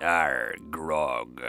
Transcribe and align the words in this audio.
Arr, 0.00 0.54
grog. 0.70 1.42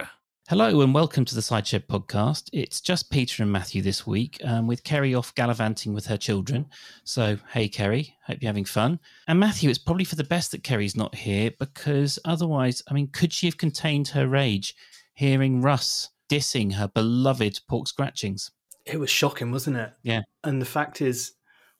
Hello 0.48 0.80
and 0.80 0.94
welcome 0.94 1.26
to 1.26 1.36
the 1.36 1.42
Cider 1.42 1.66
Shed 1.66 1.88
podcast. 1.90 2.50
It's 2.54 2.80
just 2.80 3.12
Peter 3.12 3.44
and 3.44 3.52
Matthew 3.52 3.82
this 3.82 4.08
week, 4.08 4.40
um, 4.46 4.68
with 4.68 4.86
Keri 4.86 5.14
off 5.14 5.36
gallivanting 5.36 5.94
with 5.94 6.06
her 6.06 6.16
children. 6.16 6.68
So, 7.04 7.38
hey, 7.52 7.68
Keri, 7.68 8.16
hope 8.26 8.38
you're 8.42 8.48
having 8.48 8.64
fun. 8.64 9.00
And 9.28 9.38
Matthew, 9.38 9.70
it's 9.70 9.78
probably 9.78 10.06
for 10.06 10.16
the 10.16 10.24
best 10.24 10.52
that 10.52 10.64
Keri's 10.64 10.96
not 10.96 11.14
here 11.14 11.52
because 11.60 12.20
otherwise, 12.24 12.82
I 12.90 12.94
mean, 12.94 13.10
could 13.12 13.34
she 13.34 13.48
have 13.48 13.58
contained 13.58 14.08
her 14.10 14.28
rage 14.28 14.76
hearing 15.14 15.62
Russ 15.62 16.10
dissing 16.30 16.74
her 16.76 16.88
beloved 16.88 17.60
pork 17.68 17.90
scratchings? 17.90 18.52
It 18.86 19.02
was 19.02 19.10
shocking, 19.10 19.52
wasn't 19.52 19.76
it? 19.76 19.92
Yeah. 20.04 20.22
And 20.46 20.62
the 20.62 20.66
fact 20.66 21.02
is, 21.02 21.34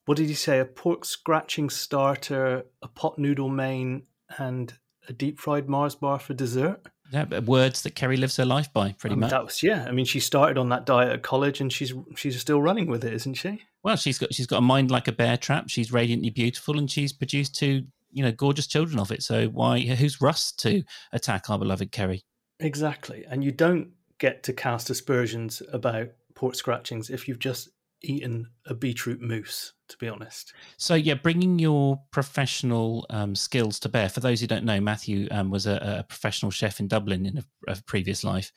what 0.06 0.18
did 0.18 0.28
he 0.28 0.34
say? 0.34 0.60
A 0.60 0.66
pork 0.66 1.06
scratching 1.06 1.70
starter, 1.70 2.66
a 2.82 2.90
pot 2.90 3.18
noodle 3.18 3.50
main, 3.50 4.04
and 4.38 4.74
a 5.08 5.14
deep 5.14 5.40
fried 5.40 5.70
Mars 5.70 5.96
bar 5.96 6.20
for 6.20 6.34
dessert. 6.34 6.82
Yeah, 7.12 7.40
words 7.40 7.84
that 7.84 7.96
Keri 7.96 8.18
lives 8.18 8.36
her 8.36 8.46
life 8.46 8.72
by, 8.74 8.92
pretty 8.92 9.16
much. 9.16 9.30
That 9.30 9.46
was 9.46 9.64
yeah. 9.64 9.86
I 9.88 9.92
mean, 9.92 10.06
she 10.06 10.20
started 10.20 10.58
on 10.58 10.70
that 10.70 10.86
diet 10.86 11.12
at 11.12 11.24
college, 11.24 11.62
and 11.62 11.72
she's 11.72 11.94
she's 12.16 12.40
still 12.40 12.62
running 12.62 12.88
with 12.88 13.06
it, 13.06 13.14
isn't 13.14 13.36
she? 13.36 13.62
Well, 13.84 13.96
she's 13.96 14.18
got 14.18 14.34
she's 14.34 14.48
got 14.48 14.58
a 14.58 14.62
mind 14.62 14.92
like 14.92 15.08
a 15.08 15.14
bear 15.14 15.38
trap. 15.38 15.70
She's 15.70 15.92
radiantly 15.92 16.30
beautiful, 16.30 16.78
and 16.78 16.92
she's 16.92 17.14
produced 17.14 17.56
two 17.56 17.84
you 18.12 18.24
know 18.24 18.32
gorgeous 18.32 18.68
children 18.68 19.00
of 19.00 19.12
it. 19.12 19.24
So 19.24 19.48
why 19.48 19.80
who's 19.80 20.20
Russ 20.22 20.52
to 20.54 20.84
attack 21.14 21.50
our 21.50 21.58
beloved 21.58 21.92
Keri? 21.92 22.26
Exactly, 22.60 23.26
and 23.30 23.44
you 23.44 23.52
don't 23.52 23.92
get 24.20 24.44
to 24.44 24.54
cast 24.54 24.90
aspersions 24.90 25.62
about 25.72 26.08
pork 26.36 26.56
scratchings 26.56 27.10
if 27.10 27.28
you've 27.28 27.40
just 27.40 27.70
eaten 28.02 28.48
a 28.66 28.74
beetroot 28.74 29.22
mousse, 29.22 29.74
to 29.90 29.98
be 29.98 30.08
honest. 30.08 30.54
So, 30.78 30.96
yeah, 30.96 31.16
bringing 31.16 31.60
your 31.60 32.02
professional 32.12 33.06
um, 33.10 33.36
skills 33.36 33.80
to 33.82 33.90
bear. 33.90 34.10
For 34.10 34.20
those 34.20 34.42
who 34.42 34.48
don't 34.48 34.66
know, 34.66 34.80
Matthew 34.80 35.28
um, 35.32 35.50
was 35.50 35.66
a, 35.66 36.00
a, 36.00 36.04
professional 36.04 36.52
chef 36.52 36.80
in 36.80 36.88
Dublin 36.88 37.26
in 37.26 37.38
a, 37.38 37.72
a 37.72 37.82
previous 37.86 38.24
life. 38.24 38.52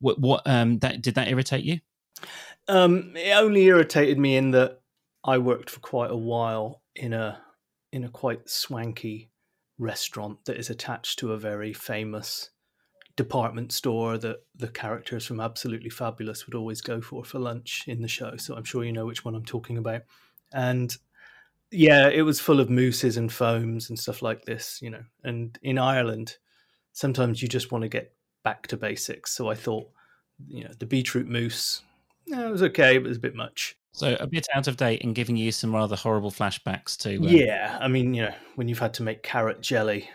What, 0.00 0.18
what 0.18 0.42
um, 0.46 0.78
that 0.78 1.02
did 1.02 1.14
that 1.14 1.28
irritate 1.28 1.64
you? 1.64 1.80
Um, 2.68 3.12
it 3.16 3.36
only 3.36 3.64
irritated 3.64 4.18
me 4.18 4.36
in 4.36 4.50
that 4.52 4.80
I 5.24 5.38
worked 5.38 5.70
for 5.70 5.80
quite 5.80 6.10
a 6.10 6.16
while 6.16 6.82
in 6.94 7.12
a 7.12 7.40
in 7.92 8.04
a 8.04 8.08
quite 8.08 8.48
swanky 8.48 9.30
restaurant 9.78 10.44
that 10.44 10.56
is 10.56 10.70
attached 10.70 11.18
to 11.18 11.32
a 11.32 11.38
very 11.38 11.72
famous 11.72 12.50
department 13.20 13.70
store 13.70 14.16
that 14.16 14.38
the 14.56 14.68
characters 14.68 15.26
from 15.26 15.40
Absolutely 15.40 15.90
Fabulous 15.90 16.46
would 16.46 16.54
always 16.54 16.80
go 16.80 17.02
for 17.02 17.22
for 17.22 17.38
lunch 17.38 17.84
in 17.86 18.00
the 18.00 18.08
show. 18.08 18.38
So 18.38 18.54
I'm 18.54 18.64
sure 18.64 18.82
you 18.82 18.94
know 18.94 19.04
which 19.04 19.26
one 19.26 19.34
I'm 19.34 19.44
talking 19.44 19.76
about. 19.76 20.04
And 20.54 20.96
yeah, 21.70 22.08
it 22.08 22.22
was 22.22 22.40
full 22.40 22.60
of 22.60 22.70
mousses 22.70 23.18
and 23.18 23.30
foams 23.30 23.90
and 23.90 23.98
stuff 23.98 24.22
like 24.22 24.46
this, 24.46 24.78
you 24.80 24.88
know. 24.88 25.04
And 25.22 25.58
in 25.62 25.76
Ireland, 25.76 26.38
sometimes 26.94 27.42
you 27.42 27.48
just 27.48 27.70
want 27.70 27.82
to 27.82 27.88
get 27.88 28.14
back 28.42 28.68
to 28.68 28.78
basics. 28.78 29.32
So 29.32 29.50
I 29.50 29.54
thought, 29.54 29.90
you 30.48 30.64
know, 30.64 30.70
the 30.78 30.86
beetroot 30.86 31.28
mousse, 31.28 31.82
yeah, 32.24 32.46
it 32.46 32.50
was 32.50 32.62
okay, 32.62 32.96
but 32.96 33.04
it 33.04 33.10
was 33.10 33.18
a 33.18 33.20
bit 33.20 33.34
much. 33.34 33.76
So 33.92 34.16
a 34.18 34.26
bit 34.26 34.46
out 34.54 34.66
of 34.66 34.78
date 34.78 35.04
and 35.04 35.14
giving 35.14 35.36
you 35.36 35.52
some 35.52 35.74
rather 35.74 35.94
horrible 35.94 36.30
flashbacks 36.30 36.96
to. 37.00 37.16
Uh... 37.16 37.28
Yeah, 37.28 37.76
I 37.78 37.88
mean, 37.88 38.14
you 38.14 38.22
know, 38.22 38.34
when 38.54 38.66
you've 38.66 38.78
had 38.78 38.94
to 38.94 39.02
make 39.02 39.22
carrot 39.22 39.60
jelly, 39.60 40.08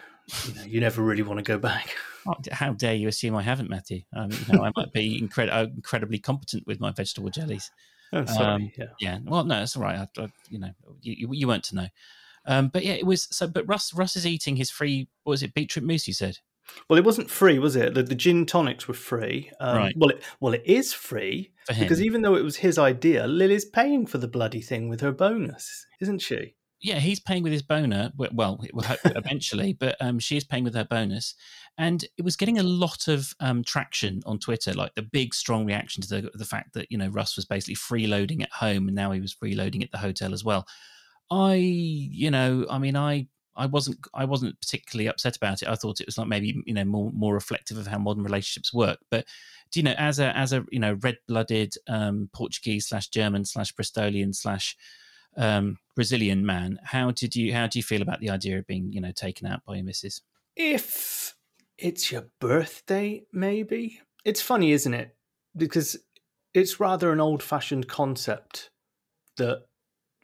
you, 0.47 0.55
know, 0.55 0.63
you 0.63 0.79
never 0.79 1.03
really 1.03 1.21
want 1.21 1.37
to 1.37 1.43
go 1.43 1.59
back. 1.59 1.95
How 2.51 2.73
dare 2.73 2.95
you 2.95 3.07
assume 3.07 3.35
I 3.35 3.41
haven't, 3.41 3.69
Matthew? 3.69 4.01
Um, 4.15 4.31
you 4.31 4.53
know, 4.53 4.63
I 4.63 4.71
might 4.75 4.91
be 4.93 5.21
incred- 5.21 5.53
uh, 5.53 5.67
incredibly 5.75 6.19
competent 6.19 6.65
with 6.65 6.79
my 6.79 6.91
vegetable 6.91 7.29
jellies. 7.29 7.71
Oh, 8.13 8.25
sorry. 8.25 8.45
Um, 8.45 8.71
yeah. 8.77 8.85
yeah. 8.99 9.19
Well, 9.23 9.43
no, 9.43 9.61
it's 9.61 9.75
all 9.75 9.83
right. 9.83 10.07
I, 10.17 10.21
I, 10.21 10.31
you 10.49 10.59
know, 10.59 10.71
you, 11.01 11.29
you 11.31 11.47
weren't 11.47 11.63
to 11.65 11.75
know. 11.75 11.87
Um, 12.45 12.67
but 12.69 12.83
yeah, 12.85 12.93
it 12.93 13.05
was 13.05 13.27
so. 13.31 13.47
But 13.47 13.67
Russ, 13.67 13.93
Russ 13.93 14.15
is 14.15 14.25
eating 14.25 14.55
his 14.55 14.69
free. 14.69 15.07
What 15.23 15.31
was 15.31 15.43
it? 15.43 15.53
Beetroot 15.53 15.85
mousse. 15.85 16.07
You 16.07 16.13
said. 16.13 16.39
Well, 16.89 16.97
it 16.97 17.05
wasn't 17.05 17.29
free, 17.29 17.59
was 17.59 17.75
it? 17.75 17.93
The, 17.93 18.03
the 18.03 18.15
gin 18.15 18.45
tonics 18.45 18.87
were 18.87 18.95
free. 18.95 19.51
Um, 19.59 19.77
right. 19.77 19.95
Well, 19.95 20.09
it, 20.09 20.23
well, 20.39 20.53
it 20.53 20.63
is 20.65 20.93
free 20.93 21.51
because 21.67 22.01
even 22.01 22.23
though 22.23 22.35
it 22.35 22.43
was 22.43 22.57
his 22.57 22.79
idea, 22.79 23.27
Lily's 23.27 23.65
paying 23.65 24.07
for 24.07 24.17
the 24.17 24.27
bloody 24.27 24.61
thing 24.61 24.89
with 24.89 25.01
her 25.01 25.11
bonus, 25.11 25.85
isn't 26.01 26.19
she? 26.19 26.55
Yeah, 26.85 26.99
he's 26.99 27.19
paying 27.19 27.41
with 27.41 27.51
his 27.51 27.63
bonus. 27.63 28.11
Well, 28.15 28.63
eventually, 29.05 29.73
but 29.73 29.95
um, 29.99 30.19
she 30.19 30.37
is 30.37 30.43
paying 30.43 30.63
with 30.63 30.75
her 30.75 30.83
bonus, 30.85 31.33
and 31.79 32.05
it 32.15 32.21
was 32.23 32.35
getting 32.35 32.59
a 32.59 32.63
lot 32.63 33.07
of 33.07 33.33
um, 33.39 33.63
traction 33.63 34.21
on 34.27 34.37
Twitter, 34.37 34.71
like 34.71 34.93
the 34.93 35.01
big, 35.01 35.33
strong 35.33 35.65
reaction 35.65 36.03
to 36.03 36.09
the 36.09 36.31
the 36.35 36.45
fact 36.45 36.75
that 36.75 36.91
you 36.91 36.97
know 36.99 37.07
Russ 37.07 37.35
was 37.35 37.45
basically 37.45 37.75
freeloading 37.75 38.43
at 38.43 38.51
home, 38.51 38.87
and 38.87 38.95
now 38.95 39.11
he 39.11 39.19
was 39.19 39.33
freeloading 39.33 39.83
at 39.83 39.91
the 39.91 39.97
hotel 39.97 40.31
as 40.31 40.43
well. 40.43 40.67
I, 41.31 41.55
you 41.55 42.29
know, 42.29 42.67
I 42.69 42.77
mean, 42.77 42.95
I 42.95 43.29
I 43.55 43.65
wasn't 43.65 43.97
I 44.13 44.25
wasn't 44.25 44.61
particularly 44.61 45.07
upset 45.07 45.35
about 45.35 45.63
it. 45.63 45.67
I 45.67 45.73
thought 45.73 46.01
it 46.01 46.05
was 46.05 46.19
like 46.19 46.27
maybe 46.27 46.61
you 46.67 46.73
know 46.75 46.85
more 46.85 47.11
more 47.13 47.33
reflective 47.33 47.79
of 47.79 47.87
how 47.87 47.97
modern 47.97 48.23
relationships 48.23 48.71
work. 48.71 48.99
But 49.09 49.25
do 49.71 49.79
you 49.79 49.83
know 49.85 49.95
as 49.97 50.19
a 50.19 50.37
as 50.37 50.53
a 50.53 50.63
you 50.69 50.79
know 50.79 50.99
red 51.01 51.17
blooded 51.27 51.73
um, 51.87 52.29
Portuguese 52.31 52.89
slash 52.89 53.07
German 53.07 53.43
slash 53.43 53.73
Bristolian 53.73 54.35
slash 54.35 54.77
um, 55.35 55.79
Brazilian 55.95 56.45
man. 56.45 56.79
How 56.83 57.11
did 57.11 57.35
you 57.35 57.53
how 57.53 57.67
do 57.67 57.79
you 57.79 57.83
feel 57.83 58.01
about 58.01 58.19
the 58.19 58.29
idea 58.29 58.59
of 58.59 58.67
being 58.67 58.91
you 58.91 59.01
know 59.01 59.11
taken 59.11 59.47
out 59.47 59.63
by 59.65 59.75
your 59.75 59.85
missus? 59.85 60.21
If 60.55 61.35
it's 61.77 62.11
your 62.11 62.27
birthday, 62.39 63.23
maybe 63.31 64.01
it's 64.23 64.41
funny, 64.41 64.71
isn't 64.71 64.93
it? 64.93 65.15
Because 65.55 65.97
it's 66.53 66.79
rather 66.79 67.11
an 67.11 67.21
old 67.21 67.43
fashioned 67.43 67.87
concept 67.87 68.69
that 69.37 69.63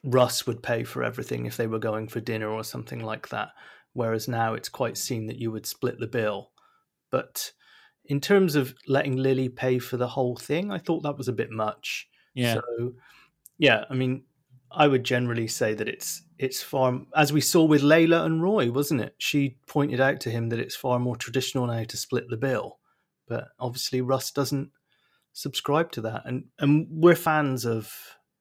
Russ 0.04 0.48
would 0.48 0.64
pay 0.64 0.84
for 0.84 1.04
everything 1.04 1.46
if 1.46 1.58
they 1.58 1.68
were 1.68 1.80
going 1.80 2.08
for 2.08 2.20
dinner 2.20 2.50
or 2.50 2.64
something 2.64 3.02
like 3.02 3.30
that. 3.30 3.50
Whereas 3.94 4.28
now 4.28 4.53
it's 4.53 4.70
quite 4.70 4.98
seen 4.98 5.28
that 5.28 5.38
you 5.38 5.52
would 5.52 5.66
split 5.66 6.00
the 6.00 6.08
bill. 6.08 6.52
But 7.12 7.52
in 8.06 8.22
terms 8.22 8.56
of 8.56 8.74
letting 8.88 9.18
Lily 9.18 9.50
pay 9.50 9.80
for 9.80 9.98
the 9.98 10.08
whole 10.08 10.36
thing, 10.36 10.72
I 10.72 10.78
thought 10.78 11.03
that 11.03 11.18
was 11.18 11.28
a 11.28 11.34
bit 11.34 11.52
much. 11.52 12.08
Yeah. 12.34 12.56
So, 12.56 12.94
yeah, 13.58 13.84
I 13.90 13.94
mean, 13.94 14.24
I 14.74 14.88
would 14.88 15.04
generally 15.04 15.48
say 15.48 15.74
that 15.74 15.88
it's 15.88 16.24
it's 16.38 16.62
far 16.62 17.02
as 17.16 17.32
we 17.32 17.42
saw 17.42 17.64
with 17.64 17.82
Layla 17.82 18.26
and 18.26 18.42
Roy, 18.42 18.72
wasn't 18.72 19.02
it? 19.02 19.16
She 19.18 19.58
pointed 19.68 20.00
out 20.00 20.20
to 20.22 20.32
him 20.32 20.50
that 20.50 20.59
it's 20.59 20.76
far 20.76 21.00
more 21.00 21.16
traditional 21.16 21.68
now 21.68 21.84
to 21.84 21.98
split 21.98 22.30
the 22.30 22.38
bill, 22.38 22.80
but 23.28 23.50
obviously 23.59 24.02
Russ 24.02 24.32
doesn't 24.32 24.72
subscribe 25.34 25.92
to 25.94 26.02
that, 26.02 26.24
and 26.26 26.46
and 26.59 26.88
we're 26.90 27.16
fans 27.16 27.66
of 27.66 27.94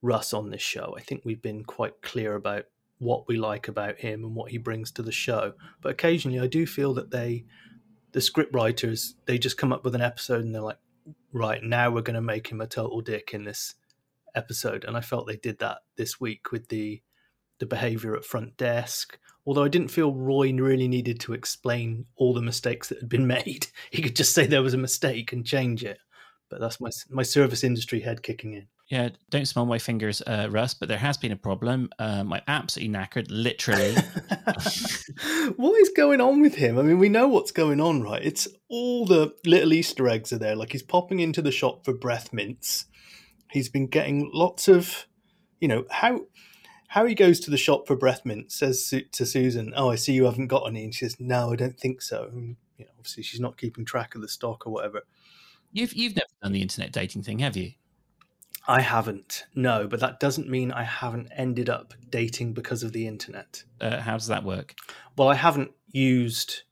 Russ 0.02 0.32
on 0.32 0.50
this 0.50 0.62
show. 0.62 0.94
I 0.96 1.02
think 1.02 1.22
we've 1.24 1.42
been 1.42 1.64
quite 1.64 2.00
clear 2.02 2.34
about 2.34 2.64
what 2.98 3.26
we 3.26 3.36
like 3.36 3.66
about 3.66 3.98
him 3.98 4.24
and 4.24 4.34
what 4.34 4.50
he 4.50 4.58
brings 4.58 4.92
to 4.92 5.02
the 5.02 5.12
show. 5.12 5.54
But 5.80 5.92
occasionally, 5.92 6.38
I 6.38 6.46
do 6.46 6.66
feel 6.66 6.94
that 6.94 7.10
they, 7.10 7.46
the 8.12 8.20
script 8.20 8.54
writers, 8.54 9.14
they 9.24 9.38
just 9.38 9.56
come 9.56 9.72
up 9.72 9.84
with 9.84 9.94
an 9.94 10.02
episode 10.02 10.44
and 10.44 10.54
they're 10.54 10.62
like, 10.62 10.78
right 11.32 11.62
now 11.62 11.90
we're 11.90 12.02
going 12.02 12.14
to 12.14 12.20
make 12.20 12.48
him 12.48 12.60
a 12.60 12.66
total 12.66 13.00
dick 13.00 13.30
in 13.32 13.44
this 13.44 13.74
episode, 14.34 14.84
and 14.84 14.96
I 14.96 15.00
felt 15.00 15.26
they 15.26 15.36
did 15.36 15.58
that 15.58 15.78
this 15.96 16.20
week 16.20 16.52
with 16.52 16.68
the 16.68 17.02
the 17.58 17.66
behavior 17.66 18.16
at 18.16 18.24
front 18.24 18.56
desk. 18.56 19.18
Although 19.46 19.64
I 19.64 19.68
didn't 19.68 19.90
feel 19.90 20.14
Roy 20.14 20.52
really 20.52 20.88
needed 20.88 21.20
to 21.20 21.34
explain 21.34 22.06
all 22.16 22.34
the 22.34 22.42
mistakes 22.42 22.88
that 22.88 23.00
had 23.00 23.08
been 23.08 23.26
made, 23.38 23.68
he 23.90 24.02
could 24.02 24.16
just 24.16 24.34
say 24.34 24.46
there 24.46 24.62
was 24.62 24.74
a 24.74 24.78
mistake 24.78 25.32
and 25.32 25.46
change 25.46 25.84
it. 25.84 25.98
But 26.48 26.60
that's 26.60 26.80
my 26.80 26.90
my 27.08 27.22
service 27.22 27.62
industry 27.62 28.00
head 28.00 28.22
kicking 28.22 28.54
in. 28.54 28.66
Yeah, 28.90 29.10
don't 29.30 29.46
smell 29.46 29.66
my 29.66 29.78
fingers, 29.78 30.20
uh, 30.26 30.48
Russ. 30.50 30.74
But 30.74 30.88
there 30.88 30.98
has 30.98 31.16
been 31.16 31.30
a 31.30 31.36
problem. 31.36 31.90
Um, 32.00 32.32
I'm 32.32 32.42
absolutely 32.48 32.92
knackered, 32.92 33.26
literally. 33.30 33.94
what 35.56 35.80
is 35.80 35.90
going 35.90 36.20
on 36.20 36.40
with 36.40 36.56
him? 36.56 36.76
I 36.76 36.82
mean, 36.82 36.98
we 36.98 37.08
know 37.08 37.28
what's 37.28 37.52
going 37.52 37.80
on, 37.80 38.02
right? 38.02 38.20
It's 38.20 38.48
all 38.68 39.06
the 39.06 39.32
little 39.46 39.72
Easter 39.72 40.08
eggs 40.08 40.32
are 40.32 40.38
there. 40.38 40.56
Like 40.56 40.72
he's 40.72 40.82
popping 40.82 41.20
into 41.20 41.40
the 41.40 41.52
shop 41.52 41.84
for 41.84 41.92
breath 41.92 42.32
mints 42.32 42.86
he's 43.50 43.68
been 43.68 43.86
getting 43.86 44.30
lots 44.32 44.68
of, 44.68 45.06
you 45.60 45.68
know, 45.68 45.84
how 45.90 46.22
how 46.88 47.06
he 47.06 47.14
goes 47.14 47.38
to 47.38 47.50
the 47.50 47.56
shop 47.56 47.86
for 47.86 47.94
breath 47.94 48.22
mint 48.24 48.50
says 48.50 48.92
to 49.12 49.26
Susan, 49.26 49.72
"Oh, 49.76 49.90
I 49.90 49.94
see 49.94 50.12
you 50.12 50.24
haven't 50.24 50.48
got 50.48 50.66
any," 50.66 50.84
and 50.84 50.94
she 50.94 51.04
says, 51.04 51.20
"No, 51.20 51.52
I 51.52 51.56
don't 51.56 51.78
think 51.78 52.02
so." 52.02 52.28
And, 52.32 52.56
you 52.78 52.84
know, 52.84 52.90
obviously, 52.98 53.22
she's 53.22 53.40
not 53.40 53.56
keeping 53.56 53.84
track 53.84 54.14
of 54.14 54.22
the 54.22 54.28
stock 54.28 54.66
or 54.66 54.72
whatever. 54.72 55.02
You've 55.72 55.94
you've 55.94 56.16
never 56.16 56.26
done 56.42 56.52
the 56.52 56.62
internet 56.62 56.92
dating 56.92 57.22
thing, 57.22 57.38
have 57.40 57.56
you? 57.56 57.72
I 58.68 58.82
haven't, 58.82 59.46
no, 59.54 59.88
but 59.88 60.00
that 60.00 60.20
doesn't 60.20 60.48
mean 60.48 60.70
I 60.70 60.82
haven't 60.82 61.30
ended 61.34 61.70
up 61.70 61.94
dating 62.10 62.52
because 62.52 62.82
of 62.82 62.92
the 62.92 63.06
internet. 63.06 63.64
Uh, 63.80 64.00
how 64.00 64.12
does 64.12 64.26
that 64.26 64.44
work? 64.44 64.74
Well, 65.16 65.28
I 65.28 65.34
haven't 65.34 65.72
used 65.88 66.62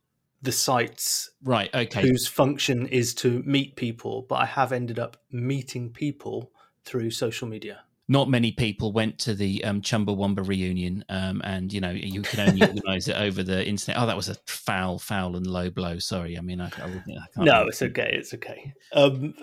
the 0.43 0.53
sites 0.53 1.31
right 1.43 1.69
okay 1.75 2.01
whose 2.01 2.29
function 2.29 2.87
is 2.87 3.13
to 3.13 3.43
meet 3.45 3.75
people 3.75 4.25
but 4.29 4.37
i 4.37 4.47
have 4.47 4.71
ended 4.71 4.99
up 4.99 5.17
meeting 5.33 5.91
people 5.91 6.53
through 6.89 7.11
social 7.11 7.47
media? 7.47 7.83
Not 8.11 8.31
many 8.31 8.53
people 8.53 8.93
went 8.93 9.19
to 9.21 9.35
the 9.35 9.63
um, 9.65 9.83
Chumbawamba 9.83 10.47
reunion, 10.49 11.05
um, 11.11 11.43
and 11.45 11.71
you 11.71 11.81
know 11.83 11.91
you 11.91 12.23
can 12.23 12.49
only 12.49 12.63
organise 12.67 13.07
it 13.07 13.17
over 13.17 13.43
the 13.43 13.67
internet. 13.67 14.01
Oh, 14.03 14.07
that 14.07 14.17
was 14.17 14.31
a 14.31 14.37
foul, 14.47 14.99
foul 14.99 15.37
and 15.37 15.47
low 15.47 15.69
blow. 15.69 15.99
Sorry, 15.99 16.39
I 16.39 16.41
mean 16.41 16.61
I, 16.61 16.67
I, 16.67 16.85
I 16.87 17.03
can't. 17.35 17.37
No, 17.37 17.67
it's 17.67 17.83
okay. 17.83 18.11
It's 18.15 18.33
okay. 18.33 18.73
Um, 18.95 19.35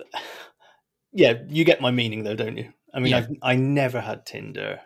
yeah, 1.12 1.34
you 1.48 1.64
get 1.64 1.80
my 1.80 1.92
meaning 1.92 2.24
though, 2.24 2.36
don't 2.36 2.58
you? 2.58 2.74
I 2.92 3.00
mean, 3.00 3.12
yeah. 3.12 3.28
i 3.44 3.52
I 3.52 3.56
never 3.56 4.02
had 4.02 4.26
Tinder, 4.26 4.80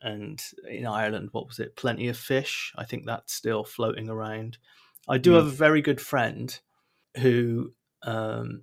and 0.00 0.40
in 0.70 0.86
Ireland, 0.86 1.28
what 1.32 1.46
was 1.46 1.58
it? 1.58 1.76
Plenty 1.76 2.08
of 2.08 2.16
fish. 2.16 2.72
I 2.76 2.86
think 2.86 3.04
that's 3.04 3.34
still 3.34 3.64
floating 3.64 4.08
around. 4.08 4.56
I 5.06 5.18
do 5.18 5.32
mm. 5.32 5.36
have 5.36 5.46
a 5.46 5.50
very 5.50 5.82
good 5.82 6.00
friend 6.00 6.58
who 7.18 7.74
um, 8.02 8.62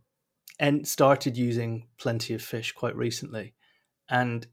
and 0.59 0.87
started 0.87 1.37
using 1.37 1.87
Plenty 1.97 2.33
of 2.33 2.41
Fish 2.41 2.71
quite 2.71 2.95
recently, 2.95 3.53
and 4.09 4.47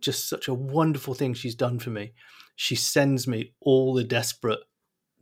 just 0.00 0.28
such 0.28 0.48
a 0.48 0.54
wonderful 0.54 1.14
thing 1.14 1.34
she's 1.34 1.54
done 1.54 1.78
for 1.78 1.90
me. 1.90 2.12
She 2.56 2.74
sends 2.76 3.26
me 3.26 3.52
all 3.60 3.94
the 3.94 4.04
desperate 4.04 4.60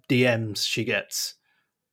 DMs 0.08 0.66
she 0.66 0.84
gets 0.84 1.34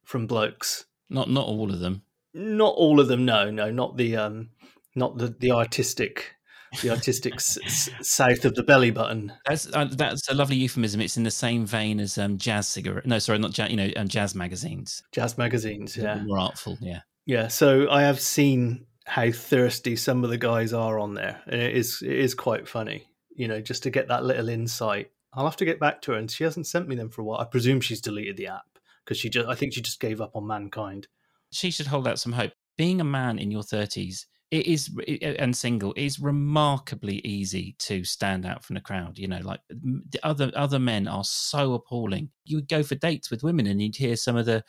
from 0.03 0.27
blokes. 0.27 0.85
Not 1.09 1.29
not 1.29 1.47
all 1.47 1.71
of 1.71 1.79
them. 1.79 2.03
Not 2.33 2.75
all 2.75 2.99
of 2.99 3.07
them. 3.07 3.25
No, 3.25 3.51
no, 3.51 3.71
not 3.71 3.97
the 3.97 4.15
um, 4.17 4.49
not 4.95 5.17
the 5.17 5.27
the 5.27 5.51
artistic 5.51 6.35
the 6.81 6.89
artistic 6.89 7.35
s- 7.35 7.57
s- 7.63 7.89
south 8.01 8.45
of 8.45 8.55
the 8.55 8.63
belly 8.63 8.91
button. 8.91 9.31
That's 9.45 9.71
uh, 9.73 9.85
that's 9.91 10.29
a 10.29 10.33
lovely 10.33 10.55
euphemism. 10.55 11.01
It's 11.01 11.17
in 11.17 11.23
the 11.23 11.31
same 11.31 11.65
vein 11.65 11.99
as 11.99 12.17
um, 12.17 12.37
jazz 12.37 12.67
cigarette. 12.67 13.05
No, 13.05 13.19
sorry, 13.19 13.39
not 13.39 13.51
jazz. 13.51 13.69
You 13.69 13.77
know, 13.77 13.89
um, 13.95 14.07
jazz 14.07 14.33
magazines. 14.33 15.03
Jazz 15.11 15.37
magazines, 15.37 15.95
yeah, 15.95 16.23
more 16.23 16.39
artful. 16.39 16.77
Yeah, 16.81 17.01
yeah. 17.25 17.47
So 17.47 17.89
I 17.89 18.03
have 18.03 18.19
seen 18.19 18.85
how 19.05 19.31
thirsty 19.31 19.95
some 19.95 20.23
of 20.23 20.29
the 20.29 20.37
guys 20.37 20.73
are 20.73 20.99
on 20.99 21.13
there, 21.13 21.41
and 21.47 21.61
it 21.61 21.75
is 21.75 22.01
it 22.01 22.13
is 22.13 22.33
quite 22.33 22.67
funny. 22.67 23.05
You 23.35 23.47
know, 23.47 23.61
just 23.61 23.83
to 23.83 23.89
get 23.89 24.07
that 24.09 24.25
little 24.25 24.49
insight. 24.49 25.11
I'll 25.35 25.45
have 25.45 25.57
to 25.57 25.65
get 25.65 25.79
back 25.79 26.01
to 26.03 26.11
her, 26.11 26.17
and 26.17 26.29
she 26.29 26.43
hasn't 26.43 26.67
sent 26.67 26.87
me 26.87 26.95
them 26.95 27.09
for 27.09 27.21
a 27.21 27.25
while. 27.25 27.39
I 27.39 27.45
presume 27.45 27.81
she's 27.81 28.01
deleted 28.01 28.37
the 28.37 28.47
app 28.47 28.65
because 29.03 29.17
she 29.17 29.29
just. 29.29 29.47
I 29.47 29.55
think 29.55 29.73
she 29.73 29.81
just 29.81 29.99
gave 29.99 30.21
up 30.21 30.35
on 30.35 30.45
mankind. 30.45 31.07
She 31.51 31.71
should 31.71 31.87
hold 31.87 32.07
out 32.07 32.19
some 32.19 32.33
hope. 32.33 32.53
Being 32.77 33.01
a 33.01 33.05
man 33.05 33.39
in 33.39 33.51
your 33.51 33.63
thirties 33.63 34.27
it 34.53 34.67
is 34.67 34.95
and 35.39 35.57
single 35.57 35.95
is 35.97 36.19
remarkably 36.19 37.15
easy 37.25 37.75
to 37.79 38.03
stand 38.03 38.45
out 38.45 38.63
from 38.63 38.75
the 38.75 38.81
crowd 38.81 39.17
you 39.17 39.27
know 39.27 39.39
like 39.39 39.59
the 39.69 40.19
other 40.21 40.51
other 40.55 40.77
men 40.77 41.07
are 41.07 41.23
so 41.23 41.73
appalling 41.73 42.29
you 42.45 42.57
would 42.57 42.67
go 42.67 42.83
for 42.83 42.93
dates 42.93 43.31
with 43.31 43.41
women 43.41 43.65
and 43.65 43.81
you'd 43.81 43.95
hear 43.95 44.15
some 44.15 44.35
of 44.35 44.45
the 44.45 44.63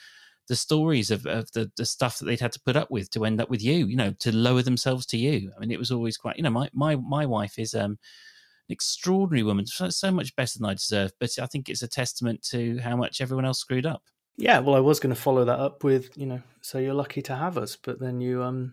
the 0.49 0.57
stories 0.57 1.11
of, 1.11 1.27
of 1.27 1.51
the, 1.53 1.71
the 1.77 1.87
stuff 1.87 2.19
that 2.19 2.27
they'd 2.27 2.41
had 2.41 2.53
to 2.53 2.61
put 2.61 2.77
up 2.77 2.91
with 2.91 3.11
to 3.11 3.25
end 3.25 3.41
up 3.41 3.51
with 3.51 3.63
you 3.63 3.87
you 3.87 3.97
know 3.97 4.13
to 4.19 4.35
lower 4.35 4.63
themselves 4.63 5.07
to 5.07 5.17
you 5.17 5.51
i 5.57 5.61
mean 5.61 5.71
it 5.71 5.79
was 5.79 5.91
always 5.91 6.17
quite 6.17 6.37
you 6.37 6.43
know 6.43 6.51
my 6.51 6.69
my, 6.73 6.97
my 6.97 7.27
wife 7.27 7.59
is 7.59 7.75
um 7.75 7.93
an 8.67 8.73
extraordinary 8.73 9.43
woman 9.43 9.67
so, 9.67 9.89
so 9.89 10.11
much 10.11 10.35
better 10.37 10.59
than 10.59 10.69
i 10.69 10.75
deserve 10.75 11.13
but 11.19 11.31
i 11.41 11.47
think 11.47 11.69
it's 11.69 11.83
a 11.83 11.89
testament 11.89 12.43
to 12.43 12.79
how 12.79 12.97
much 12.97 13.21
everyone 13.21 13.45
else 13.45 13.59
screwed 13.59 13.87
up 13.87 14.03
yeah 14.37 14.59
well 14.59 14.75
i 14.75 14.81
was 14.81 15.01
going 15.01 15.15
to 15.15 15.21
follow 15.21 15.45
that 15.45 15.59
up 15.59 15.85
with 15.85 16.17
you 16.17 16.27
know 16.27 16.43
so 16.61 16.79
you're 16.79 16.95
lucky 16.95 17.23
to 17.23 17.35
have 17.35 17.59
us 17.59 17.77
but 17.77 18.01
then 18.01 18.21
you 18.21 18.43
um 18.43 18.73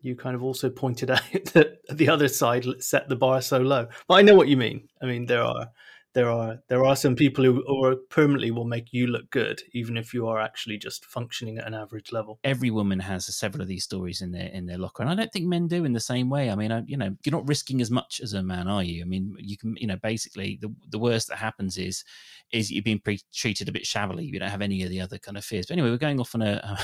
you 0.00 0.14
kind 0.14 0.34
of 0.34 0.42
also 0.42 0.70
pointed 0.70 1.10
out 1.10 1.22
that 1.52 1.78
the 1.90 2.08
other 2.08 2.28
side 2.28 2.64
set 2.78 3.08
the 3.08 3.16
bar 3.16 3.40
so 3.40 3.58
low. 3.58 3.88
But 4.06 4.14
I 4.14 4.22
know 4.22 4.34
what 4.34 4.48
you 4.48 4.56
mean. 4.56 4.88
I 5.02 5.06
mean, 5.06 5.26
there 5.26 5.42
are 5.42 5.70
there 6.18 6.30
are 6.30 6.58
there 6.68 6.84
are 6.84 6.96
some 6.96 7.14
people 7.14 7.44
who 7.44 7.62
or 7.68 7.94
permanently 8.10 8.50
will 8.50 8.64
make 8.64 8.92
you 8.92 9.06
look 9.06 9.30
good, 9.30 9.62
even 9.72 9.96
if 9.96 10.12
you 10.12 10.26
are 10.26 10.40
actually 10.40 10.76
just 10.76 11.04
functioning 11.04 11.58
at 11.58 11.66
an 11.66 11.74
average 11.74 12.10
level. 12.10 12.40
Every 12.42 12.70
woman 12.70 12.98
has 12.98 13.32
several 13.36 13.62
of 13.62 13.68
these 13.68 13.84
stories 13.84 14.20
in 14.20 14.32
their 14.32 14.48
in 14.48 14.66
their 14.66 14.78
locker, 14.78 15.04
and 15.04 15.12
I 15.12 15.14
don't 15.14 15.32
think 15.32 15.46
men 15.46 15.68
do 15.68 15.84
in 15.84 15.92
the 15.92 16.00
same 16.00 16.28
way. 16.28 16.50
I 16.50 16.56
mean, 16.56 16.72
I, 16.72 16.82
you 16.86 16.96
know, 16.96 17.14
you're 17.24 17.32
not 17.32 17.46
risking 17.46 17.80
as 17.80 17.88
much 17.88 18.20
as 18.20 18.32
a 18.32 18.42
man, 18.42 18.66
are 18.66 18.82
you? 18.82 19.00
I 19.02 19.04
mean, 19.04 19.36
you 19.38 19.56
can, 19.56 19.76
you 19.76 19.86
know, 19.86 19.96
basically 20.02 20.58
the 20.60 20.74
the 20.90 20.98
worst 20.98 21.28
that 21.28 21.36
happens 21.36 21.78
is 21.78 22.02
is 22.50 22.72
you're 22.72 22.82
being 22.82 22.98
pre- 22.98 23.20
treated 23.32 23.68
a 23.68 23.72
bit 23.72 23.86
shabbily. 23.86 24.24
You 24.24 24.40
don't 24.40 24.50
have 24.50 24.62
any 24.62 24.82
of 24.82 24.90
the 24.90 25.00
other 25.00 25.18
kind 25.18 25.36
of 25.36 25.44
fears. 25.44 25.66
But 25.66 25.74
anyway, 25.74 25.90
we're 25.90 25.98
going 25.98 26.18
off 26.18 26.34
on 26.34 26.42
a 26.42 26.78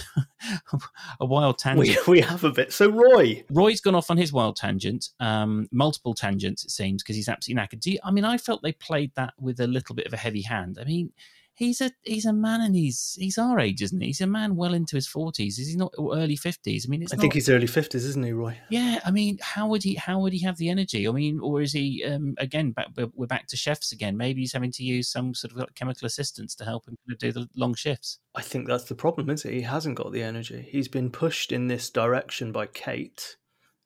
a, 0.72 0.78
a 1.20 1.26
wild 1.26 1.58
tangent. 1.58 2.06
We, 2.06 2.12
we 2.12 2.20
have 2.20 2.44
a 2.44 2.52
bit. 2.52 2.72
So 2.72 2.88
Roy, 2.88 3.44
Roy's 3.50 3.80
gone 3.80 3.96
off 3.96 4.10
on 4.10 4.16
his 4.16 4.32
wild 4.32 4.54
tangent, 4.56 5.08
um, 5.18 5.66
multiple 5.72 6.14
tangents 6.14 6.64
it 6.64 6.70
seems, 6.70 7.02
because 7.02 7.16
he's 7.16 7.28
absolutely 7.28 7.62
knackered. 7.62 7.84
You, 7.84 7.98
I 8.04 8.10
mean, 8.10 8.24
I 8.24 8.38
felt 8.38 8.62
they 8.62 8.72
played 8.72 9.10
that 9.16 9.23
with 9.38 9.60
a 9.60 9.66
little 9.66 9.94
bit 9.94 10.06
of 10.06 10.12
a 10.12 10.18
heavy 10.18 10.42
hand. 10.42 10.78
I 10.80 10.84
mean, 10.84 11.12
he's 11.54 11.80
a 11.80 11.92
he's 12.02 12.26
a 12.26 12.32
man 12.32 12.60
and 12.60 12.74
he's 12.74 13.16
he's 13.18 13.38
our 13.38 13.58
age, 13.58 13.80
isn't 13.80 14.00
he? 14.00 14.08
He's 14.08 14.20
a 14.20 14.26
man 14.26 14.56
well 14.56 14.74
into 14.74 14.96
his 14.96 15.06
forties. 15.06 15.58
Is 15.58 15.68
he 15.68 15.76
not 15.76 15.94
early 15.98 16.36
fifties? 16.36 16.86
I 16.86 16.90
mean, 16.90 17.02
I 17.02 17.14
not, 17.14 17.20
think 17.20 17.34
he's 17.34 17.48
early 17.48 17.66
fifties, 17.66 18.04
isn't 18.04 18.24
he, 18.24 18.32
Roy? 18.32 18.58
Yeah, 18.70 19.00
I 19.04 19.10
mean, 19.10 19.38
how 19.40 19.68
would 19.68 19.82
he 19.82 19.94
how 19.94 20.18
would 20.20 20.32
he 20.32 20.42
have 20.42 20.58
the 20.58 20.68
energy? 20.68 21.06
I 21.08 21.12
mean, 21.12 21.40
or 21.40 21.62
is 21.62 21.72
he 21.72 22.04
um, 22.04 22.34
again 22.38 22.72
back, 22.72 22.88
we're 23.14 23.26
back 23.26 23.46
to 23.48 23.56
chefs 23.56 23.92
again? 23.92 24.16
Maybe 24.16 24.40
he's 24.40 24.52
having 24.52 24.72
to 24.72 24.82
use 24.82 25.08
some 25.08 25.34
sort 25.34 25.56
of 25.56 25.74
chemical 25.74 26.06
assistance 26.06 26.54
to 26.56 26.64
help 26.64 26.86
him 26.86 26.96
do 27.18 27.32
the 27.32 27.48
long 27.56 27.74
shifts. 27.74 28.18
I 28.34 28.42
think 28.42 28.66
that's 28.66 28.84
the 28.84 28.94
problem, 28.94 29.30
is 29.30 29.44
it? 29.44 29.52
He 29.52 29.62
hasn't 29.62 29.96
got 29.96 30.12
the 30.12 30.22
energy. 30.22 30.66
He's 30.70 30.88
been 30.88 31.10
pushed 31.10 31.52
in 31.52 31.68
this 31.68 31.90
direction 31.90 32.52
by 32.52 32.66
Kate, 32.66 33.36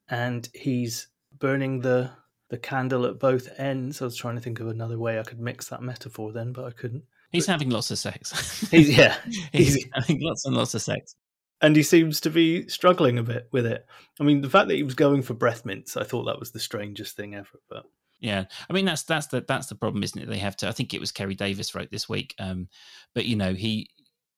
and 0.08 0.48
he's 0.54 1.08
burning 1.38 1.80
the 1.80 2.10
the 2.48 2.58
candle 2.58 3.06
at 3.06 3.18
both 3.18 3.48
ends. 3.58 4.00
I 4.00 4.06
was 4.06 4.16
trying 4.16 4.36
to 4.36 4.40
think 4.40 4.60
of 4.60 4.68
another 4.68 4.98
way 4.98 5.18
I 5.18 5.22
could 5.22 5.40
mix 5.40 5.68
that 5.68 5.82
metaphor 5.82 6.32
then, 6.32 6.52
but 6.52 6.64
I 6.64 6.70
couldn't. 6.70 7.04
He's 7.30 7.46
but, 7.46 7.52
having 7.52 7.70
lots 7.70 7.90
of 7.90 7.98
sex. 7.98 8.68
he's 8.70 8.96
yeah, 8.96 9.16
he's, 9.52 9.74
he's 9.74 9.86
having 9.94 10.20
lots 10.22 10.44
and 10.44 10.56
lots 10.56 10.74
of 10.74 10.82
sex. 10.82 11.14
And 11.60 11.74
he 11.74 11.82
seems 11.82 12.20
to 12.20 12.30
be 12.30 12.68
struggling 12.68 13.18
a 13.18 13.22
bit 13.22 13.48
with 13.50 13.66
it. 13.66 13.84
I 14.20 14.24
mean, 14.24 14.42
the 14.42 14.50
fact 14.50 14.68
that 14.68 14.76
he 14.76 14.84
was 14.84 14.94
going 14.94 15.22
for 15.22 15.34
breath 15.34 15.64
mints, 15.64 15.96
I 15.96 16.04
thought 16.04 16.24
that 16.24 16.38
was 16.38 16.52
the 16.52 16.60
strangest 16.60 17.16
thing 17.16 17.34
ever. 17.34 17.60
But 17.68 17.84
yeah, 18.20 18.44
I 18.68 18.72
mean 18.72 18.84
that's 18.84 19.02
that's 19.02 19.26
the 19.26 19.44
that's 19.46 19.66
the 19.66 19.74
problem, 19.74 20.02
isn't 20.02 20.20
it? 20.20 20.28
They 20.28 20.38
have 20.38 20.56
to. 20.58 20.68
I 20.68 20.72
think 20.72 20.94
it 20.94 21.00
was 21.00 21.12
Keri 21.12 21.34
Davies 21.34 21.74
wrote 21.74 21.90
this 21.90 22.08
week, 22.08 22.34
um, 22.38 22.68
but 23.14 23.26
you 23.26 23.36
know 23.36 23.54
he 23.54 23.90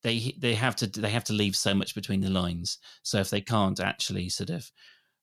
they 0.02 0.34
they 0.38 0.54
have 0.54 0.76
to 0.76 0.86
they 0.86 1.10
have 1.10 1.24
to 1.24 1.32
leave 1.32 1.56
so 1.56 1.74
much 1.74 1.94
between 1.94 2.20
the 2.20 2.30
lines. 2.30 2.78
So 3.02 3.18
if 3.18 3.30
they 3.30 3.40
can't 3.40 3.80
actually 3.80 4.28
sort 4.28 4.50
of 4.50 4.70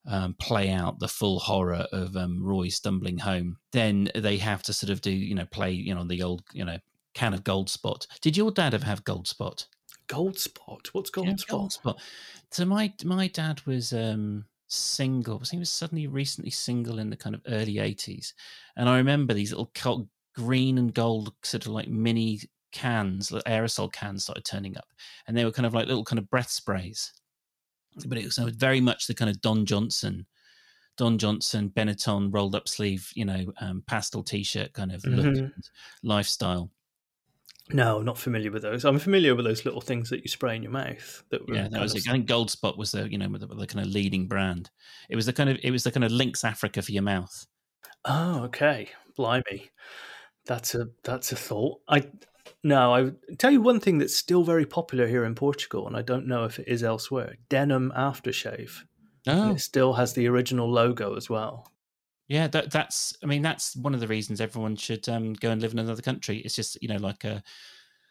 um, 0.06 0.36
play 0.36 0.70
out 0.70 1.00
the 1.00 1.08
full 1.08 1.40
horror 1.40 1.86
of 1.92 2.16
um, 2.16 2.42
Roy 2.44 2.70
stumbling 2.70 3.18
home, 3.18 3.58
then 3.72 4.10
they 4.16 4.38
have 4.38 4.64
to 4.64 4.74
sort 4.74 4.90
of 4.90 5.02
do, 5.02 5.12
you 5.12 5.36
know, 5.36 5.46
play, 5.46 5.72
you 5.72 5.94
know, 5.94 6.04
the 6.04 6.24
old, 6.24 6.44
you 6.54 6.64
know, 6.64 6.78
can 7.14 7.34
of 7.34 7.44
gold 7.44 7.70
spot. 7.70 8.08
Did 8.22 8.38
your 8.38 8.52
dad 8.52 8.74
ever 8.74 8.86
have 8.86 9.04
gold 9.04 9.28
spot? 9.28 9.68
Gold 10.08 10.38
spot? 10.40 10.88
What's 10.94 11.10
gold, 11.10 11.28
yeah, 11.28 11.36
spot? 11.36 11.50
gold 11.50 11.74
spot? 11.74 12.02
So 12.52 12.64
my 12.64 12.94
my 13.04 13.28
dad 13.28 13.62
was 13.66 13.92
um, 13.92 14.46
single. 14.68 15.42
He 15.50 15.58
was 15.58 15.70
suddenly 15.70 16.08
recently 16.08 16.52
single 16.52 17.00
in 17.00 17.10
the 17.10 17.18
kind 17.18 17.36
of 17.36 17.42
early 17.48 17.80
eighties, 17.80 18.34
and 18.78 18.88
I 18.88 18.98
remember 18.98 19.34
these 19.34 19.52
little 19.52 19.72
green 20.36 20.78
and 20.78 20.94
gold 20.94 21.34
sort 21.44 21.66
of 21.66 21.72
like 21.74 21.90
mini 21.90 22.42
cans, 22.72 23.32
aerosol 23.48 23.92
cans 23.92 24.24
started 24.24 24.46
turning 24.46 24.78
up, 24.78 24.88
and 25.28 25.36
they 25.36 25.44
were 25.44 25.52
kind 25.52 25.66
of 25.66 25.74
like 25.74 25.88
little 25.88 26.06
kind 26.06 26.20
of 26.20 26.30
breath 26.30 26.52
sprays 26.52 27.12
but 28.06 28.18
it 28.18 28.26
was 28.26 28.38
very 28.56 28.82
much 28.82 29.08
the 29.08 29.14
kind 29.14 29.30
of 29.30 29.42
Don 29.42 29.66
Johnson, 29.66 30.26
Don 30.98 31.18
Johnson 31.18 31.72
Benetton 31.76 32.34
rolled 32.34 32.56
up 32.56 32.68
sleeve, 32.68 33.12
you 33.16 33.26
know, 33.26 33.46
um, 33.62 33.84
pastel 33.88 34.24
t-shirt 34.24 34.74
kind 34.74 34.92
of 34.92 35.02
mm-hmm. 35.02 35.48
lifestyle. 36.04 36.72
No, 37.70 38.02
not 38.02 38.18
familiar 38.18 38.50
with 38.50 38.62
those. 38.62 38.86
I'm 38.86 38.98
familiar 38.98 39.36
with 39.36 39.46
those 39.46 39.66
little 39.66 39.82
things 39.82 40.10
that 40.10 40.22
you 40.22 40.30
spray 40.30 40.56
in 40.56 40.64
your 40.64 40.72
mouth. 40.72 41.24
That 41.32 41.42
yeah, 41.50 41.68
that 41.68 41.82
was 41.82 41.96
it. 41.96 42.08
I 42.08 42.14
think 42.14 42.26
Gold 42.26 42.50
Spot 42.50 42.78
was 42.78 42.92
the 42.92 43.12
you 43.12 43.18
know 43.18 43.28
the, 43.28 43.46
the, 43.46 43.68
kind 43.68 43.86
of 43.86 43.92
leading 43.92 44.28
brand. 44.28 44.70
It 45.10 45.18
was 45.18 45.26
the 45.26 45.34
kind 45.34 45.50
of 45.50 45.58
it 45.62 45.72
was 45.72 45.84
the 45.84 45.92
kind 45.92 46.06
of 46.06 46.12
Lynx 46.12 46.46
Africa 46.46 46.82
for 46.82 46.94
your 46.94 47.04
mouth. 47.04 47.46
Oh, 48.06 48.44
okay, 48.46 48.90
blimey, 49.18 49.70
that's 50.46 50.76
a 50.76 50.88
that's 51.04 51.34
a 51.34 51.36
thought. 51.36 51.82
I 51.90 52.10
no, 52.68 52.94
I 52.94 53.12
tell 53.38 53.52
you 53.52 53.62
one 53.62 53.80
thing 53.80 53.98
that's 53.98 54.16
still 54.16 54.44
very 54.44 54.66
popular 54.66 55.08
here 55.08 55.24
in 55.24 55.36
Portugal, 55.36 55.88
and 55.88 55.96
I 55.96 56.02
don't 56.02 56.28
know 56.28 56.44
if 56.44 56.60
it 56.60 56.68
is 56.68 56.84
elsewhere. 56.84 57.38
Denim 57.48 57.94
aftershave. 57.96 58.84
Oh. 59.26 59.52
it 59.52 59.60
still 59.60 59.94
has 59.94 60.14
the 60.14 60.28
original 60.28 60.70
logo 60.70 61.16
as 61.16 61.30
well. 61.30 61.72
Yeah, 62.28 62.48
that, 62.48 62.72
that's. 62.72 63.16
I 63.24 63.26
mean, 63.26 63.42
that's 63.42 63.74
one 63.78 63.94
of 63.94 64.02
the 64.02 64.08
reasons 64.08 64.42
everyone 64.42 64.76
should 64.76 65.08
um, 65.08 65.32
go 65.34 65.50
and 65.50 65.62
live 65.62 65.72
in 65.72 65.80
another 65.80 66.02
country. 66.02 66.40
It's 66.40 66.56
just 66.56 66.78
you 66.82 66.90
know 66.90 66.98
like 66.98 67.24
a 67.24 67.42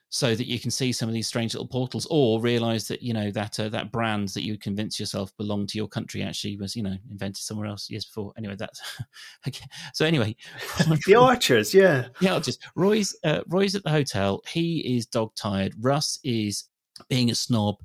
so 0.08 0.34
that 0.34 0.46
you 0.46 0.60
can 0.60 0.70
see 0.70 0.92
some 0.92 1.08
of 1.08 1.14
these 1.14 1.26
strange 1.26 1.52
little 1.52 1.66
portals, 1.66 2.06
or 2.10 2.40
realize 2.40 2.86
that 2.88 3.02
you 3.02 3.12
know 3.12 3.30
that 3.32 3.58
uh, 3.58 3.68
that 3.68 3.92
brand 3.92 4.28
that 4.30 4.44
you 4.44 4.56
convince 4.56 5.00
yourself 5.00 5.36
belonged 5.36 5.68
to 5.70 5.78
your 5.78 5.88
country 5.88 6.22
actually 6.22 6.56
was 6.56 6.76
you 6.76 6.82
know 6.82 6.96
invented 7.10 7.38
somewhere 7.38 7.66
else 7.66 7.90
years 7.90 8.04
before. 8.04 8.32
Anyway, 8.36 8.56
that's 8.56 8.80
okay. 9.48 9.66
So 9.94 10.06
anyway, 10.06 10.36
the 11.06 11.16
Archers, 11.16 11.74
yeah, 11.74 12.08
the 12.20 12.28
Archers. 12.28 12.58
Roy's 12.76 13.16
uh, 13.24 13.40
Roy's 13.48 13.74
at 13.74 13.82
the 13.82 13.90
hotel. 13.90 14.42
He 14.48 14.96
is 14.96 15.06
dog 15.06 15.34
tired. 15.34 15.74
Russ 15.80 16.18
is 16.22 16.64
being 17.08 17.30
a 17.30 17.34
snob, 17.34 17.76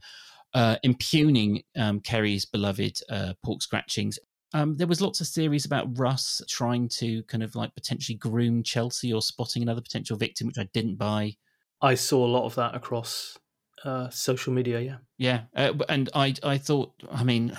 uh, 0.53 0.77
impugning 0.83 1.63
um, 1.77 1.99
Keri's 1.99 2.45
beloved 2.45 2.99
uh, 3.09 3.33
pork 3.43 3.61
scratchings. 3.61 4.19
Um, 4.53 4.75
there 4.75 4.87
was 4.87 5.01
lots 5.01 5.21
of 5.21 5.27
theories 5.27 5.65
about 5.65 5.97
Russ 5.97 6.41
trying 6.47 6.89
to 6.89 7.23
kind 7.23 7.41
of 7.41 7.55
like 7.55 7.73
potentially 7.73 8.17
groom 8.17 8.63
Chelsea 8.63 9.13
or 9.13 9.21
spotting 9.21 9.63
another 9.63 9.81
potential 9.81 10.17
victim, 10.17 10.47
which 10.47 10.57
I 10.57 10.67
didn't 10.73 10.95
buy. 10.95 11.35
I 11.81 11.95
saw 11.95 12.25
a 12.25 12.27
lot 12.27 12.45
of 12.45 12.55
that 12.55 12.75
across 12.75 13.38
uh, 13.83 14.09
social 14.09 14.53
media. 14.53 14.79
Yeah, 14.79 14.97
yeah, 15.17 15.41
uh, 15.55 15.73
and 15.89 16.09
I 16.13 16.35
I 16.43 16.57
thought, 16.57 16.93
I 17.11 17.23
mean, 17.23 17.57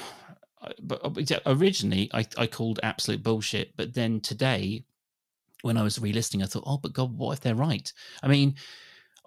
but 0.82 1.02
originally 1.46 2.10
I 2.14 2.26
I 2.36 2.46
called 2.46 2.80
absolute 2.82 3.22
bullshit, 3.22 3.76
but 3.76 3.94
then 3.94 4.20
today, 4.20 4.84
when 5.62 5.76
I 5.76 5.82
was 5.82 5.98
re-listening, 5.98 6.42
I 6.42 6.46
thought, 6.46 6.64
oh, 6.66 6.78
but 6.78 6.92
God, 6.92 7.16
what 7.16 7.32
if 7.32 7.40
they're 7.40 7.54
right? 7.54 7.92
I 8.22 8.28
mean, 8.28 8.54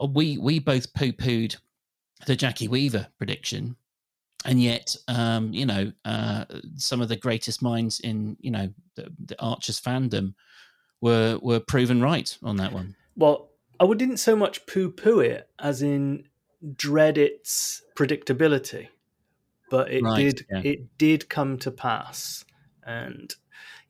uh, 0.01 0.07
we 0.07 0.37
we 0.37 0.59
both 0.59 0.93
poo 0.93 1.11
pooed 1.11 1.57
the 2.25 2.35
Jackie 2.35 2.67
Weaver 2.67 3.07
prediction. 3.17 3.75
And 4.47 4.61
yet, 4.61 4.95
um, 5.07 5.51
you 5.53 5.65
know, 5.65 5.91
uh, 6.05 6.45
some 6.75 7.01
of 7.01 7.09
the 7.09 7.15
greatest 7.15 7.63
minds 7.63 7.99
in, 8.01 8.37
you 8.39 8.51
know, 8.51 8.69
the, 8.93 9.11
the 9.25 9.41
Archers 9.41 9.81
fandom 9.81 10.35
were 11.01 11.39
were 11.41 11.59
proven 11.59 11.99
right 11.99 12.37
on 12.43 12.57
that 12.57 12.71
one. 12.71 12.95
Well, 13.15 13.49
I 13.79 13.93
didn't 13.93 14.17
so 14.17 14.35
much 14.35 14.65
poo 14.65 14.89
poo 14.91 15.19
it 15.19 15.49
as 15.59 15.81
in 15.81 16.27
dread 16.75 17.17
its 17.17 17.83
predictability. 17.95 18.87
but 19.69 19.91
it 19.91 20.03
Right, 20.03 20.17
did 20.17 20.45
yeah. 20.51 20.61
it 20.63 20.97
did 20.97 21.29
come 21.29 21.57
to 21.59 21.71
pass. 21.71 22.45
And 22.85 23.33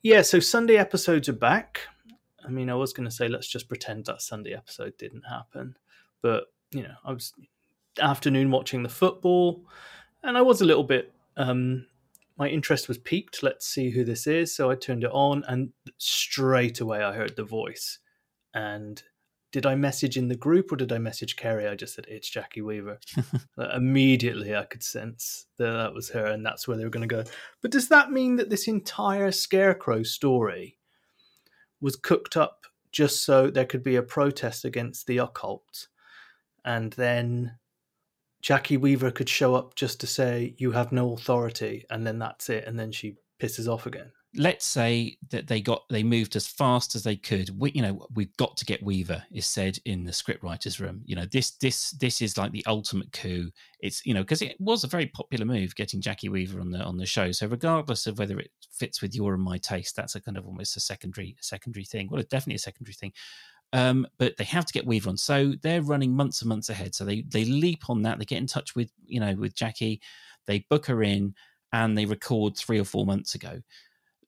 yeah, 0.02 0.22
so 0.22 0.40
Sunday 0.40 0.76
episodes 0.76 1.28
are 1.28 1.34
back. 1.34 1.82
I 2.44 2.48
mean, 2.48 2.70
I 2.70 2.74
was 2.74 2.92
going 2.92 3.08
to 3.08 3.14
say 3.14 3.28
let's 3.28 3.48
just 3.48 3.68
pretend 3.68 4.06
that 4.06 4.22
Sunday 4.22 4.54
episode 4.54 4.96
didn't 4.96 5.24
happen, 5.28 5.76
but 6.22 6.44
you 6.72 6.82
know, 6.82 6.94
I 7.04 7.12
was 7.12 7.32
afternoon 8.00 8.50
watching 8.50 8.82
the 8.82 8.88
football, 8.88 9.64
and 10.22 10.36
I 10.38 10.42
was 10.42 10.60
a 10.60 10.64
little 10.64 10.84
bit. 10.84 11.12
Um, 11.36 11.86
my 12.38 12.48
interest 12.48 12.88
was 12.88 12.98
piqued. 12.98 13.42
Let's 13.42 13.66
see 13.66 13.90
who 13.90 14.04
this 14.04 14.26
is. 14.26 14.54
So 14.54 14.70
I 14.70 14.74
turned 14.74 15.04
it 15.04 15.10
on, 15.12 15.44
and 15.48 15.72
straight 15.98 16.80
away 16.80 17.02
I 17.02 17.12
heard 17.14 17.36
the 17.36 17.44
voice. 17.44 17.98
And 18.54 19.02
did 19.52 19.66
I 19.66 19.74
message 19.74 20.16
in 20.16 20.28
the 20.28 20.36
group 20.36 20.72
or 20.72 20.76
did 20.76 20.92
I 20.92 20.98
message 20.98 21.36
Keri? 21.36 21.66
I 21.66 21.74
just 21.74 21.94
said 21.94 22.06
it's 22.08 22.28
Jackie 22.28 22.62
Weaver. 22.62 22.98
Immediately, 23.74 24.54
I 24.54 24.64
could 24.64 24.82
sense 24.82 25.46
that 25.58 25.70
that 25.70 25.94
was 25.94 26.10
her, 26.10 26.26
and 26.26 26.44
that's 26.44 26.66
where 26.66 26.76
they 26.76 26.84
were 26.84 26.90
going 26.90 27.08
to 27.08 27.14
go. 27.14 27.24
But 27.62 27.70
does 27.70 27.88
that 27.88 28.10
mean 28.10 28.36
that 28.36 28.50
this 28.50 28.68
entire 28.68 29.32
Scarecrow 29.32 30.02
story 30.02 30.78
was 31.80 31.96
cooked 31.96 32.36
up 32.36 32.66
just 32.90 33.24
so 33.24 33.50
there 33.50 33.64
could 33.64 33.82
be 33.82 33.96
a 33.96 34.02
protest 34.02 34.64
against 34.64 35.06
the 35.06 35.18
occult, 35.18 35.88
and 36.64 36.92
then 36.94 37.56
Jackie 38.42 38.76
Weaver 38.76 39.10
could 39.10 39.28
show 39.28 39.54
up 39.54 39.74
just 39.74 40.00
to 40.00 40.06
say 40.06 40.54
you 40.58 40.72
have 40.72 40.92
no 40.92 41.12
authority, 41.12 41.84
and 41.90 42.06
then 42.06 42.18
that's 42.18 42.48
it, 42.48 42.66
and 42.66 42.78
then 42.78 42.92
she 42.92 43.16
pisses 43.38 43.68
off 43.68 43.86
again. 43.86 44.10
let's 44.36 44.66
say 44.66 45.16
that 45.30 45.46
they 45.46 45.60
got 45.60 45.82
they 45.88 46.02
moved 46.02 46.36
as 46.36 46.46
fast 46.46 46.94
as 46.94 47.02
they 47.02 47.16
could. 47.16 47.50
We, 47.58 47.72
you 47.72 47.82
know 47.82 48.06
we've 48.14 48.36
got 48.36 48.56
to 48.58 48.64
get 48.64 48.82
weaver 48.82 49.22
is 49.32 49.46
said 49.46 49.78
in 49.84 50.04
the 50.04 50.12
script 50.12 50.42
writers 50.42 50.80
room. 50.80 51.02
You 51.04 51.16
know 51.16 51.26
this 51.32 51.52
this 51.52 51.92
this 51.92 52.20
is 52.20 52.36
like 52.36 52.52
the 52.52 52.64
ultimate 52.66 53.12
coup. 53.12 53.50
It's 53.80 54.04
you 54.04 54.14
know 54.14 54.22
because 54.22 54.42
it 54.42 54.56
was 54.60 54.84
a 54.84 54.88
very 54.88 55.06
popular 55.06 55.44
move 55.46 55.74
getting 55.74 56.00
jackie 56.00 56.28
weaver 56.28 56.60
on 56.60 56.70
the 56.70 56.82
on 56.82 56.96
the 56.96 57.06
show. 57.06 57.32
So 57.32 57.46
regardless 57.46 58.06
of 58.06 58.18
whether 58.18 58.38
it 58.38 58.50
fits 58.72 59.00
with 59.00 59.14
your 59.14 59.34
and 59.34 59.42
my 59.42 59.58
taste 59.58 59.96
that's 59.96 60.14
a 60.14 60.20
kind 60.20 60.36
of 60.36 60.46
almost 60.46 60.76
a 60.76 60.80
secondary 60.80 61.36
secondary 61.40 61.84
thing. 61.84 62.08
Well 62.10 62.20
it's 62.20 62.30
definitely 62.30 62.56
a 62.56 62.60
secondary 62.60 62.94
thing. 62.94 63.12
Um, 63.72 64.06
but 64.18 64.36
they 64.36 64.44
have 64.44 64.64
to 64.66 64.72
get 64.72 64.86
Weaver 64.86 65.10
on, 65.10 65.16
so 65.16 65.54
they're 65.62 65.82
running 65.82 66.14
months 66.14 66.40
and 66.40 66.48
months 66.48 66.68
ahead. 66.68 66.94
So 66.94 67.04
they 67.04 67.22
they 67.22 67.44
leap 67.44 67.90
on 67.90 68.02
that. 68.02 68.18
They 68.18 68.24
get 68.24 68.38
in 68.38 68.46
touch 68.46 68.76
with 68.76 68.90
you 69.06 69.18
know 69.18 69.34
with 69.34 69.54
Jackie, 69.56 70.00
they 70.46 70.64
book 70.70 70.86
her 70.86 71.02
in, 71.02 71.34
and 71.84 71.96
they 71.96 72.06
record 72.06 72.56
three 72.56 72.80
or 72.80 72.84
four 72.84 73.04
months 73.04 73.34
ago. 73.34 73.60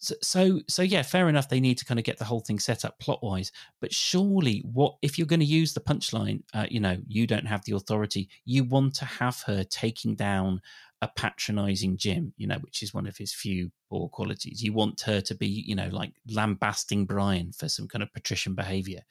So, 0.00 0.14
so, 0.23 0.61
so 0.69 0.83
yeah, 0.83 1.02
fair 1.02 1.28
enough. 1.28 1.49
They 1.49 1.61
need 1.61 1.78
to 1.78 1.85
kind 1.85 1.99
of 1.99 2.05
get 2.05 2.19
the 2.19 2.25
whole 2.25 2.40
thing 2.40 2.59
set 2.61 2.85
up 2.85 3.00
plot 3.00 3.21
wise. 3.23 3.50
But 3.81 3.93
surely, 3.93 4.62
what 4.73 4.97
if 5.02 5.19
you're 5.19 5.26
going 5.26 5.40
to 5.40 5.47
use 5.47 5.73
the 5.73 5.81
punchline? 5.81 6.43
Uh, 6.55 6.67
you 6.71 6.78
know, 6.78 6.99
you 7.09 7.26
don't 7.26 7.47
have 7.47 7.64
the 7.64 7.75
authority. 7.75 8.28
You 8.45 8.64
want 8.64 8.95
to 8.97 9.05
have 9.07 9.43
her 9.47 9.64
taking 9.64 10.14
down 10.14 10.61
a 11.02 11.09
patronizing 11.09 11.97
Jim. 11.97 12.33
You 12.37 12.47
know, 12.47 12.59
which 12.59 12.83
is 12.83 12.95
one 12.95 13.09
of 13.09 13.17
his 13.17 13.33
few 13.33 13.73
poor 13.90 14.09
qualities. 14.09 14.62
You 14.62 14.73
want 14.73 15.00
her 15.00 15.21
to 15.23 15.35
be, 15.35 15.49
you 15.49 15.75
know, 15.75 15.88
like 15.90 16.12
lambasting 16.31 17.07
Brian 17.07 17.52
for 17.52 17.69
some 17.69 17.88
kind 17.88 18.02
of 18.02 18.12
patrician 18.12 18.55
behavior. 18.55 19.02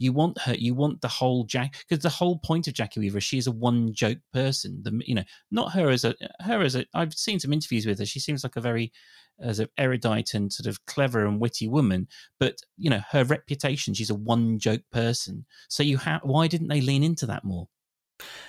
You 0.00 0.12
want 0.12 0.40
her. 0.40 0.54
You 0.54 0.74
want 0.74 1.00
the 1.00 1.08
whole 1.08 1.44
Jack 1.44 1.84
because 1.88 2.02
the 2.02 2.08
whole 2.08 2.38
point 2.38 2.66
of 2.66 2.74
Jackie 2.74 3.00
Weaver, 3.00 3.18
is 3.18 3.24
she 3.24 3.38
is 3.38 3.46
a 3.46 3.52
one 3.52 3.92
joke 3.92 4.18
person. 4.32 4.82
The 4.82 5.00
you 5.04 5.14
know, 5.14 5.24
not 5.50 5.72
her 5.72 5.90
as 5.90 6.04
a 6.04 6.14
her 6.40 6.62
as 6.62 6.74
a. 6.74 6.84
I've 6.94 7.14
seen 7.14 7.38
some 7.38 7.52
interviews 7.52 7.86
with 7.86 7.98
her. 7.98 8.06
She 8.06 8.20
seems 8.20 8.42
like 8.42 8.56
a 8.56 8.60
very 8.60 8.92
as 9.40 9.60
an 9.60 9.68
erudite 9.78 10.34
and 10.34 10.52
sort 10.52 10.66
of 10.66 10.84
clever 10.86 11.24
and 11.24 11.40
witty 11.40 11.68
woman, 11.68 12.08
but 12.38 12.56
you 12.76 12.90
know 12.90 13.00
her 13.10 13.24
reputation. 13.24 13.94
She's 13.94 14.10
a 14.10 14.14
one 14.14 14.58
joke 14.58 14.82
person. 14.90 15.44
So 15.68 15.82
you 15.82 15.98
have 15.98 16.22
why 16.22 16.48
didn't 16.48 16.68
they 16.68 16.80
lean 16.80 17.04
into 17.04 17.26
that 17.26 17.44
more? 17.44 17.68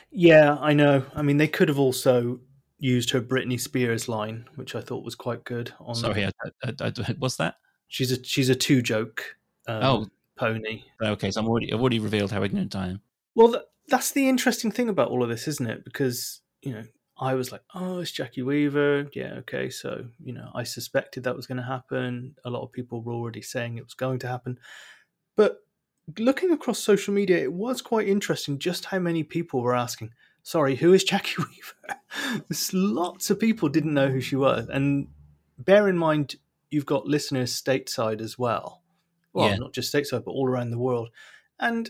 Yeah, 0.09 0.57
I 0.59 0.73
know. 0.73 1.05
I 1.15 1.21
mean, 1.21 1.37
they 1.37 1.47
could 1.47 1.69
have 1.69 1.79
also 1.79 2.39
used 2.79 3.11
her 3.11 3.21
Britney 3.21 3.59
Spears 3.59 4.09
line, 4.09 4.45
which 4.55 4.75
I 4.75 4.81
thought 4.81 5.05
was 5.05 5.15
quite 5.15 5.43
good. 5.43 5.71
On 5.79 5.95
Sorry, 5.95 6.25
I, 6.25 6.31
I, 6.63 6.73
I, 6.79 7.15
what's 7.19 7.37
that? 7.37 7.55
she's 7.91 8.11
a 8.11 8.23
she's 8.23 8.49
a 8.49 8.55
two 8.55 8.81
joke 8.81 9.35
um, 9.67 9.83
Oh. 9.83 10.07
Pony. 10.41 10.83
Okay, 11.01 11.29
so 11.29 11.39
I'm 11.39 11.47
already 11.47 11.71
I've 11.71 11.79
already 11.79 11.99
revealed 11.99 12.31
how 12.31 12.43
ignorant 12.43 12.75
I 12.75 12.87
am. 12.87 13.01
Well, 13.35 13.51
th- 13.51 13.63
that's 13.87 14.11
the 14.11 14.27
interesting 14.27 14.71
thing 14.71 14.89
about 14.89 15.09
all 15.09 15.23
of 15.23 15.29
this, 15.29 15.47
isn't 15.47 15.69
it? 15.69 15.85
Because 15.85 16.41
you 16.63 16.73
know, 16.73 16.83
I 17.19 17.35
was 17.35 17.51
like, 17.51 17.61
oh, 17.75 17.99
it's 17.99 18.11
Jackie 18.11 18.41
Weaver. 18.41 19.07
Yeah, 19.13 19.33
okay. 19.39 19.69
So 19.69 20.05
you 20.23 20.33
know, 20.33 20.49
I 20.55 20.63
suspected 20.63 21.23
that 21.23 21.35
was 21.35 21.45
going 21.45 21.59
to 21.59 21.63
happen. 21.63 22.35
A 22.43 22.49
lot 22.49 22.63
of 22.63 22.71
people 22.71 23.01
were 23.01 23.13
already 23.13 23.43
saying 23.43 23.77
it 23.77 23.83
was 23.83 23.93
going 23.93 24.19
to 24.19 24.27
happen, 24.27 24.57
but 25.37 25.59
looking 26.17 26.51
across 26.51 26.79
social 26.79 27.13
media, 27.13 27.37
it 27.37 27.53
was 27.53 27.81
quite 27.81 28.07
interesting 28.07 28.57
just 28.57 28.85
how 28.85 28.99
many 28.99 29.23
people 29.23 29.61
were 29.61 29.75
asking. 29.75 30.11
Sorry, 30.43 30.75
who 30.75 30.91
is 30.93 31.03
Jackie 31.03 31.35
Weaver? 31.37 32.43
There's 32.49 32.73
lots 32.73 33.29
of 33.29 33.39
people 33.39 33.69
didn't 33.69 33.93
know 33.93 34.09
who 34.09 34.21
she 34.21 34.35
was, 34.35 34.67
and 34.69 35.07
bear 35.59 35.87
in 35.87 35.99
mind 35.99 36.37
you've 36.71 36.87
got 36.87 37.05
listeners 37.05 37.61
stateside 37.61 38.21
as 38.21 38.39
well. 38.39 38.80
Well, 39.33 39.47
Yeah. 39.47 39.57
not 39.57 39.73
just 39.73 39.93
stateside, 39.93 40.25
but 40.25 40.31
all 40.31 40.47
around 40.47 40.71
the 40.71 40.79
world. 40.79 41.09
And 41.59 41.89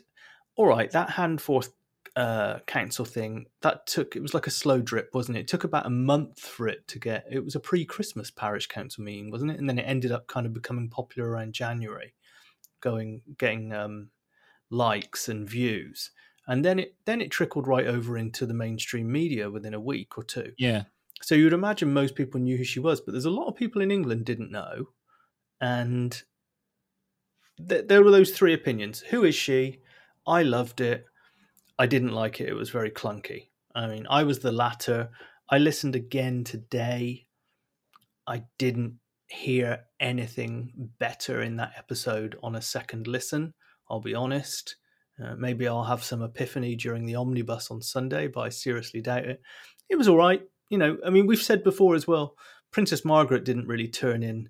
all 0.55 0.67
right, 0.67 0.91
that 0.91 1.09
Handforth 1.09 1.71
uh, 2.15 2.59
council 2.67 3.05
thing 3.05 3.47
that 3.61 3.87
took 3.87 4.15
it 4.15 4.21
was 4.21 4.33
like 4.33 4.47
a 4.47 4.51
slow 4.51 4.81
drip, 4.81 5.11
wasn't 5.13 5.37
it? 5.37 5.41
It 5.41 5.47
took 5.47 5.63
about 5.63 5.85
a 5.85 5.89
month 5.91 6.39
for 6.41 6.67
it 6.67 6.87
to 6.89 6.99
get. 6.99 7.25
It 7.31 7.43
was 7.45 7.55
a 7.55 7.59
pre-Christmas 7.59 8.31
parish 8.31 8.67
council 8.67 9.03
meeting, 9.03 9.31
wasn't 9.31 9.51
it? 9.51 9.59
And 9.59 9.69
then 9.69 9.79
it 9.79 9.83
ended 9.83 10.11
up 10.11 10.27
kind 10.27 10.45
of 10.45 10.53
becoming 10.53 10.89
popular 10.89 11.29
around 11.29 11.53
January, 11.53 12.13
going 12.81 13.21
getting 13.37 13.73
um, 13.73 14.11
likes 14.69 15.29
and 15.29 15.49
views, 15.49 16.11
and 16.47 16.65
then 16.65 16.79
it 16.79 16.95
then 17.05 17.21
it 17.21 17.31
trickled 17.31 17.67
right 17.67 17.87
over 17.87 18.17
into 18.17 18.45
the 18.45 18.53
mainstream 18.53 19.11
media 19.11 19.49
within 19.51 19.73
a 19.73 19.79
week 19.81 20.17
or 20.17 20.23
two. 20.23 20.53
Yeah, 20.57 20.85
So 21.21 21.35
you'd 21.35 21.53
imagine 21.53 21.93
most 21.93 22.15
people 22.15 22.39
knew 22.41 22.57
who 22.57 22.63
she 22.63 22.79
was, 22.79 23.01
but 23.01 23.11
there's 23.13 23.25
a 23.25 23.31
lot 23.31 23.47
of 23.47 23.55
people 23.55 23.81
in 23.81 23.91
England 23.91 24.25
didn't 24.25 24.51
know, 24.51 24.89
and 25.61 26.21
th- 27.67 27.87
there 27.87 28.03
were 28.03 28.11
those 28.11 28.31
three 28.31 28.53
opinions. 28.53 28.99
Who 29.01 29.23
is 29.23 29.35
she? 29.35 29.81
I 30.27 30.43
loved 30.43 30.81
it. 30.81 31.05
I 31.79 31.85
didn't 31.87 32.13
like 32.13 32.39
it. 32.39 32.49
It 32.49 32.53
was 32.53 32.69
very 32.69 32.91
clunky. 32.91 33.47
I 33.73 33.87
mean, 33.87 34.05
I 34.09 34.23
was 34.23 34.39
the 34.39 34.51
latter. 34.51 35.09
I 35.49 35.57
listened 35.57 35.95
again 35.95 36.43
today. 36.43 37.27
I 38.27 38.43
didn't 38.57 38.99
hear 39.27 39.79
anything 39.99 40.71
better 40.99 41.41
in 41.41 41.55
that 41.57 41.73
episode 41.77 42.37
on 42.43 42.55
a 42.55 42.61
second 42.61 43.07
listen. 43.07 43.53
I'll 43.89 44.01
be 44.01 44.15
honest. 44.15 44.75
Uh, 45.21 45.35
maybe 45.35 45.67
I'll 45.67 45.83
have 45.83 46.03
some 46.03 46.23
epiphany 46.23 46.75
during 46.75 47.05
the 47.05 47.15
omnibus 47.15 47.71
on 47.71 47.81
Sunday, 47.81 48.27
but 48.27 48.41
I 48.41 48.49
seriously 48.49 49.01
doubt 49.01 49.25
it. 49.25 49.41
It 49.89 49.97
was 49.97 50.07
all 50.07 50.17
right. 50.17 50.41
You 50.69 50.77
know, 50.77 50.97
I 51.05 51.09
mean, 51.09 51.27
we've 51.27 51.41
said 51.41 51.63
before 51.63 51.95
as 51.95 52.07
well, 52.07 52.35
Princess 52.71 53.03
Margaret 53.03 53.43
didn't 53.43 53.67
really 53.67 53.87
turn 53.87 54.23
in, 54.23 54.49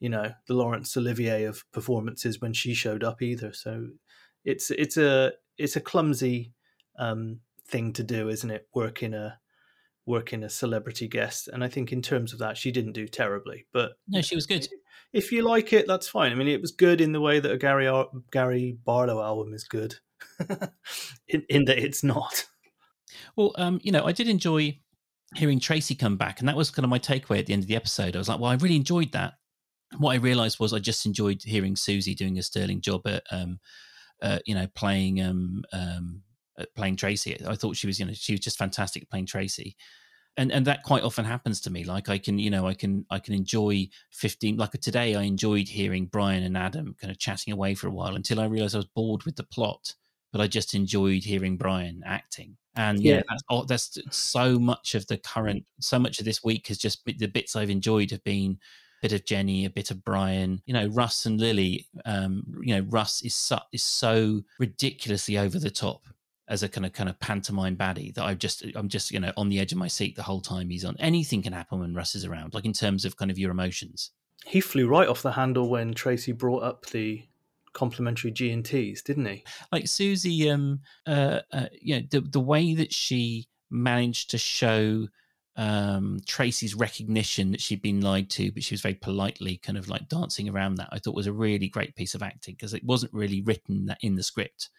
you 0.00 0.08
know, 0.08 0.32
the 0.48 0.54
Laurence 0.54 0.96
Olivier 0.96 1.44
of 1.44 1.62
performances 1.72 2.40
when 2.40 2.52
she 2.52 2.74
showed 2.74 3.04
up 3.04 3.22
either. 3.22 3.52
So 3.52 3.88
it's 4.44 4.70
it's 4.70 4.96
a 4.96 5.32
it's 5.58 5.76
a 5.76 5.80
clumsy 5.80 6.54
um, 6.98 7.40
thing 7.68 7.92
to 7.92 8.02
do, 8.02 8.28
isn't 8.28 8.50
it? 8.50 8.66
Work 8.74 9.02
in 9.02 9.14
a 9.14 9.38
work 10.06 10.32
in 10.32 10.42
a 10.42 10.48
celebrity 10.48 11.06
guest, 11.06 11.48
and 11.48 11.62
I 11.62 11.68
think 11.68 11.92
in 11.92 12.02
terms 12.02 12.32
of 12.32 12.38
that, 12.40 12.56
she 12.56 12.72
didn't 12.72 12.92
do 12.92 13.06
terribly. 13.06 13.66
But 13.72 13.92
no, 14.08 14.22
she 14.22 14.34
was 14.34 14.46
good. 14.46 14.66
if 15.12 15.30
you 15.30 15.42
like 15.42 15.72
it, 15.72 15.86
that's 15.86 16.08
fine. 16.08 16.32
I 16.32 16.34
mean, 16.34 16.48
it 16.48 16.62
was 16.62 16.72
good 16.72 17.00
in 17.00 17.12
the 17.12 17.20
way 17.20 17.38
that 17.38 17.52
a 17.52 17.58
Gary 17.58 17.86
Ar- 17.86 18.08
Gary 18.32 18.78
Barlow 18.84 19.22
album 19.22 19.52
is 19.52 19.64
good, 19.64 19.96
in, 21.28 21.44
in 21.50 21.66
that 21.66 21.78
it's 21.78 22.02
not. 22.02 22.46
Well, 23.36 23.52
um, 23.58 23.80
you 23.82 23.92
know, 23.92 24.04
I 24.04 24.12
did 24.12 24.28
enjoy 24.28 24.78
hearing 25.34 25.60
Tracy 25.60 25.94
come 25.94 26.16
back, 26.16 26.40
and 26.40 26.48
that 26.48 26.56
was 26.56 26.70
kind 26.70 26.84
of 26.84 26.90
my 26.90 26.98
takeaway 26.98 27.38
at 27.38 27.46
the 27.46 27.52
end 27.52 27.62
of 27.62 27.68
the 27.68 27.76
episode. 27.76 28.16
I 28.16 28.18
was 28.18 28.28
like, 28.28 28.40
well, 28.40 28.50
I 28.50 28.54
really 28.54 28.76
enjoyed 28.76 29.12
that. 29.12 29.34
What 29.98 30.12
I 30.12 30.16
realised 30.16 30.60
was 30.60 30.72
I 30.72 30.78
just 30.78 31.06
enjoyed 31.06 31.42
hearing 31.42 31.76
Susie 31.76 32.14
doing 32.14 32.38
a 32.38 32.42
sterling 32.42 32.80
job 32.80 33.06
at, 33.06 33.22
um, 33.30 33.58
uh, 34.22 34.38
you 34.46 34.54
know, 34.54 34.66
playing 34.74 35.20
um, 35.20 35.64
um, 35.72 36.22
playing 36.76 36.96
Tracy. 36.96 37.40
I 37.46 37.56
thought 37.56 37.76
she 37.76 37.86
was, 37.86 37.98
you 37.98 38.06
know, 38.06 38.12
she 38.12 38.32
was 38.32 38.40
just 38.40 38.58
fantastic 38.58 39.08
playing 39.10 39.26
Tracy. 39.26 39.76
And, 40.36 40.52
and 40.52 40.64
that 40.66 40.84
quite 40.84 41.02
often 41.02 41.24
happens 41.24 41.60
to 41.62 41.70
me. 41.70 41.84
Like 41.84 42.08
I 42.08 42.16
can, 42.16 42.38
you 42.38 42.50
know, 42.50 42.66
I 42.66 42.74
can 42.74 43.04
I 43.10 43.18
can 43.18 43.34
enjoy 43.34 43.88
fifteen. 44.12 44.56
Like 44.56 44.72
today, 44.72 45.16
I 45.16 45.22
enjoyed 45.22 45.68
hearing 45.68 46.06
Brian 46.06 46.44
and 46.44 46.56
Adam 46.56 46.94
kind 47.00 47.10
of 47.10 47.18
chatting 47.18 47.52
away 47.52 47.74
for 47.74 47.88
a 47.88 47.90
while 47.90 48.14
until 48.14 48.40
I 48.40 48.46
realised 48.46 48.74
I 48.76 48.78
was 48.78 48.86
bored 48.86 49.24
with 49.24 49.36
the 49.36 49.44
plot. 49.44 49.94
But 50.32 50.40
I 50.40 50.46
just 50.46 50.74
enjoyed 50.74 51.24
hearing 51.24 51.56
Brian 51.56 52.02
acting. 52.06 52.56
And 52.76 53.02
yeah, 53.02 53.22
Yeah. 53.28 53.36
that's 53.66 53.96
that's 53.96 54.16
so 54.16 54.60
much 54.60 54.94
of 54.94 55.04
the 55.08 55.18
current, 55.18 55.64
so 55.80 55.98
much 55.98 56.20
of 56.20 56.24
this 56.24 56.44
week 56.44 56.68
has 56.68 56.78
just 56.78 57.04
been- 57.04 57.18
the 57.18 57.26
bits 57.26 57.56
I've 57.56 57.68
enjoyed 57.68 58.12
have 58.12 58.22
been 58.22 58.60
bit 59.00 59.12
of 59.12 59.24
Jenny, 59.24 59.64
a 59.64 59.70
bit 59.70 59.90
of 59.90 60.04
Brian, 60.04 60.62
you 60.66 60.74
know, 60.74 60.88
Russ 60.88 61.26
and 61.26 61.40
Lily. 61.40 61.86
Um, 62.04 62.44
you 62.62 62.74
know, 62.74 62.86
Russ 62.88 63.22
is 63.22 63.34
so, 63.34 63.58
is 63.72 63.82
so 63.82 64.42
ridiculously 64.58 65.38
over 65.38 65.58
the 65.58 65.70
top 65.70 66.02
as 66.50 66.64
a 66.64 66.68
kind 66.68 66.84
of 66.84 66.92
kind 66.92 67.08
of 67.08 67.18
pantomime 67.20 67.76
baddie 67.76 68.12
that 68.14 68.24
I've 68.24 68.38
just 68.38 68.64
I'm 68.74 68.88
just 68.88 69.12
you 69.12 69.20
know 69.20 69.32
on 69.36 69.48
the 69.48 69.60
edge 69.60 69.70
of 69.72 69.78
my 69.78 69.86
seat 69.86 70.16
the 70.16 70.24
whole 70.24 70.40
time 70.40 70.68
he's 70.68 70.84
on. 70.84 70.96
Anything 70.98 71.42
can 71.42 71.52
happen 71.52 71.78
when 71.78 71.94
Russ 71.94 72.14
is 72.14 72.24
around, 72.24 72.52
like 72.52 72.64
in 72.64 72.72
terms 72.72 73.04
of 73.04 73.16
kind 73.16 73.30
of 73.30 73.38
your 73.38 73.52
emotions. 73.52 74.10
He 74.44 74.60
flew 74.60 74.88
right 74.88 75.08
off 75.08 75.22
the 75.22 75.32
handle 75.32 75.70
when 75.70 75.94
Tracy 75.94 76.32
brought 76.32 76.62
up 76.62 76.86
the 76.86 77.22
complimentary 77.72 78.32
G 78.32 78.50
and 78.50 78.64
T's, 78.64 79.00
didn't 79.02 79.26
he? 79.26 79.44
like 79.70 79.86
Susie, 79.86 80.50
um, 80.50 80.80
uh, 81.06 81.40
uh, 81.52 81.66
you 81.80 81.96
know, 81.96 82.06
the 82.10 82.20
the 82.20 82.40
way 82.40 82.74
that 82.74 82.92
she 82.92 83.48
managed 83.70 84.30
to 84.30 84.38
show 84.38 85.06
um, 85.56 86.20
Tracy's 86.26 86.74
recognition 86.74 87.50
that 87.50 87.60
she'd 87.60 87.82
been 87.82 88.00
lied 88.00 88.30
to, 88.30 88.52
but 88.52 88.62
she 88.62 88.74
was 88.74 88.80
very 88.80 88.94
politely 88.94 89.58
kind 89.58 89.76
of 89.76 89.88
like 89.88 90.08
dancing 90.08 90.48
around 90.48 90.76
that. 90.76 90.88
I 90.92 90.98
thought 90.98 91.14
was 91.14 91.26
a 91.26 91.32
really 91.32 91.68
great 91.68 91.94
piece 91.96 92.14
of 92.14 92.22
acting 92.22 92.54
because 92.54 92.74
it 92.74 92.84
wasn't 92.84 93.12
really 93.12 93.42
written 93.42 93.86
that 93.86 93.98
in 94.00 94.14
the 94.14 94.22
script. 94.22 94.70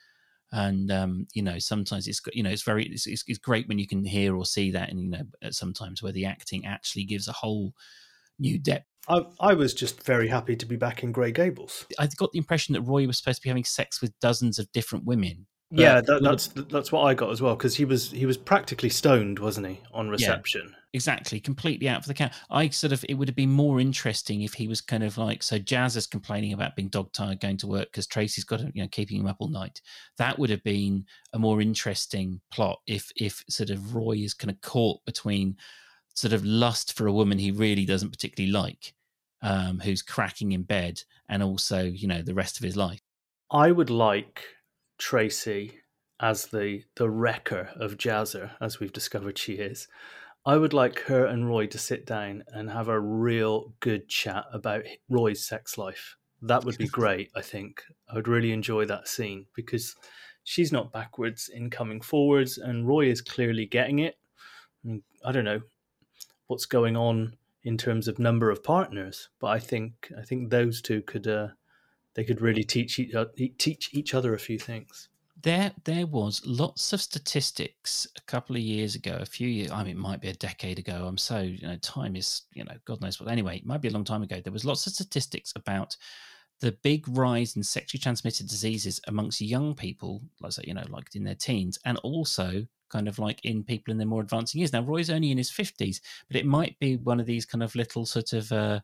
And 0.51 0.92
um, 0.92 1.28
you 1.34 1.42
know, 1.42 1.60
sometimes 1.60 2.08
it's 2.08 2.22
you 2.34 2.44
know 2.44 2.50
it's 2.50 2.63
very 2.63 2.86
it's, 2.86 3.08
it's, 3.08 3.24
it's 3.28 3.40
great 3.40 3.68
when 3.68 3.80
you 3.80 3.88
can 3.88 4.04
hear 4.04 4.36
or 4.36 4.46
see 4.46 4.72
that, 4.72 4.90
and 4.90 5.00
you 5.00 5.10
know, 5.10 5.51
sometimes 5.51 6.04
where 6.04 6.12
the 6.12 6.25
acting 6.25 6.66
actually 6.66 7.06
gives 7.06 7.28
a 7.28 7.34
whole 7.34 7.74
new 8.38 8.60
depth. 8.60 8.86
I, 9.08 9.25
I 9.40 9.54
was 9.54 9.74
just 9.74 10.04
very 10.04 10.28
happy 10.28 10.56
to 10.56 10.66
be 10.66 10.75
back 10.75 11.04
in 11.04 11.12
Grey 11.12 11.32
Gables. 11.32 11.86
I 11.98 12.08
got 12.18 12.32
the 12.32 12.38
impression 12.38 12.74
that 12.74 12.82
Roy 12.82 13.08
was 13.08 13.18
supposed 13.18 13.38
to 13.38 13.44
be 13.44 13.50
having 13.50 13.63
sex 13.63 14.01
with 14.01 14.20
dozens 14.20 14.60
of 14.60 14.72
different 14.72 15.06
women, 15.06 15.48
yeah, 15.72 16.01
that, 16.01 16.22
that's 16.22 16.48
that's 16.48 16.92
what 16.92 17.04
I 17.04 17.13
got 17.13 17.32
as 17.32 17.42
well 17.42 17.56
because 17.56 17.75
he 17.75 17.86
was 17.86 18.12
he 18.12 18.25
was 18.25 18.36
practically 18.36 18.90
stoned, 18.90 19.40
wasn't 19.40 19.68
he, 19.68 19.80
on 19.94 20.10
reception? 20.10 20.63
Yeah, 20.66 20.80
exactly, 20.94 21.40
completely 21.40 21.88
out 21.88 22.04
for 22.04 22.10
the 22.10 22.13
count. 22.13 22.34
I 22.50 22.68
sort 22.70 22.92
of 22.92 23.06
it 23.08 23.13
would 23.13 23.30
have 23.30 23.38
been 23.38 23.51
more 23.51 23.80
interesting 23.80 24.42
if 24.42 24.54
he 24.54 24.68
was 24.68 24.82
kind 24.82 25.01
of 25.01 25.18
like 25.18 25.42
so. 25.42 25.58
Jazz 25.58 25.96
is 25.96 26.08
complaining 26.08 26.51
about 26.51 26.75
being 26.75 26.90
dog 26.90 27.13
tired 27.13 27.40
going 27.40 27.56
to 27.58 27.68
work 27.68 27.88
because 27.92 28.06
Tracy's 28.06 28.44
got 28.44 28.60
you 28.75 28.82
know 28.82 28.90
keeping 28.90 29.22
him 29.22 29.28
up 29.28 29.38
all 29.40 29.48
night. 29.48 29.82
That 30.18 30.38
would 30.38 30.50
have 30.50 30.63
been 30.63 31.06
a 31.32 31.40
more 31.40 31.62
interesting 31.62 32.42
plot 32.51 32.80
if 32.86 33.10
if 33.16 33.42
sort 33.50 33.70
of 33.70 33.96
Roy 33.96 34.18
is 34.18 34.34
kind 34.34 34.51
of 34.51 34.60
caught 34.60 35.04
between 35.06 35.56
sort 36.16 36.34
of 36.34 36.44
lust 36.44 36.94
for 36.94 37.08
a 37.08 37.13
woman 37.13 37.40
he 37.40 37.51
really 37.51 37.86
doesn't 37.86 38.12
particularly 38.12 38.51
like, 38.51 38.94
um, 39.42 39.80
who's 39.80 40.01
cracking 40.01 40.51
in 40.51 40.63
bed, 40.63 41.01
and 41.30 41.42
also 41.42 41.84
you 41.84 42.10
know 42.10 42.22
the 42.22 42.34
rest 42.34 42.58
of 42.58 42.63
his 42.66 42.75
life. 42.75 43.00
I 43.50 43.72
would 43.72 43.90
like 43.90 44.44
Tracy 45.01 45.79
as 46.20 46.46
the 46.46 46.84
the 46.96 47.10
wrecker 47.10 47.72
of 47.75 47.98
Jazzer, 47.98 48.51
as 48.62 48.79
we've 48.79 48.93
discovered 48.93 49.36
she 49.36 49.53
is. 49.53 49.88
I 50.46 50.58
would 50.58 50.74
like 50.74 51.00
her 51.01 51.25
and 51.25 51.50
Roy 51.50 51.65
to 51.67 51.79
sit 51.79 52.05
down 52.05 52.43
and 52.50 52.70
have 52.70 52.88
a 52.88 53.00
real 53.00 53.74
good 53.79 54.08
chat 54.08 54.46
about 54.53 54.84
Roy's 55.10 55.43
sex 55.43 55.75
life. 55.75 56.15
That 56.43 56.65
would 56.65 56.77
be 56.77 56.88
great, 57.00 57.31
I 57.36 57.41
think. 57.41 57.81
I 58.12 58.13
would 58.13 58.27
really 58.27 58.51
enjoy 58.51 58.86
that 58.86 59.08
scene 59.08 59.48
because 59.55 59.96
she's 60.43 60.72
not 60.72 60.93
backwards 60.93 61.50
in 61.51 61.72
coming 61.72 62.00
forwards, 62.00 62.60
and 62.60 62.88
Roy 62.88 63.08
is 63.08 63.22
clearly 63.22 63.65
getting 63.65 64.00
it. 64.00 64.20
I, 64.86 64.88
mean, 64.88 65.03
I 65.25 65.31
don't 65.31 65.46
know 65.46 65.62
what's 66.46 66.67
going 66.67 66.96
on 66.96 67.38
in 67.63 67.75
terms 67.75 68.08
of 68.08 68.20
number 68.20 68.51
of 68.51 68.63
partners, 68.63 69.29
but 69.39 69.48
I 69.48 69.58
think 69.58 70.12
I 70.15 70.22
think 70.22 70.51
those 70.51 70.79
two 70.79 71.01
could 71.01 71.25
uh, 71.25 71.48
they 72.15 72.24
could 72.24 72.41
really 72.41 72.63
teach 72.63 73.00
each, 73.00 73.13
teach 73.58 73.89
each 73.94 74.13
other 74.13 74.34
a 74.34 74.39
few 74.39 74.60
things. 74.60 75.10
There, 75.41 75.72
there 75.86 76.06
was 76.06 76.46
lots 76.46 76.94
of 76.94 77.01
statistics 77.01 78.08
a 78.15 78.22
couple 78.22 78.56
of 78.56 78.62
years 78.62 78.94
ago, 78.94 79.18
a 79.20 79.25
few 79.25 79.48
years. 79.48 79.72
I 79.72 79.84
mean, 79.84 79.98
it 79.98 80.00
might 80.00 80.22
be 80.22 80.27
a 80.27 80.34
decade 80.34 80.77
ago. 80.77 81.06
I'm 81.08 81.18
so 81.18 81.39
you 81.39 81.68
know, 81.68 81.77
time 81.77 82.15
is 82.15 82.44
you 82.53 82.63
know, 82.63 82.75
God 82.86 83.01
knows 83.01 83.20
what. 83.20 83.32
Anyway, 83.32 83.58
it 83.58 83.65
might 83.65 83.82
be 83.82 83.88
a 83.88 83.91
long 83.91 84.03
time 84.03 84.22
ago. 84.22 84.39
There 84.39 84.53
was 84.53 84.65
lots 84.65 84.86
of 84.86 84.94
statistics 84.94 85.51
about 85.56 85.98
the 86.60 86.74
big 86.84 87.08
rise 87.08 87.56
in 87.56 87.63
sexually 87.63 88.00
transmitted 88.00 88.48
diseases 88.48 89.01
amongst 89.08 89.41
young 89.41 89.74
people, 89.74 90.22
like 90.39 90.65
you 90.65 90.75
know, 90.75 90.86
like 90.89 91.15
in 91.15 91.24
their 91.24 91.36
teens, 91.36 91.80
and 91.86 91.98
also 92.00 92.68
kind 92.89 93.08
of 93.08 93.18
like 93.18 93.44
in 93.44 93.63
people 93.63 93.91
in 93.91 93.98
their 93.98 94.06
more 94.06 94.22
advancing 94.22 94.60
years. 94.60 94.74
Now, 94.74 94.84
Roy's 94.84 95.10
only 95.10 95.32
in 95.32 95.38
his 95.38 95.50
fifties, 95.50 96.01
but 96.27 96.38
it 96.38 96.46
might 96.46 96.77
be 96.80 96.98
one 96.98 97.20
of 97.20 97.25
these 97.25 97.46
kind 97.46 97.63
of 97.63 97.74
little 97.74 98.06
sort 98.06 98.34
of 98.34 98.51
uh, 98.51 98.80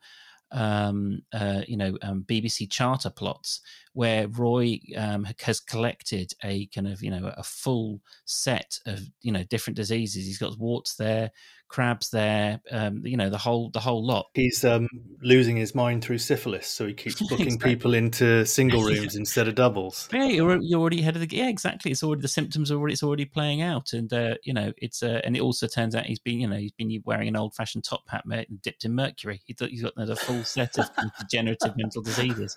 um, 0.52 1.22
uh, 1.34 1.62
you 1.68 1.78
know, 1.78 1.98
um, 2.02 2.24
BBC 2.28 2.70
charter 2.70 3.10
plots 3.10 3.62
where 3.94 4.28
Roy 4.28 4.80
um, 4.96 5.28
has 5.42 5.60
collected 5.60 6.32
a 6.44 6.68
kind 6.68 6.88
of, 6.88 7.02
you 7.02 7.12
know, 7.12 7.32
a 7.36 7.44
full 7.44 8.02
set 8.26 8.80
of, 8.86 9.02
you 9.22 9.32
know, 9.32 9.44
different 9.44 9.76
diseases. 9.76 10.26
He's 10.26 10.38
got 10.38 10.58
warts 10.58 10.96
there, 10.96 11.32
crabs 11.68 12.10
there, 12.10 12.62
um, 12.72 13.06
you 13.06 13.18
know, 13.18 13.30
the 13.30 13.38
whole 13.38 13.70
the 13.72 13.80
whole 13.80 14.06
lot. 14.06 14.28
He's 14.34 14.64
um, 14.64 14.88
losing 15.22 15.56
his 15.56 15.76
mind 15.76 16.04
through 16.04 16.20
syphilis, 16.20 16.68
so 16.68 16.88
he 16.88 16.94
keeps 16.96 17.22
booking 17.22 17.48
exactly. 17.48 17.76
people 17.76 17.94
into 17.94 18.46
single 18.46 18.84
rooms 18.86 19.16
yeah. 19.16 19.20
instead 19.20 19.48
of 19.48 19.56
doubles. 19.56 20.08
Yeah, 20.12 20.26
you're, 20.26 20.62
you're 20.62 20.80
already 20.80 21.02
ahead 21.02 21.16
of 21.16 21.22
the 21.22 21.36
yeah, 21.36 21.50
exactly. 21.50 21.92
It's 21.92 22.04
already 22.04 22.22
the 22.22 22.28
symptoms 22.28 22.72
are 22.72 22.78
already 22.78 22.94
it's 22.94 23.04
already 23.04 23.26
playing 23.26 23.62
out, 23.62 23.94
and 23.94 24.12
uh, 24.12 24.36
you 24.44 24.54
know, 24.54 24.74
it's 24.78 25.04
uh, 25.04 25.22
and 25.24 25.36
it 25.36 25.42
also 25.42 25.68
turns 25.68 25.96
out 25.96 26.06
he's 26.06 26.20
been 26.20 26.40
you 26.40 26.48
know 26.48 26.58
he's 26.58 26.72
been 26.72 27.02
wearing 27.06 27.28
an 27.28 27.36
old 27.36 27.54
fashioned 27.54 27.84
top 27.84 28.04
hat 28.10 28.24
dipped 28.62 28.86
in 28.86 28.94
mercury. 28.94 29.42
He 29.46 29.54
thought 29.54 29.70
he's 29.70 29.84
got 29.84 29.94
a 29.98 30.16
full 30.16 30.44
set 30.44 30.78
of 30.78 30.90
degenerative 31.20 31.74
mental 31.78 32.02
diseases. 32.02 32.56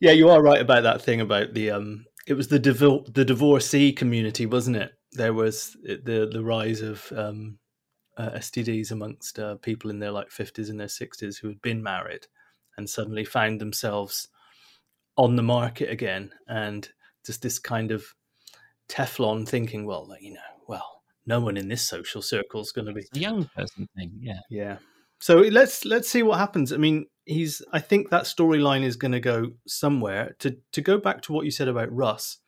yeah, 0.00 0.12
you 0.12 0.28
are 0.28 0.42
right 0.42 0.60
about 0.60 0.84
that 0.84 1.02
thing 1.02 1.20
about 1.20 1.54
the 1.54 1.70
um. 1.70 2.04
It 2.26 2.34
was 2.34 2.48
the 2.48 2.60
divor- 2.60 3.10
the 3.12 3.24
divorcee 3.24 3.90
community, 3.90 4.44
wasn't 4.44 4.76
it? 4.76 4.92
There 5.12 5.32
was 5.32 5.76
the 5.82 6.28
the 6.30 6.42
rise 6.42 6.80
of 6.82 7.10
um, 7.16 7.58
uh, 8.16 8.30
STDs 8.30 8.90
amongst 8.90 9.38
uh, 9.38 9.56
people 9.56 9.90
in 9.90 9.98
their 9.98 10.10
like 10.10 10.30
fifties 10.30 10.68
and 10.68 10.78
their 10.78 10.88
sixties 10.88 11.38
who 11.38 11.48
had 11.48 11.62
been 11.62 11.82
married 11.82 12.26
and 12.76 12.88
suddenly 12.88 13.24
found 13.24 13.60
themselves 13.60 14.28
on 15.16 15.36
the 15.36 15.42
market 15.42 15.90
again, 15.90 16.30
and 16.46 16.88
just 17.26 17.42
this 17.42 17.58
kind 17.58 17.90
of 17.90 18.14
Teflon 18.88 19.46
thinking, 19.46 19.84
well, 19.84 20.06
like, 20.08 20.22
you 20.22 20.32
know, 20.32 20.40
well, 20.66 21.02
no 21.26 21.40
one 21.40 21.56
in 21.56 21.68
this 21.68 21.82
social 21.82 22.22
circle 22.22 22.60
is 22.60 22.72
going 22.72 22.86
to 22.86 22.92
be 22.92 23.06
a 23.14 23.18
young 23.18 23.44
person 23.54 23.88
thing, 23.96 24.12
yeah, 24.20 24.40
yeah. 24.48 24.76
So 25.20 25.38
let's 25.38 25.84
let's 25.84 26.08
see 26.08 26.22
what 26.22 26.38
happens. 26.38 26.72
I 26.72 26.76
mean, 26.76 27.06
he's. 27.24 27.60
I 27.72 27.80
think 27.80 28.10
that 28.10 28.24
storyline 28.24 28.84
is 28.84 28.96
going 28.96 29.12
to 29.12 29.20
go 29.20 29.50
somewhere. 29.66 30.36
To 30.38 30.56
to 30.72 30.80
go 30.80 30.98
back 30.98 31.22
to 31.22 31.32
what 31.32 31.44
you 31.44 31.50
said 31.50 31.68
about 31.68 31.92
Russ, 31.92 32.38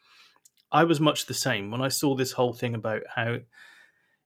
I 0.73 0.85
was 0.85 1.01
much 1.01 1.27
the 1.27 1.35
same 1.35 1.71
when 1.71 1.83
I 1.83 1.89
saw 1.89 2.15
this 2.15 2.33
whole 2.33 2.53
thing 2.53 2.75
about 2.75 3.03
how 3.15 3.39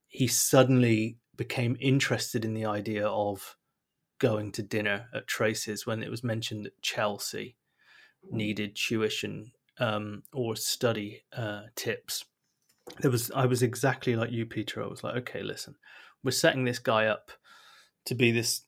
he 0.07 0.27
suddenly 0.27 1.17
became 1.35 1.77
interested 1.79 2.45
in 2.45 2.53
the 2.53 2.65
idea 2.65 3.07
of 3.07 3.55
going 4.19 4.51
to 4.53 4.63
dinner 4.63 5.07
at 5.13 5.27
Tracy's 5.27 5.85
when 5.85 6.01
it 6.01 6.09
was 6.09 6.23
mentioned 6.23 6.65
that 6.65 6.81
Chelsea 6.81 7.57
needed 8.31 8.75
tuition 8.75 9.51
um, 9.79 10.23
or 10.33 10.55
study 10.55 11.23
uh, 11.35 11.63
tips. 11.75 12.25
There 12.99 13.11
was 13.11 13.31
I 13.31 13.45
was 13.45 13.63
exactly 13.63 14.15
like 14.15 14.31
you, 14.31 14.45
Peter. 14.45 14.83
I 14.83 14.87
was 14.87 15.03
like, 15.03 15.15
okay, 15.17 15.41
listen, 15.41 15.75
we're 16.23 16.31
setting 16.31 16.65
this 16.65 16.79
guy 16.79 17.07
up 17.07 17.31
to 18.05 18.15
be 18.15 18.31
this 18.31 18.61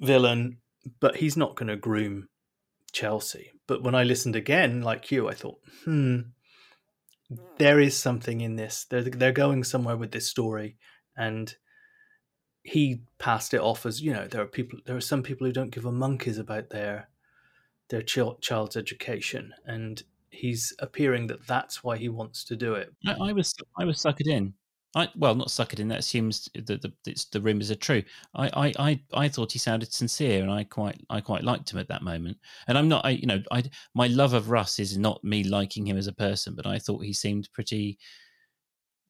villain, 0.00 0.58
but 1.00 1.16
he's 1.16 1.36
not 1.36 1.56
going 1.56 1.68
to 1.68 1.76
groom 1.76 2.28
Chelsea. 2.92 3.52
But 3.66 3.82
when 3.82 3.94
I 3.94 4.04
listened 4.04 4.36
again, 4.36 4.82
like 4.82 5.10
you, 5.10 5.28
I 5.28 5.34
thought, 5.34 5.58
hmm, 5.84 6.20
Hmm. 7.28 7.42
there 7.58 7.80
is 7.80 7.96
something 7.96 8.40
in 8.40 8.56
this. 8.56 8.86
They're 8.88 9.02
they're 9.02 9.32
going 9.32 9.64
somewhere 9.64 9.96
with 9.96 10.12
this 10.12 10.28
story, 10.28 10.76
and 11.16 11.54
he 12.62 13.02
passed 13.18 13.54
it 13.54 13.60
off 13.60 13.86
as 13.86 14.02
you 14.02 14.12
know 14.12 14.26
there 14.26 14.42
are 14.42 14.46
people 14.46 14.78
there 14.86 14.96
are 14.96 15.00
some 15.00 15.22
people 15.22 15.46
who 15.46 15.52
don't 15.52 15.70
give 15.70 15.86
a 15.86 15.92
monkeys 15.92 16.38
about 16.38 16.70
their 16.70 17.08
their 17.88 18.02
ch- 18.02 18.40
child's 18.40 18.76
education, 18.76 19.52
and 19.64 20.02
he's 20.30 20.72
appearing 20.80 21.28
that 21.28 21.46
that's 21.46 21.82
why 21.84 21.96
he 21.96 22.08
wants 22.08 22.44
to 22.44 22.56
do 22.56 22.74
it. 22.74 22.92
I, 23.06 23.12
I 23.12 23.32
was 23.32 23.54
I 23.78 23.84
was 23.84 23.98
suckered 23.98 24.28
in. 24.28 24.54
I, 24.96 25.10
well, 25.14 25.34
not 25.34 25.50
suck 25.50 25.74
it 25.74 25.78
in. 25.78 25.88
That 25.88 25.98
assumes 25.98 26.48
that 26.54 26.80
the, 26.80 27.26
the 27.30 27.40
rumors 27.40 27.70
are 27.70 27.76
true. 27.76 28.02
I, 28.34 28.46
I, 28.48 28.72
I, 28.78 29.00
I 29.12 29.28
thought 29.28 29.52
he 29.52 29.58
sounded 29.58 29.92
sincere, 29.92 30.42
and 30.42 30.50
I 30.50 30.64
quite, 30.64 30.98
I 31.10 31.20
quite 31.20 31.44
liked 31.44 31.70
him 31.70 31.78
at 31.78 31.88
that 31.88 32.02
moment. 32.02 32.38
And 32.66 32.78
I'm 32.78 32.88
not, 32.88 33.04
I, 33.04 33.10
you 33.10 33.26
know, 33.26 33.42
I, 33.52 33.64
my 33.94 34.06
love 34.06 34.32
of 34.32 34.48
Russ 34.48 34.78
is 34.78 34.96
not 34.96 35.22
me 35.22 35.44
liking 35.44 35.86
him 35.86 35.98
as 35.98 36.06
a 36.06 36.14
person, 36.14 36.54
but 36.56 36.66
I 36.66 36.78
thought 36.78 37.04
he 37.04 37.12
seemed 37.12 37.50
pretty. 37.52 37.98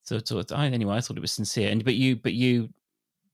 So, 0.03 0.21
so 0.25 0.43
I, 0.53 0.67
anyway, 0.67 0.97
I 0.97 1.01
thought 1.01 1.19
it 1.19 1.21
was 1.21 1.33
sincere. 1.33 1.71
And 1.71 1.85
but 1.85 1.95
you, 1.95 2.17
but 2.17 2.33
you, 2.33 2.69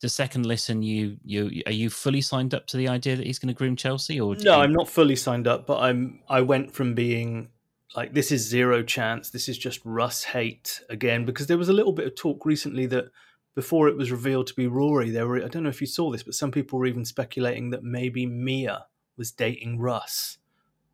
the 0.03 0.11
second 0.11 0.45
listen, 0.45 0.83
you, 0.83 1.17
you, 1.25 1.63
are 1.65 1.73
you 1.73 1.89
fully 1.89 2.21
signed 2.21 2.53
up 2.53 2.67
to 2.67 2.77
the 2.77 2.89
idea 2.89 3.17
that 3.17 3.27
he's 3.27 3.39
going 3.39 3.55
to 3.55 3.57
groom 3.57 3.77
Chelsea, 3.77 4.21
or 4.21 4.35
no? 4.35 4.57
You... 4.57 4.63
I'm 4.63 4.73
not 4.75 4.91
fully 4.91 5.17
signed 5.17 5.47
up, 5.47 5.67
but 5.67 5.79
I'm. 5.79 6.21
I 6.29 6.43
went 6.43 6.71
from 6.71 6.95
being 6.95 7.49
like 7.95 8.15
this 8.15 8.33
is 8.33 8.47
zero 8.47 8.83
chance. 8.83 9.31
This 9.31 9.49
is 9.49 9.59
just 9.59 9.81
Russ 9.85 10.25
hate 10.25 10.81
again 10.89 11.25
because 11.25 11.47
there 11.47 11.59
was 11.59 11.69
a 11.69 11.75
little 11.75 11.93
bit 11.93 12.07
of 12.07 12.15
talk 12.15 12.47
recently 12.47 12.87
that 12.87 13.07
before 13.55 13.89
it 13.89 13.97
was 13.97 14.11
revealed 14.11 14.47
to 14.47 14.55
be 14.55 14.67
Rory, 14.67 15.11
there 15.11 15.27
were 15.27 15.45
I 15.45 15.49
don't 15.49 15.63
know 15.63 15.69
if 15.69 15.81
you 15.81 15.87
saw 15.87 16.11
this, 16.11 16.23
but 16.23 16.35
some 16.35 16.51
people 16.51 16.79
were 16.79 16.87
even 16.87 17.05
speculating 17.05 17.71
that 17.71 17.85
maybe 17.85 18.27
Mia 18.27 18.87
was 19.17 19.31
dating 19.31 19.79
Russ, 19.79 20.39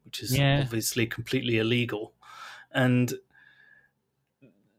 which 0.04 0.22
is 0.22 0.36
yeah. 0.36 0.60
obviously 0.62 1.06
completely 1.06 1.58
illegal. 1.58 2.14
And 2.72 3.14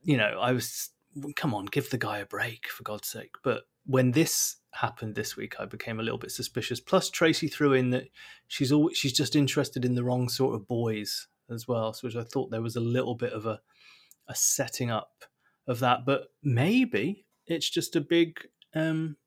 you 0.04 0.18
know, 0.18 0.40
I 0.40 0.52
was 0.52 0.90
come 1.36 1.54
on, 1.54 1.66
give 1.66 1.90
the 1.90 1.98
guy 1.98 2.20
a 2.20 2.26
break 2.26 2.68
for 2.68 2.84
God's 2.84 3.08
sake. 3.08 3.36
But 3.44 3.64
when 3.86 4.12
this 4.12 4.58
happened 4.72 5.16
this 5.16 5.38
week, 5.38 5.56
I 5.60 5.66
became 5.66 6.00
a 6.00 6.04
little 6.04 6.20
bit 6.20 6.32
suspicious. 6.32 6.80
Plus, 6.80 7.10
Tracy 7.10 7.48
threw 7.48 7.74
in 7.74 7.92
that 7.92 8.10
she's 8.48 8.72
always 8.74 8.98
she's 8.98 9.14
just 9.14 9.38
interested 9.38 9.86
in 9.86 9.96
the 9.96 10.04
wrong 10.04 10.28
sort 10.28 10.56
of 10.56 10.68
boys 10.68 11.28
as 11.52 11.68
well, 11.68 11.94
so 11.94 12.08
which 12.08 12.16
I 12.16 12.24
thought 12.24 12.52
there 12.52 12.62
was 12.62 12.76
a 12.76 12.82
little 12.82 13.16
bit 13.16 13.34
of 13.34 13.46
a 13.46 13.60
a 14.28 14.36
setting 14.36 14.92
up 14.92 15.26
of 15.68 15.80
that, 15.80 16.06
but 16.06 16.28
maybe 16.44 17.26
it's 17.48 17.70
just 17.70 17.96
a 17.96 18.02
big 18.02 18.48
um, 18.76 19.18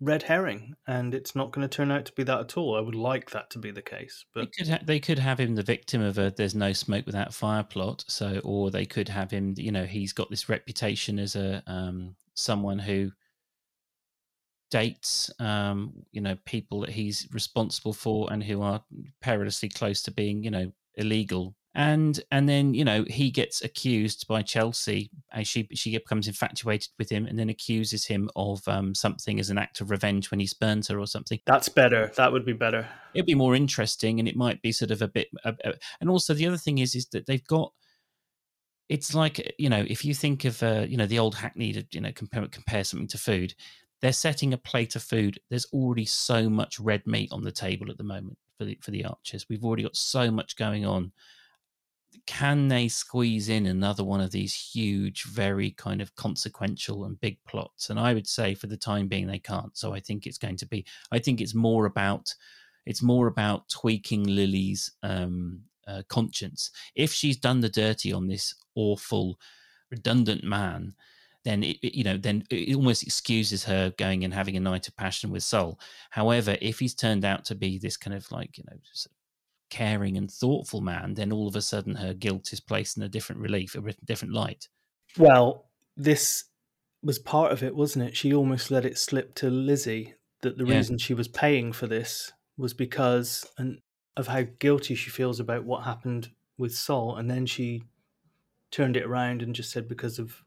red 0.00 0.22
herring, 0.22 0.74
and 0.86 1.14
it's 1.14 1.34
not 1.34 1.52
going 1.52 1.68
to 1.68 1.76
turn 1.76 1.90
out 1.90 2.04
to 2.06 2.12
be 2.12 2.22
that 2.22 2.40
at 2.40 2.56
all. 2.56 2.76
I 2.76 2.80
would 2.80 2.94
like 2.94 3.30
that 3.30 3.50
to 3.50 3.58
be 3.58 3.70
the 3.70 3.82
case, 3.82 4.24
but 4.34 4.42
they 4.42 4.64
could, 4.64 4.68
ha- 4.68 4.84
they 4.84 5.00
could 5.00 5.18
have 5.18 5.40
him 5.40 5.54
the 5.54 5.62
victim 5.62 6.00
of 6.00 6.18
a 6.18 6.32
"there's 6.36 6.54
no 6.54 6.72
smoke 6.72 7.06
without 7.06 7.34
fire" 7.34 7.64
plot. 7.64 8.04
So, 8.06 8.40
or 8.44 8.70
they 8.70 8.86
could 8.86 9.08
have 9.08 9.30
him, 9.30 9.54
you 9.56 9.72
know, 9.72 9.84
he's 9.84 10.12
got 10.12 10.30
this 10.30 10.48
reputation 10.48 11.18
as 11.18 11.36
a 11.36 11.62
um, 11.66 12.14
someone 12.34 12.78
who 12.78 13.10
dates, 14.70 15.30
um, 15.40 15.92
you 16.12 16.20
know, 16.20 16.36
people 16.44 16.80
that 16.80 16.90
he's 16.90 17.26
responsible 17.32 17.92
for 17.92 18.32
and 18.32 18.42
who 18.42 18.62
are 18.62 18.82
perilously 19.20 19.68
close 19.68 20.02
to 20.02 20.10
being, 20.10 20.44
you 20.44 20.50
know, 20.50 20.70
illegal. 20.98 21.54
And 21.74 22.20
and 22.32 22.48
then 22.48 22.74
you 22.74 22.84
know 22.84 23.04
he 23.08 23.30
gets 23.30 23.62
accused 23.62 24.26
by 24.26 24.42
Chelsea 24.42 25.10
as 25.32 25.46
she 25.46 25.68
she 25.74 25.96
becomes 25.96 26.26
infatuated 26.26 26.90
with 26.98 27.08
him 27.08 27.26
and 27.26 27.38
then 27.38 27.50
accuses 27.50 28.04
him 28.06 28.28
of 28.34 28.66
um, 28.66 28.94
something 28.94 29.38
as 29.38 29.50
an 29.50 29.58
act 29.58 29.80
of 29.80 29.90
revenge 29.90 30.30
when 30.30 30.40
he 30.40 30.46
spurns 30.46 30.88
her 30.88 30.98
or 30.98 31.06
something. 31.06 31.38
That's 31.46 31.68
better. 31.68 32.10
That 32.16 32.32
would 32.32 32.44
be 32.44 32.52
better. 32.52 32.88
It'd 33.14 33.26
be 33.26 33.34
more 33.34 33.54
interesting, 33.54 34.18
and 34.18 34.26
it 34.26 34.34
might 34.34 34.60
be 34.60 34.72
sort 34.72 34.90
of 34.90 35.02
a 35.02 35.08
bit. 35.08 35.28
Uh, 35.44 35.52
uh, 35.64 35.72
and 36.00 36.10
also 36.10 36.34
the 36.34 36.46
other 36.46 36.56
thing 36.56 36.78
is 36.78 36.94
is 36.96 37.06
that 37.08 37.26
they've 37.26 37.46
got 37.46 37.72
it's 38.88 39.14
like 39.14 39.54
you 39.58 39.68
know 39.68 39.84
if 39.88 40.04
you 40.04 40.14
think 40.14 40.44
of 40.44 40.62
uh, 40.62 40.86
you 40.88 40.96
know 40.96 41.06
the 41.06 41.18
old 41.18 41.34
hackneyed 41.34 41.86
you 41.92 42.00
know 42.00 42.12
compare 42.12 42.46
compare 42.48 42.84
something 42.84 43.08
to 43.08 43.18
food 43.18 43.54
they're 44.00 44.12
setting 44.12 44.52
a 44.52 44.58
plate 44.58 44.96
of 44.96 45.02
food 45.02 45.38
there's 45.50 45.66
already 45.72 46.04
so 46.04 46.48
much 46.48 46.80
red 46.80 47.06
meat 47.06 47.30
on 47.32 47.42
the 47.42 47.52
table 47.52 47.90
at 47.90 47.98
the 47.98 48.04
moment 48.04 48.38
for 48.58 48.64
the 48.64 48.78
for 48.82 48.90
the 48.90 49.04
archers. 49.04 49.46
We've 49.48 49.64
already 49.64 49.84
got 49.84 49.96
so 49.96 50.30
much 50.30 50.56
going 50.56 50.84
on. 50.84 51.12
Can 52.26 52.68
they 52.68 52.88
squeeze 52.88 53.48
in 53.48 53.66
another 53.66 54.04
one 54.04 54.20
of 54.20 54.32
these 54.32 54.54
huge 54.54 55.24
very 55.24 55.70
kind 55.70 56.02
of 56.02 56.14
consequential 56.16 57.04
and 57.04 57.20
big 57.20 57.38
plots? 57.46 57.88
And 57.88 57.98
i 57.98 58.12
would 58.12 58.26
say 58.26 58.54
for 58.54 58.66
the 58.66 58.76
time 58.76 59.08
being 59.08 59.26
they 59.26 59.38
can't. 59.38 59.76
So 59.76 59.94
i 59.94 60.00
think 60.00 60.26
it's 60.26 60.38
going 60.38 60.56
to 60.56 60.66
be 60.66 60.84
i 61.12 61.18
think 61.18 61.40
it's 61.40 61.54
more 61.54 61.86
about 61.86 62.34
it's 62.84 63.02
more 63.02 63.26
about 63.26 63.68
tweaking 63.68 64.24
lily's 64.24 64.90
um, 65.02 65.60
uh, 65.86 66.02
conscience. 66.08 66.70
If 66.94 67.12
she's 67.12 67.36
done 67.36 67.60
the 67.60 67.68
dirty 67.68 68.14
on 68.14 68.26
this 68.26 68.54
awful, 68.74 69.38
redundant 69.90 70.42
man, 70.42 70.94
then 71.48 71.62
it, 71.62 71.78
you 71.82 72.04
know, 72.04 72.16
then 72.16 72.44
it 72.50 72.76
almost 72.76 73.02
excuses 73.02 73.64
her 73.64 73.92
going 73.96 74.22
and 74.22 74.34
having 74.34 74.56
a 74.56 74.60
night 74.60 74.86
of 74.86 74.96
passion 74.96 75.30
with 75.30 75.42
Sol. 75.42 75.80
However, 76.10 76.56
if 76.60 76.78
he's 76.78 76.94
turned 76.94 77.24
out 77.24 77.44
to 77.46 77.54
be 77.54 77.78
this 77.78 77.96
kind 77.96 78.14
of 78.14 78.30
like 78.30 78.58
you 78.58 78.64
know, 78.70 78.76
caring 79.70 80.16
and 80.16 80.30
thoughtful 80.30 80.80
man, 80.80 81.14
then 81.14 81.32
all 81.32 81.48
of 81.48 81.56
a 81.56 81.62
sudden 81.62 81.94
her 81.96 82.12
guilt 82.12 82.52
is 82.52 82.60
placed 82.60 82.96
in 82.96 83.02
a 83.02 83.08
different 83.08 83.40
relief, 83.40 83.74
a 83.74 83.80
different 84.04 84.34
light. 84.34 84.68
Well, 85.16 85.64
this 85.96 86.44
was 87.02 87.18
part 87.18 87.52
of 87.52 87.62
it, 87.62 87.74
wasn't 87.74 88.08
it? 88.08 88.16
She 88.16 88.34
almost 88.34 88.70
let 88.70 88.84
it 88.84 88.98
slip 88.98 89.34
to 89.36 89.48
Lizzie 89.48 90.14
that 90.42 90.58
the 90.58 90.66
yeah. 90.66 90.76
reason 90.76 90.98
she 90.98 91.14
was 91.14 91.28
paying 91.28 91.72
for 91.72 91.86
this 91.86 92.32
was 92.56 92.74
because, 92.74 93.46
and 93.56 93.78
of 94.16 94.26
how 94.26 94.42
guilty 94.58 94.94
she 94.94 95.10
feels 95.10 95.40
about 95.40 95.64
what 95.64 95.84
happened 95.84 96.30
with 96.58 96.74
Sol, 96.74 97.16
and 97.16 97.30
then 97.30 97.46
she 97.46 97.84
turned 98.70 98.96
it 98.96 99.06
around 99.06 99.40
and 99.40 99.54
just 99.54 99.70
said 99.70 99.88
because 99.88 100.18
of 100.18 100.42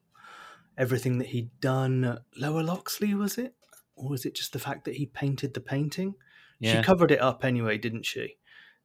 everything 0.78 1.18
that 1.20 1.28
he'd 1.28 1.60
done. 1.60 2.20
Lower 2.38 2.64
Loxley 2.64 3.14
was 3.14 3.38
it, 3.38 3.56
or 3.96 4.10
was 4.10 4.26
it 4.26 4.36
just 4.36 4.54
the 4.54 4.60
fact 4.60 4.86
that 4.86 4.96
he 4.96 5.06
painted 5.06 5.54
the 5.54 5.62
painting? 5.62 6.16
Yeah. 6.60 6.78
She 6.78 6.84
covered 6.84 7.12
it 7.12 7.22
up 7.22 7.44
anyway, 7.44 7.78
didn't 7.78 8.06
she? 8.06 8.38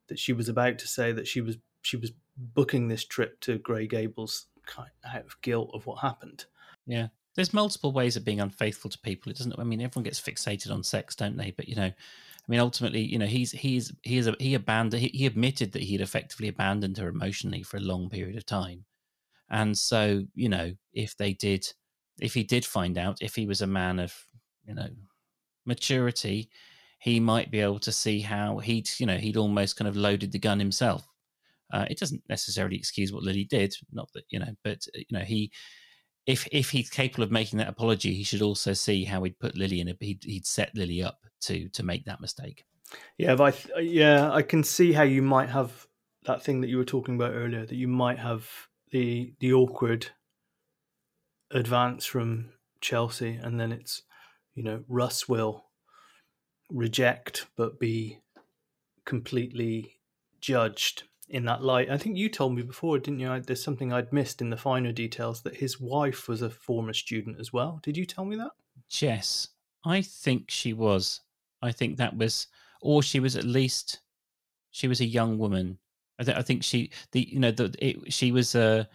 That 0.09 0.19
she 0.19 0.33
was 0.33 0.49
about 0.49 0.79
to 0.79 0.89
say 0.89 1.13
that 1.13 1.27
she 1.27 1.41
was 1.41 1.57
she 1.83 1.97
was 1.97 2.13
booking 2.37 2.89
this 2.89 3.05
trip 3.05 3.41
to 3.41 3.59
Grey 3.59 3.87
Gables 3.87 4.47
out 4.79 5.25
of 5.25 5.41
guilt 5.43 5.71
of 5.73 5.87
what 5.87 6.01
happened. 6.01 6.47
Yeah, 6.87 7.09
there's 7.35 7.55
multiple 7.55 7.93
ways 7.93 8.17
of 8.17 8.25
being 8.25 8.41
unfaithful 8.41 8.91
to 8.91 8.99
people. 8.99 9.31
It 9.31 9.39
doesn't. 9.39 9.59
I 9.59 9.65
mean, 9.65 9.81
everyone 9.81 10.05
gets 10.05 10.21
fixated 10.21 10.73
on 10.73 10.83
sex, 10.83 11.15
don't 11.15 11.37
they? 11.37 11.53
But 11.53 11.69
you 11.69 11.77
know, 11.77 11.85
I 11.85 12.51
mean, 12.51 12.61
ultimately, 12.61 13.03
you 13.03 13.19
know, 13.19 13.27
he's 13.27 13.53
he's 13.53 13.93
he's 14.03 14.27
a, 14.27 14.35
he 14.39 14.55
abandoned 14.55 15.03
he, 15.03 15.09
he 15.09 15.27
admitted 15.27 15.73
that 15.73 15.83
he'd 15.83 16.01
effectively 16.01 16.49
abandoned 16.49 16.99
her 16.99 17.09
emotionally 17.09 17.63
for 17.63 17.77
a 17.77 17.81
long 17.81 18.09
period 18.09 18.37
of 18.37 18.47
time, 18.47 18.85
and 19.51 19.77
so 19.77 20.25
you 20.35 20.49
know, 20.49 20.73
if 20.93 21.17
they 21.17 21.33
did, 21.33 21.67
if 22.21 22.35
he 22.35 22.43
did 22.43 22.65
find 22.65 22.99
out, 22.99 23.19
if 23.21 23.35
he 23.35 23.47
was 23.47 23.63
a 23.63 23.67
man 23.67 23.99
of 23.99 24.15
you 24.67 24.75
know 24.75 24.89
maturity, 25.65 26.51
he 26.99 27.21
might 27.21 27.51
be 27.51 27.61
able 27.61 27.81
to 27.81 27.93
see 27.93 28.21
how 28.21 28.59
he'd 28.59 28.89
you 28.99 29.07
know 29.07 29.17
he'd 29.17 29.37
almost 29.37 29.77
kind 29.77 29.89
of 29.89 29.97
loaded 29.97 30.33
the 30.33 30.39
gun 30.39 30.59
himself. 30.59 31.07
Uh, 31.73 31.85
it 31.91 31.99
doesn't 31.99 32.23
necessarily 32.29 32.77
excuse 32.77 33.13
what 33.13 33.25
Lily 33.25 33.45
did, 33.45 33.75
not 33.93 34.09
that 34.15 34.25
you 34.31 34.39
know, 34.39 34.55
but 34.63 34.87
uh, 34.95 34.99
you 34.99 35.19
know 35.19 35.25
he 35.25 35.51
if 36.27 36.47
if 36.51 36.71
he's 36.71 36.91
capable 36.91 37.23
of 37.25 37.31
making 37.31 37.59
that 37.59 37.69
apology, 37.69 38.15
he 38.15 38.25
should 38.25 38.43
also 38.43 38.73
see 38.73 39.05
how 39.05 39.23
he'd 39.23 39.39
put 39.39 39.57
Lily 39.57 39.81
in 39.81 39.89
a 39.89 39.97
he'd, 40.01 40.25
he'd 40.25 40.47
set 40.47 40.75
Lily 40.75 41.03
up 41.03 41.21
to 41.43 41.69
to 41.71 41.83
make 41.83 42.05
that 42.05 42.21
mistake. 42.21 42.65
Yeah, 43.19 43.37
I, 43.41 43.53
yeah, 43.81 44.31
I 44.33 44.43
can 44.43 44.63
see 44.63 44.93
how 44.93 45.03
you 45.03 45.23
might 45.23 45.49
have 45.49 45.87
that 46.25 46.43
thing 46.43 46.61
that 46.61 46.69
you 46.69 46.77
were 46.77 46.85
talking 46.85 47.15
about 47.17 47.33
earlier. 47.33 47.65
That 47.65 47.77
you 47.77 47.89
might 47.89 48.19
have 48.19 48.49
the 48.91 49.35
the 49.41 49.53
awkward 49.53 50.09
advance 51.51 52.05
from 52.05 52.51
Chelsea, 52.81 53.35
and 53.35 53.61
then 53.61 53.73
it's 53.73 54.03
you 54.55 54.63
know 54.63 54.85
Russ 54.89 55.29
will 55.29 55.67
reject 56.71 57.47
but 57.57 57.79
be 57.79 58.19
completely 59.05 60.01
judged 60.41 61.05
in 61.29 61.45
that 61.45 61.63
light. 61.63 61.91
I 61.91 61.99
think 61.99 62.17
you 62.17 62.29
told 62.29 62.55
me 62.55 62.63
before, 62.63 62.99
didn't 62.99 63.21
you? 63.21 63.41
There's 63.41 63.63
something 63.63 63.93
I'd 63.93 64.13
missed 64.13 64.41
in 64.41 64.51
the 64.51 64.57
finer 64.57 64.93
details 64.93 65.43
that 65.43 65.57
his 65.57 65.81
wife 65.81 66.29
was 66.29 66.43
a 66.43 66.51
former 66.51 66.93
student 66.93 67.41
as 67.41 67.53
well. 67.53 67.81
Did 67.83 67.97
you 67.97 68.05
tell 68.05 68.25
me 68.25 68.37
that? 68.37 68.53
Yes, 69.01 69.49
I 69.85 70.03
think 70.03 70.51
she 70.51 70.73
was. 70.73 71.21
I 71.63 71.73
think 71.73 71.97
that 71.97 72.17
was, 72.17 72.47
or 72.81 73.03
she 73.03 73.19
was 73.19 73.37
at 73.37 73.45
least, 73.45 74.01
she 74.71 74.89
was 74.89 75.01
a 75.01 75.07
young 75.07 75.39
woman. 75.39 75.79
I, 76.19 76.25
th- 76.25 76.37
I 76.37 76.43
think 76.43 76.65
she, 76.65 76.91
the 77.13 77.21
you 77.21 77.39
know, 77.39 77.51
the 77.51 77.75
it, 77.79 78.13
she 78.13 78.33
was 78.33 78.55
a. 78.55 78.89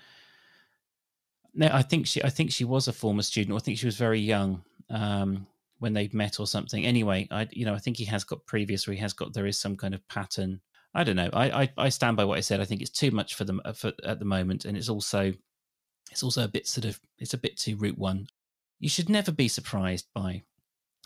No, 1.54 1.70
I 1.72 1.82
think 1.82 2.08
she, 2.08 2.24
I 2.24 2.30
think 2.30 2.52
she 2.52 2.64
was 2.64 2.88
a 2.88 2.94
former 2.94 3.22
student. 3.22 3.56
I 3.56 3.60
think 3.60 3.78
she 3.78 3.86
was 3.86 3.98
very 3.98 4.20
young 4.20 4.64
um, 4.90 5.46
when 5.80 5.94
they 5.94 6.10
met 6.14 6.40
or 6.40 6.48
something. 6.48 6.86
Anyway, 6.86 7.28
I, 7.30 7.48
you 7.52 7.66
know, 7.66 7.74
I 7.74 7.80
think 7.80 7.98
he 7.98 8.06
has 8.06 8.24
got 8.24 8.46
previous, 8.46 8.88
or 8.88 8.94
he 8.94 9.00
has 9.00 9.14
got. 9.14 9.34
There 9.34 9.46
is 9.46 9.60
some 9.60 9.76
kind 9.76 9.94
of 9.94 10.08
pattern. 10.08 10.62
I 10.94 11.04
don't 11.04 11.16
know. 11.16 11.30
I, 11.32 11.64
I, 11.64 11.70
I 11.78 11.90
stand 11.90 12.18
by 12.18 12.26
what 12.26 12.38
I 12.38 12.42
said. 12.42 12.60
I 12.60 12.66
think 12.66 12.82
it's 12.82 12.90
too 12.90 13.12
much 13.12 13.36
for 13.36 13.46
them 13.46 13.62
uh, 13.64 13.74
for, 13.74 13.94
at 14.04 14.20
the 14.20 14.26
moment, 14.26 14.66
and 14.66 14.78
it's 14.78 14.90
also, 14.90 15.34
it's 16.12 16.24
also 16.24 16.44
a 16.44 16.50
bit 16.50 16.68
sort 16.68 16.86
of, 16.86 17.00
it's 17.18 17.34
a 17.34 17.38
bit 17.38 17.58
too 17.58 17.78
root 17.78 17.98
one. 17.98 18.28
You 18.80 18.90
should 18.90 19.10
never 19.10 19.32
be 19.32 19.48
surprised 19.48 20.08
by 20.14 20.44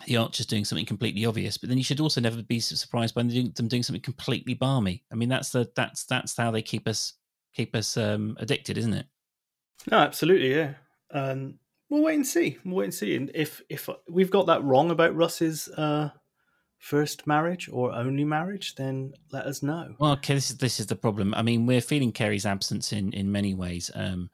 the 0.06 0.18
Archers 0.18 0.46
doing 0.46 0.66
something 0.66 0.86
completely 0.86 1.26
obvious, 1.26 1.58
but 1.58 1.70
then 1.70 1.78
you 1.78 1.84
should 1.84 2.00
also 2.00 2.20
never 2.20 2.44
be 2.44 2.60
surprised 2.60 3.16
by 3.16 3.24
them 3.24 3.52
doing 3.52 3.84
something 3.84 4.02
completely 4.02 4.54
balmy. 4.54 5.04
I 5.12 5.16
mean, 5.16 5.30
that's 5.30 5.52
the 5.52 5.70
that's 5.76 6.06
that's 6.06 6.36
how 6.36 6.52
they 6.52 6.62
keep 6.62 6.88
us 6.88 7.14
keep 7.54 7.76
us 7.76 7.96
um, 7.98 8.36
addicted, 8.40 8.78
isn't 8.78 8.94
it? 8.94 9.06
No, 9.90 10.00
absolutely, 10.00 10.54
yeah. 10.54 10.74
Um, 11.12 11.60
we'll 11.90 12.04
wait 12.04 12.16
and 12.16 12.28
see. 12.28 12.58
We'll 12.66 12.78
wait 12.78 12.86
and 12.86 12.94
see. 12.94 13.16
And 13.16 13.32
if 13.34 13.62
if 13.70 13.90
we've 14.10 14.30
got 14.30 14.48
that 14.48 14.64
wrong 14.64 14.92
about 14.92 15.16
Russ's 15.16 15.70
uh, 15.70 16.10
first 16.80 17.26
marriage 17.26 17.70
or 17.72 17.94
only 17.94 18.26
marriage, 18.26 18.76
then 18.76 19.14
let 19.32 19.46
us 19.46 19.64
know. 19.64 19.96
Well, 19.98 20.12
okay, 20.14 20.36
this 20.36 20.52
is 20.52 20.58
this 20.58 20.80
is 20.80 20.88
the 20.88 20.96
problem. 20.96 21.34
I 21.34 21.42
mean, 21.42 21.66
we're 21.66 21.82
feeling 21.82 22.12
Keri's 22.12 22.46
absence 22.46 22.92
in 22.92 23.14
in 23.14 23.32
many 23.32 23.54
ways, 23.54 23.90
um, 23.96 24.30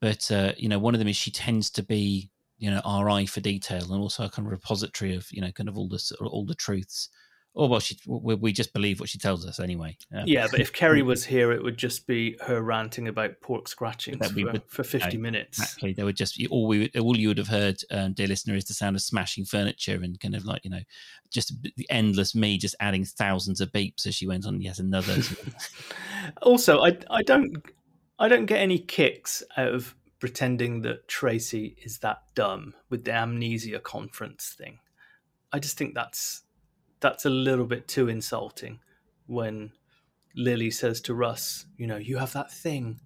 but 0.00 0.30
uh, 0.30 0.52
you 0.56 0.68
know, 0.68 0.78
one 0.78 0.94
of 0.94 0.98
them 0.98 1.08
is 1.08 1.16
she 1.16 1.30
tends 1.32 1.68
to 1.70 1.82
be 1.82 2.30
you 2.60 2.70
know 2.70 2.80
our 2.84 3.08
eye 3.10 3.26
for 3.26 3.40
detail 3.40 3.92
and 3.92 4.00
also 4.00 4.24
a 4.24 4.30
kind 4.30 4.46
of 4.46 4.52
repository 4.52 5.16
of 5.16 5.26
you 5.32 5.40
know 5.40 5.50
kind 5.50 5.68
of 5.68 5.76
all 5.76 5.88
the 5.88 6.16
all 6.20 6.44
the 6.44 6.54
truths. 6.54 7.08
Or 7.52 7.68
well 7.68 7.80
she 7.80 7.98
we 8.06 8.52
just 8.52 8.72
believe 8.72 9.00
what 9.00 9.08
she 9.08 9.18
tells 9.18 9.44
us 9.44 9.58
anyway. 9.58 9.96
Um, 10.14 10.22
yeah 10.24 10.46
but 10.48 10.60
if 10.60 10.72
keri 10.72 11.02
was 11.12 11.24
here 11.24 11.50
it 11.50 11.60
would 11.64 11.76
just 11.76 12.06
be 12.06 12.36
her 12.46 12.62
ranting 12.62 13.08
about 13.08 13.40
pork 13.40 13.66
scratchings 13.66 14.24
for, 14.24 14.44
would, 14.44 14.62
for 14.68 14.84
50 14.84 15.16
minutes. 15.16 15.58
exactly. 15.58 15.92
They 15.92 16.04
would 16.04 16.14
just 16.14 16.40
all 16.48 16.68
we 16.68 16.90
all 17.00 17.16
you 17.16 17.26
would 17.26 17.38
have 17.38 17.48
heard 17.48 17.80
um, 17.90 18.12
dear 18.12 18.28
listener 18.28 18.54
is 18.54 18.66
the 18.66 18.74
sound 18.74 18.94
of 18.94 19.02
smashing 19.02 19.46
furniture 19.46 19.98
and 20.00 20.20
kind 20.20 20.36
of 20.36 20.44
like 20.44 20.64
you 20.64 20.70
know 20.70 20.82
just 21.30 21.52
the 21.62 21.90
endless 21.90 22.36
me 22.36 22.56
just 22.56 22.76
adding 22.78 23.04
thousands 23.04 23.60
of 23.60 23.72
beeps 23.72 24.06
as 24.06 24.14
she 24.14 24.28
went 24.28 24.46
on 24.46 24.60
yet 24.60 24.78
another 24.78 25.16
also 26.42 26.82
i 26.82 26.96
i 27.10 27.22
don't 27.22 27.56
i 28.20 28.28
don't 28.28 28.46
get 28.46 28.60
any 28.60 28.78
kicks 28.78 29.42
out 29.56 29.74
of 29.74 29.96
pretending 30.20 30.82
that 30.82 31.08
Tracy 31.08 31.76
is 31.82 31.98
that 31.98 32.22
dumb 32.34 32.74
with 32.90 33.04
the 33.04 33.12
amnesia 33.12 33.80
conference 33.80 34.54
thing. 34.56 34.78
I 35.52 35.58
just 35.58 35.76
think 35.76 35.94
that's 35.94 36.42
that's 37.00 37.24
a 37.24 37.30
little 37.30 37.64
bit 37.64 37.88
too 37.88 38.08
insulting 38.08 38.78
when 39.26 39.72
Lily 40.36 40.70
says 40.70 41.00
to 41.02 41.14
Russ, 41.14 41.64
you 41.78 41.86
know, 41.86 41.96
you 41.96 42.18
have 42.18 42.34
that 42.34 42.52
thing, 42.52 43.00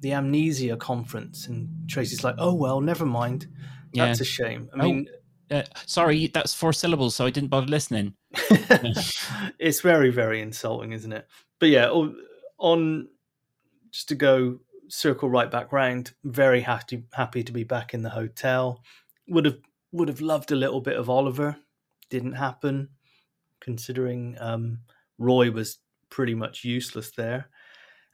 the 0.00 0.12
amnesia 0.12 0.76
conference, 0.76 1.46
and 1.46 1.68
Tracy's 1.88 2.22
like, 2.22 2.36
oh 2.38 2.54
well, 2.54 2.80
never 2.80 3.06
mind. 3.06 3.48
That's 3.94 4.20
yeah. 4.20 4.22
a 4.22 4.26
shame. 4.26 4.68
I 4.74 4.80
oh, 4.80 4.82
mean, 4.82 5.08
uh, 5.50 5.62
sorry, 5.86 6.26
that's 6.28 6.52
four 6.52 6.74
syllables, 6.74 7.14
so 7.14 7.24
I 7.24 7.30
didn't 7.30 7.48
bother 7.48 7.66
listening. 7.66 8.14
it's 9.58 9.80
very, 9.80 10.10
very 10.10 10.42
insulting, 10.42 10.92
isn't 10.92 11.12
it? 11.12 11.26
But 11.58 11.70
yeah, 11.70 11.90
on 12.58 13.08
just 13.90 14.08
to 14.08 14.14
go 14.14 14.58
circle 14.88 15.28
right 15.28 15.50
back 15.50 15.72
round. 15.72 16.12
Very 16.24 16.62
happy 16.62 17.04
happy 17.12 17.42
to 17.42 17.52
be 17.52 17.64
back 17.64 17.94
in 17.94 18.02
the 18.02 18.10
hotel. 18.10 18.82
Would 19.28 19.44
have 19.44 19.58
would 19.92 20.08
have 20.08 20.20
loved 20.20 20.52
a 20.52 20.56
little 20.56 20.80
bit 20.80 20.96
of 20.96 21.08
Oliver. 21.08 21.56
Didn't 22.10 22.34
happen, 22.34 22.88
considering 23.60 24.36
um, 24.40 24.78
Roy 25.18 25.50
was 25.50 25.78
pretty 26.10 26.34
much 26.34 26.64
useless 26.64 27.10
there. 27.10 27.48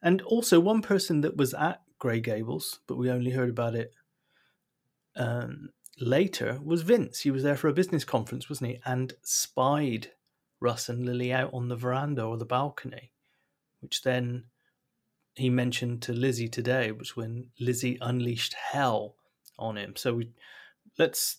And 0.02 0.20
also 0.22 0.60
one 0.60 0.82
person 0.82 1.20
that 1.22 1.36
was 1.36 1.54
at 1.54 1.80
Grey 1.98 2.20
Gables, 2.20 2.80
but 2.86 2.96
we 2.96 3.10
only 3.10 3.30
heard 3.30 3.48
about 3.48 3.74
it 3.74 3.94
um, 5.16 5.70
later 5.98 6.60
was 6.62 6.82
Vince. 6.82 7.20
He 7.20 7.30
was 7.30 7.42
there 7.42 7.56
for 7.56 7.68
a 7.68 7.74
business 7.74 8.04
conference, 8.04 8.48
wasn't 8.48 8.70
he? 8.70 8.80
And 8.84 9.14
spied 9.22 10.10
Russ 10.60 10.88
and 10.88 11.04
Lily 11.04 11.32
out 11.32 11.52
on 11.54 11.68
the 11.68 11.76
veranda 11.76 12.24
or 12.24 12.36
the 12.36 12.44
balcony, 12.44 13.12
which 13.80 14.02
then 14.02 14.44
he 15.36 15.50
mentioned 15.50 16.02
to 16.02 16.12
Lizzie 16.12 16.48
today, 16.48 16.92
was 16.92 17.16
when 17.16 17.50
Lizzie 17.60 17.98
unleashed 18.00 18.54
hell 18.54 19.16
on 19.58 19.76
him. 19.76 19.96
So 19.96 20.14
we 20.14 20.30
let's 20.98 21.36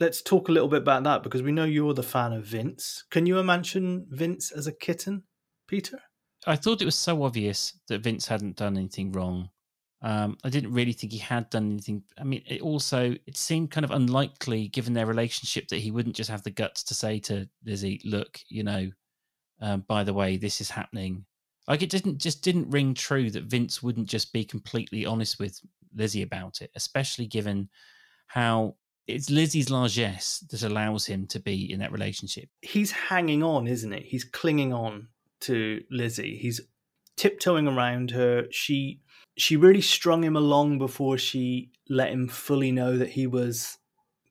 let's 0.00 0.22
talk 0.22 0.48
a 0.48 0.52
little 0.52 0.68
bit 0.68 0.82
about 0.82 1.04
that 1.04 1.22
because 1.22 1.42
we 1.42 1.52
know 1.52 1.64
you're 1.64 1.94
the 1.94 2.02
fan 2.02 2.32
of 2.32 2.44
Vince. 2.44 3.04
Can 3.10 3.26
you 3.26 3.38
imagine 3.38 4.06
Vince 4.10 4.50
as 4.50 4.66
a 4.66 4.72
kitten, 4.72 5.24
Peter? 5.66 6.00
I 6.46 6.56
thought 6.56 6.82
it 6.82 6.86
was 6.86 6.96
so 6.96 7.22
obvious 7.24 7.78
that 7.88 8.02
Vince 8.02 8.26
hadn't 8.26 8.56
done 8.56 8.76
anything 8.76 9.12
wrong. 9.12 9.50
Um, 10.02 10.36
I 10.44 10.50
didn't 10.50 10.72
really 10.72 10.92
think 10.92 11.12
he 11.12 11.18
had 11.18 11.50
done 11.50 11.72
anything. 11.72 12.02
I 12.18 12.24
mean, 12.24 12.42
it 12.46 12.60
also 12.60 13.14
it 13.26 13.36
seemed 13.36 13.70
kind 13.70 13.84
of 13.84 13.90
unlikely, 13.90 14.68
given 14.68 14.92
their 14.92 15.06
relationship, 15.06 15.68
that 15.68 15.78
he 15.78 15.90
wouldn't 15.90 16.16
just 16.16 16.30
have 16.30 16.42
the 16.42 16.50
guts 16.50 16.82
to 16.84 16.94
say 16.94 17.18
to 17.20 17.48
Lizzie, 17.64 18.00
"Look, 18.04 18.40
you 18.48 18.62
know, 18.62 18.90
um, 19.60 19.84
by 19.88 20.04
the 20.04 20.12
way, 20.12 20.36
this 20.36 20.60
is 20.60 20.70
happening." 20.70 21.24
Like 21.68 21.82
it 21.82 21.90
didn't 21.90 22.18
just 22.18 22.42
didn't 22.42 22.70
ring 22.70 22.94
true 22.94 23.30
that 23.30 23.44
Vince 23.44 23.82
wouldn't 23.82 24.08
just 24.08 24.32
be 24.32 24.44
completely 24.44 25.04
honest 25.04 25.38
with 25.38 25.60
Lizzie 25.94 26.22
about 26.22 26.60
it, 26.60 26.70
especially 26.76 27.26
given 27.26 27.68
how 28.28 28.76
it's 29.06 29.30
Lizzie's 29.30 29.70
largesse 29.70 30.40
that 30.50 30.62
allows 30.62 31.06
him 31.06 31.26
to 31.28 31.40
be 31.40 31.70
in 31.70 31.80
that 31.80 31.92
relationship. 31.92 32.48
He's 32.62 32.90
hanging 32.90 33.42
on, 33.42 33.66
isn't 33.66 33.92
it? 33.92 34.04
He's 34.04 34.24
clinging 34.24 34.72
on 34.72 35.08
to 35.42 35.82
Lizzie. 35.90 36.36
He's 36.36 36.60
tiptoeing 37.16 37.68
around 37.68 38.10
her. 38.12 38.46
She 38.50 39.00
she 39.36 39.56
really 39.56 39.80
strung 39.80 40.24
him 40.24 40.36
along 40.36 40.78
before 40.78 41.18
she 41.18 41.70
let 41.88 42.10
him 42.10 42.28
fully 42.28 42.72
know 42.72 42.96
that 42.96 43.10
he 43.10 43.26
was 43.26 43.78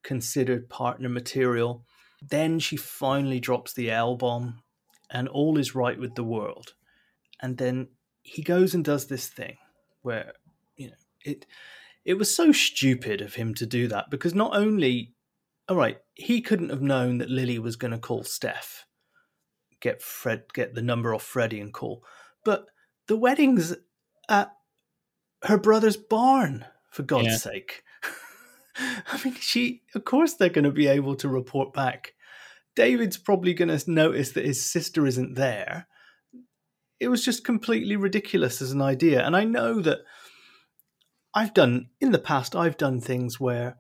considered 0.04 0.70
partner 0.70 1.10
material. 1.10 1.86
Then 2.22 2.60
she 2.60 2.76
finally 2.76 3.40
drops 3.40 3.74
the 3.74 3.92
L 3.92 4.16
bomb, 4.16 4.62
and 5.12 5.28
all 5.28 5.58
is 5.58 5.76
right 5.76 6.00
with 6.00 6.16
the 6.16 6.24
world. 6.24 6.75
And 7.46 7.60
then 7.60 7.90
he 8.24 8.42
goes 8.42 8.74
and 8.74 8.84
does 8.84 9.06
this 9.06 9.28
thing 9.28 9.58
where, 10.02 10.34
you 10.78 10.88
know, 10.88 10.94
it 11.24 11.46
it 12.04 12.16
was 12.16 12.36
so 12.36 12.52
stupid 12.52 13.22
of 13.22 13.36
him 13.36 13.54
to 13.54 13.68
do 13.68 13.88
that 13.88 14.10
because 14.10 14.34
not 14.34 14.56
only, 14.56 15.14
all 15.70 15.76
right, 15.76 16.00
he 16.16 16.42
couldn't 16.42 16.72
have 16.72 16.82
known 16.82 17.20
that 17.20 17.30
Lily 17.30 17.60
was 17.60 17.76
going 17.76 17.92
to 17.92 18.00
call 18.00 18.24
Steph, 18.24 18.88
get 19.80 20.02
Fred, 20.02 20.46
get 20.56 20.74
the 20.74 20.82
number 20.82 21.14
off 21.14 21.22
Freddie 21.22 21.60
and 21.60 21.72
call, 21.72 22.04
but 22.44 22.66
the 23.06 23.16
wedding's 23.16 23.76
at 24.28 24.52
her 25.44 25.60
brother's 25.60 25.98
barn, 25.98 26.66
for 26.90 27.04
God's 27.04 27.28
yeah. 27.28 27.38
sake. 27.38 27.84
I 28.76 29.22
mean, 29.24 29.36
she, 29.36 29.84
of 29.94 30.04
course, 30.04 30.34
they're 30.34 30.50
going 30.50 30.66
to 30.66 30.72
be 30.72 30.88
able 30.88 31.16
to 31.18 31.30
report 31.30 31.76
back. 31.76 32.16
David's 32.76 33.18
probably 33.18 33.54
going 33.54 33.78
to 33.78 33.92
notice 33.92 34.32
that 34.32 34.46
his 34.46 34.66
sister 34.66 35.06
isn't 35.06 35.36
there. 35.36 35.86
It 37.06 37.10
was 37.10 37.24
just 37.24 37.44
completely 37.44 37.96
ridiculous 37.96 38.64
as 38.64 38.72
an 38.72 38.82
idea. 38.82 39.24
And 39.24 39.36
I 39.36 39.44
know 39.44 39.80
that 39.80 40.00
I've 41.36 41.54
done, 41.54 41.90
in 42.02 42.12
the 42.12 42.18
past, 42.18 42.56
I've 42.56 42.78
done 42.78 43.00
things 43.00 43.40
where, 43.40 43.78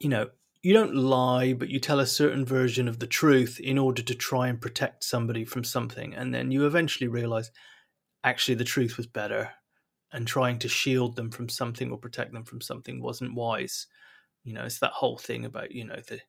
you 0.00 0.08
know, 0.08 0.30
you 0.60 0.72
don't 0.72 0.96
lie, 0.96 1.52
but 1.52 1.68
you 1.68 1.78
tell 1.78 2.00
a 2.00 2.06
certain 2.06 2.44
version 2.44 2.88
of 2.88 2.98
the 2.98 3.06
truth 3.06 3.60
in 3.60 3.78
order 3.78 4.02
to 4.02 4.14
try 4.16 4.48
and 4.48 4.60
protect 4.60 5.04
somebody 5.04 5.44
from 5.44 5.62
something. 5.62 6.16
And 6.16 6.34
then 6.34 6.50
you 6.50 6.66
eventually 6.66 7.06
realize, 7.06 7.52
actually, 8.24 8.56
the 8.56 8.64
truth 8.64 8.96
was 8.96 9.06
better 9.06 9.52
and 10.12 10.26
trying 10.26 10.58
to 10.58 10.68
shield 10.68 11.14
them 11.14 11.30
from 11.30 11.48
something 11.48 11.92
or 11.92 11.96
protect 11.96 12.32
them 12.32 12.42
from 12.42 12.60
something 12.60 13.00
wasn't 13.00 13.36
wise. 13.36 13.86
You 14.42 14.54
know, 14.54 14.64
it's 14.64 14.80
that 14.80 14.90
whole 14.94 15.16
thing 15.16 15.44
about 15.44 15.70
you 15.70 15.84
know 15.84 16.00
the 16.08 16.20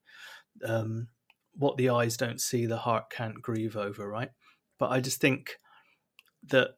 um, 0.64 1.08
what 1.54 1.76
the 1.78 1.90
eyes 1.90 2.18
don't 2.18 2.40
see, 2.40 2.68
the 2.68 2.78
heart 2.78 3.10
can't 3.10 3.42
grieve 3.42 3.76
over, 3.76 4.08
right? 4.08 4.30
But 4.78 4.92
I 4.92 5.00
just 5.00 5.20
think 5.20 5.58
that 6.48 6.72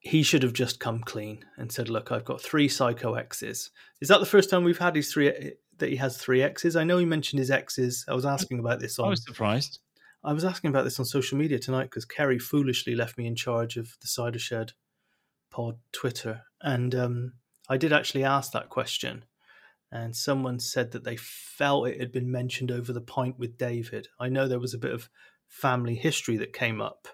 he 0.00 0.22
should 0.22 0.42
have 0.42 0.52
just 0.52 0.80
come 0.80 1.00
clean 1.00 1.44
and 1.56 1.70
said, 1.70 1.88
"Look, 1.88 2.10
I've 2.10 2.24
got 2.24 2.40
three 2.40 2.68
psycho 2.68 3.14
exes." 3.14 3.70
Is 4.00 4.08
that 4.08 4.18
the 4.18 4.26
first 4.26 4.50
time 4.50 4.64
we've 4.64 4.78
had 4.78 4.96
his 4.96 5.12
three 5.12 5.54
that 5.78 5.88
he 5.88 5.96
has 5.96 6.16
three 6.16 6.42
exes? 6.42 6.74
I 6.76 6.84
know 6.84 6.98
he 6.98 7.04
mentioned 7.04 7.38
his 7.38 7.50
exes. 7.50 8.04
I 8.08 8.14
was 8.14 8.26
asking 8.26 8.58
about 8.58 8.80
this. 8.80 8.98
On, 8.98 9.06
I 9.06 9.10
was 9.10 9.24
surprised. 9.24 9.78
I 10.24 10.32
was 10.32 10.44
asking 10.44 10.70
about 10.70 10.84
this 10.84 10.98
on 10.98 11.04
social 11.04 11.38
media 11.38 11.58
tonight 11.58 11.84
because 11.84 12.04
Keri 12.04 12.38
foolishly 12.38 12.94
left 12.94 13.16
me 13.16 13.26
in 13.26 13.36
charge 13.36 13.76
of 13.76 13.96
the 14.00 14.08
cider 14.08 14.38
shed 14.38 14.72
pod 15.50 15.78
Twitter, 15.92 16.42
and 16.60 16.94
um, 16.94 17.32
I 17.68 17.76
did 17.76 17.92
actually 17.92 18.24
ask 18.24 18.50
that 18.52 18.70
question, 18.70 19.24
and 19.92 20.16
someone 20.16 20.58
said 20.58 20.90
that 20.92 21.04
they 21.04 21.16
felt 21.16 21.88
it 21.88 22.00
had 22.00 22.10
been 22.10 22.30
mentioned 22.30 22.72
over 22.72 22.92
the 22.92 23.00
pint 23.00 23.38
with 23.38 23.56
David. 23.56 24.08
I 24.18 24.28
know 24.28 24.48
there 24.48 24.58
was 24.58 24.74
a 24.74 24.78
bit 24.78 24.92
of 24.92 25.08
family 25.46 25.94
history 25.94 26.36
that 26.38 26.52
came 26.52 26.80
up 26.80 27.06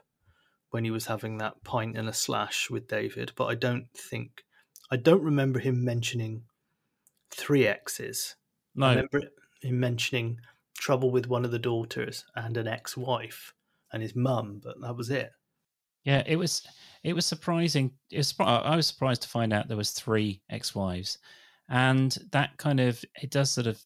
when 0.71 0.85
he 0.85 0.91
was 0.91 1.07
having 1.07 1.39
that 1.39 1.63
pint 1.65 1.97
and 1.97 2.09
a 2.09 2.13
slash 2.13 2.71
with 2.71 2.89
David, 2.89 3.33
but 3.37 3.47
I 3.47 3.55
don't 3.55 3.87
think 3.97 4.45
I 4.91 4.97
don't 4.97 5.23
remember 5.23 5.59
him 5.59 5.85
mentioning 5.85 6.43
three 7.31 7.67
exes. 7.67 8.37
No. 8.75 8.87
I 8.87 8.91
remember 8.91 9.23
him 9.63 9.81
mentioning 9.81 10.41
trouble 10.79 11.11
with 11.11 11.27
one 11.27 11.45
of 11.45 11.51
the 11.51 11.59
daughters 11.59 12.25
and 12.37 12.57
an 12.57 12.69
ex-wife 12.69 13.53
and 13.93 14.03
his 14.03 14.15
mum, 14.15 14.61
but 14.63 14.81
that 14.81 14.97
was 14.97 15.11
it. 15.11 15.33
Yeah, 16.05 16.23
it 16.27 16.37
was 16.37 16.63
it 17.03 17.15
was 17.15 17.27
surprising. 17.27 17.93
It 18.11 18.19
was, 18.19 18.35
I 18.39 18.77
was 18.77 18.87
surprised 18.87 19.23
to 19.23 19.29
find 19.29 19.53
out 19.53 19.69
there 19.69 19.77
was 19.77 19.91
three 19.91 20.41
ex-wives, 20.49 21.19
and 21.69 22.17
that 22.33 22.57
kind 22.57 22.81
of 22.81 23.05
it 23.23 23.31
does 23.31 23.51
sort 23.51 23.67
of 23.67 23.83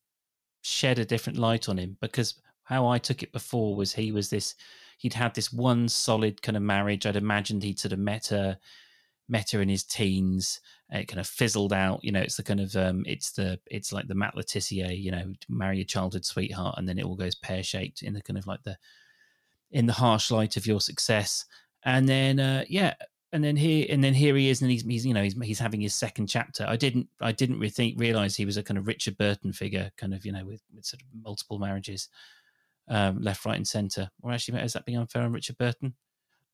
shed 0.62 0.98
a 0.98 1.04
different 1.04 1.38
light 1.38 1.68
on 1.68 1.78
him 1.78 1.96
because 2.00 2.40
how 2.62 2.86
I 2.86 2.98
took 2.98 3.22
it 3.22 3.32
before 3.32 3.74
was 3.74 3.92
he 3.92 4.12
was 4.12 4.30
this 4.30 4.54
he'd 5.02 5.14
had 5.14 5.34
this 5.34 5.52
one 5.52 5.88
solid 5.88 6.42
kind 6.42 6.56
of 6.56 6.62
marriage. 6.62 7.06
I'd 7.06 7.16
imagined 7.16 7.62
he'd 7.62 7.78
sort 7.78 7.92
of 7.92 7.98
met 7.98 8.28
her 8.28 8.58
met 9.28 9.50
her 9.50 9.60
in 9.60 9.68
his 9.68 9.84
teens. 9.84 10.60
It 10.90 11.08
kind 11.08 11.20
of 11.20 11.26
fizzled 11.26 11.72
out. 11.72 12.04
You 12.04 12.12
know, 12.12 12.20
it's 12.20 12.36
the 12.36 12.42
kind 12.42 12.60
of 12.60 12.74
um, 12.76 13.04
it's 13.06 13.32
the 13.32 13.58
it's 13.66 13.92
like 13.92 14.08
the 14.08 14.14
Matt 14.14 14.36
Le 14.36 14.44
Tissier. 14.44 14.98
You 14.98 15.10
know, 15.10 15.32
marry 15.48 15.76
your 15.76 15.86
childhood 15.86 16.24
sweetheart, 16.24 16.76
and 16.78 16.88
then 16.88 16.98
it 16.98 17.04
all 17.04 17.16
goes 17.16 17.34
pear 17.34 17.62
shaped 17.62 18.02
in 18.02 18.14
the 18.14 18.22
kind 18.22 18.38
of 18.38 18.46
like 18.46 18.62
the 18.62 18.76
in 19.70 19.86
the 19.86 19.92
harsh 19.92 20.30
light 20.30 20.56
of 20.56 20.66
your 20.66 20.80
success 20.80 21.46
and 21.84 22.08
then 22.08 22.38
uh, 22.38 22.64
yeah, 22.68 22.94
and 23.32 23.42
then 23.42 23.56
here 23.56 23.86
and 23.90 24.02
then 24.02 24.14
here 24.14 24.36
he 24.36 24.48
is, 24.48 24.62
and 24.62 24.70
he's, 24.70 24.82
he's 24.82 25.04
you 25.06 25.14
know 25.14 25.22
he's 25.22 25.36
he's 25.42 25.58
having 25.58 25.80
his 25.80 25.94
second 25.94 26.28
chapter. 26.28 26.64
I 26.68 26.76
didn't 26.76 27.08
I 27.20 27.32
didn't 27.32 27.58
really 27.58 27.70
think, 27.70 27.98
realize 27.98 28.36
he 28.36 28.46
was 28.46 28.56
a 28.56 28.62
kind 28.62 28.78
of 28.78 28.86
Richard 28.86 29.18
Burton 29.18 29.52
figure, 29.52 29.90
kind 29.96 30.14
of 30.14 30.24
you 30.24 30.32
know 30.32 30.44
with, 30.44 30.62
with 30.74 30.84
sort 30.84 31.02
of 31.02 31.08
multiple 31.24 31.58
marriages, 31.58 32.08
um, 32.88 33.20
left, 33.22 33.44
right, 33.44 33.56
and 33.56 33.66
centre. 33.66 34.10
Or 34.22 34.32
actually, 34.32 34.60
is 34.60 34.72
that 34.74 34.84
being 34.84 34.98
unfair 34.98 35.22
on 35.22 35.32
Richard 35.32 35.58
Burton? 35.58 35.94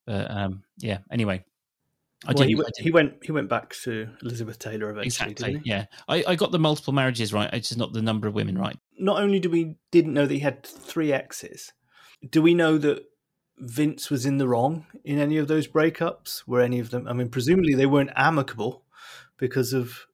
But 0.06 0.30
um, 0.30 0.62
yeah. 0.78 0.98
Anyway, 1.12 1.44
I 2.26 2.32
well, 2.32 2.46
he, 2.46 2.54
went, 2.54 2.70
he 2.78 2.90
went. 2.90 3.14
He 3.22 3.32
went 3.32 3.48
back 3.48 3.74
to 3.84 4.08
Elizabeth 4.22 4.58
Taylor 4.58 4.90
eventually. 4.90 5.30
Exactly. 5.30 5.62
Yeah, 5.64 5.84
I, 6.08 6.24
I 6.26 6.34
got 6.34 6.50
the 6.50 6.58
multiple 6.58 6.92
marriages 6.92 7.32
right. 7.32 7.52
It's 7.52 7.68
just 7.68 7.78
not 7.78 7.92
the 7.92 8.02
number 8.02 8.26
of 8.26 8.34
women 8.34 8.58
right. 8.58 8.76
Not 8.98 9.20
only 9.20 9.38
do 9.38 9.50
we 9.50 9.76
didn't 9.92 10.14
know 10.14 10.26
that 10.26 10.34
he 10.34 10.40
had 10.40 10.64
three 10.64 11.12
exes, 11.12 11.72
do 12.28 12.42
we 12.42 12.54
know 12.54 12.76
that 12.78 13.04
Vince 13.58 14.10
was 14.10 14.26
in 14.26 14.38
the 14.38 14.48
wrong 14.48 14.86
in 15.04 15.18
any 15.18 15.38
of 15.38 15.46
those 15.46 15.68
breakups? 15.68 16.42
Were 16.46 16.60
any 16.60 16.80
of 16.80 16.90
them? 16.90 17.06
I 17.06 17.12
mean, 17.12 17.28
presumably 17.28 17.74
they 17.74 17.86
weren't 17.86 18.10
amicable 18.16 18.84
because 19.36 19.72
of 19.72 20.06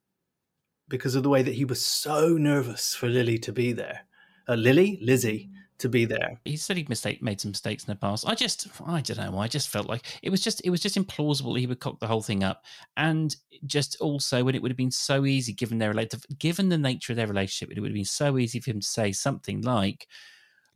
because 0.88 1.14
of 1.14 1.22
the 1.22 1.30
way 1.30 1.42
that 1.42 1.54
he 1.54 1.64
was 1.64 1.84
so 1.84 2.36
nervous 2.36 2.94
for 2.94 3.08
Lily 3.08 3.38
to 3.38 3.52
be 3.52 3.72
there. 3.72 4.00
Uh, 4.46 4.54
Lily, 4.54 4.98
Lizzie 5.00 5.50
to 5.78 5.88
be 5.88 6.04
there. 6.04 6.40
He 6.44 6.56
said 6.56 6.76
he'd 6.76 6.88
mistake 6.88 7.22
made 7.22 7.40
some 7.40 7.50
mistakes 7.50 7.84
in 7.84 7.92
the 7.92 7.96
past. 7.96 8.28
I 8.28 8.34
just 8.34 8.68
I 8.86 9.00
don't 9.00 9.18
know. 9.18 9.38
I 9.38 9.48
just 9.48 9.68
felt 9.68 9.88
like 9.88 10.20
it 10.22 10.30
was 10.30 10.40
just 10.40 10.60
it 10.64 10.70
was 10.70 10.80
just 10.80 10.96
implausible 10.96 11.58
he 11.58 11.66
would 11.66 11.80
cock 11.80 12.00
the 12.00 12.06
whole 12.06 12.22
thing 12.22 12.44
up. 12.44 12.64
And 12.96 13.34
just 13.66 13.96
also 14.00 14.44
when 14.44 14.54
it 14.54 14.62
would 14.62 14.70
have 14.70 14.76
been 14.76 14.90
so 14.90 15.24
easy 15.24 15.52
given 15.52 15.78
their 15.78 15.90
relative 15.90 16.24
given 16.38 16.68
the 16.68 16.78
nature 16.78 17.12
of 17.12 17.16
their 17.16 17.26
relationship, 17.26 17.76
it 17.76 17.80
would 17.80 17.90
have 17.90 17.94
been 17.94 18.04
so 18.04 18.38
easy 18.38 18.60
for 18.60 18.70
him 18.70 18.80
to 18.80 18.86
say 18.86 19.12
something 19.12 19.62
like, 19.62 20.06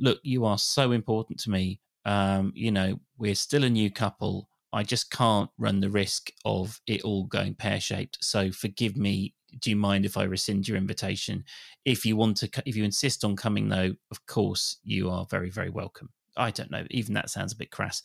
Look, 0.00 0.18
you 0.22 0.44
are 0.44 0.58
so 0.58 0.92
important 0.92 1.40
to 1.40 1.50
me 1.50 1.80
um, 2.08 2.52
you 2.54 2.70
know, 2.70 2.98
we're 3.18 3.34
still 3.34 3.64
a 3.64 3.70
new 3.70 3.90
couple. 3.90 4.48
I 4.72 4.82
just 4.82 5.10
can't 5.10 5.50
run 5.58 5.80
the 5.80 5.90
risk 5.90 6.30
of 6.44 6.80
it 6.86 7.02
all 7.02 7.24
going 7.24 7.54
pear 7.54 7.80
shaped. 7.80 8.18
So 8.22 8.50
forgive 8.50 8.96
me. 8.96 9.34
Do 9.58 9.70
you 9.70 9.76
mind 9.76 10.04
if 10.04 10.16
I 10.16 10.24
rescind 10.24 10.68
your 10.68 10.76
invitation? 10.76 11.44
If 11.84 12.04
you 12.04 12.16
want 12.16 12.38
to, 12.38 12.50
if 12.66 12.76
you 12.76 12.84
insist 12.84 13.24
on 13.24 13.36
coming, 13.36 13.68
though, 13.68 13.94
of 14.10 14.26
course 14.26 14.78
you 14.84 15.10
are 15.10 15.26
very, 15.30 15.50
very 15.50 15.70
welcome. 15.70 16.10
I 16.36 16.50
don't 16.50 16.70
know. 16.70 16.84
Even 16.90 17.14
that 17.14 17.30
sounds 17.30 17.52
a 17.52 17.56
bit 17.56 17.70
crass. 17.70 18.02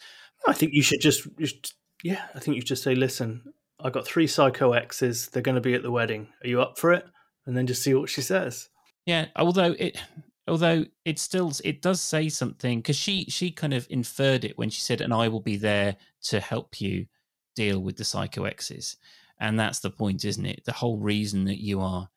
I 0.47 0.53
think 0.53 0.73
you 0.73 0.81
should 0.81 1.01
just, 1.01 1.27
just 1.37 1.75
yeah. 2.03 2.25
I 2.35 2.39
think 2.39 2.55
you 2.55 2.61
should 2.61 2.67
just 2.67 2.83
say, 2.83 2.95
listen, 2.95 3.53
I 3.79 3.89
got 3.89 4.05
three 4.05 4.27
psycho 4.27 4.73
exes. 4.73 5.27
They're 5.27 5.43
going 5.43 5.55
to 5.55 5.61
be 5.61 5.73
at 5.73 5.83
the 5.83 5.91
wedding. 5.91 6.27
Are 6.43 6.47
you 6.47 6.61
up 6.61 6.77
for 6.77 6.93
it? 6.93 7.05
And 7.45 7.55
then 7.55 7.67
just 7.67 7.83
see 7.83 7.93
what 7.93 8.09
she 8.09 8.21
says. 8.21 8.69
Yeah. 9.05 9.27
Although 9.35 9.75
it, 9.77 9.97
although 10.47 10.85
it 11.05 11.19
still 11.19 11.51
it 11.63 11.81
does 11.81 12.01
say 12.01 12.29
something 12.29 12.79
because 12.79 12.95
she 12.95 13.25
she 13.25 13.51
kind 13.51 13.73
of 13.73 13.87
inferred 13.89 14.43
it 14.43 14.57
when 14.57 14.69
she 14.69 14.81
said 14.81 15.01
and 15.01 15.13
i 15.13 15.27
will 15.27 15.39
be 15.39 15.55
there 15.55 15.95
to 16.21 16.39
help 16.39 16.81
you 16.81 17.05
deal 17.55 17.79
with 17.79 17.95
the 17.97 18.03
psycho 18.03 18.43
exes 18.43 18.97
and 19.43 19.59
that's 19.59 19.79
the 19.81 19.91
point 19.91 20.25
isn't 20.25 20.45
it? 20.45 20.63
The 20.65 20.71
whole 20.71 20.97
reason 20.97 21.45
that 21.45 21.61
you 21.61 21.81
are 21.81 22.09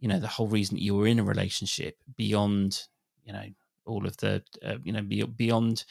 you 0.00 0.08
know 0.08 0.18
the 0.18 0.26
whole 0.26 0.48
reason 0.48 0.78
you 0.78 0.98
are 1.00 1.06
in 1.06 1.18
a 1.18 1.24
relationship 1.24 1.96
beyond 2.16 2.82
you 3.24 3.32
know 3.32 3.44
all 3.84 4.06
of 4.06 4.16
the 4.16 4.42
uh, 4.64 4.76
you 4.82 4.92
know 4.92 5.02
beyond 5.02 5.84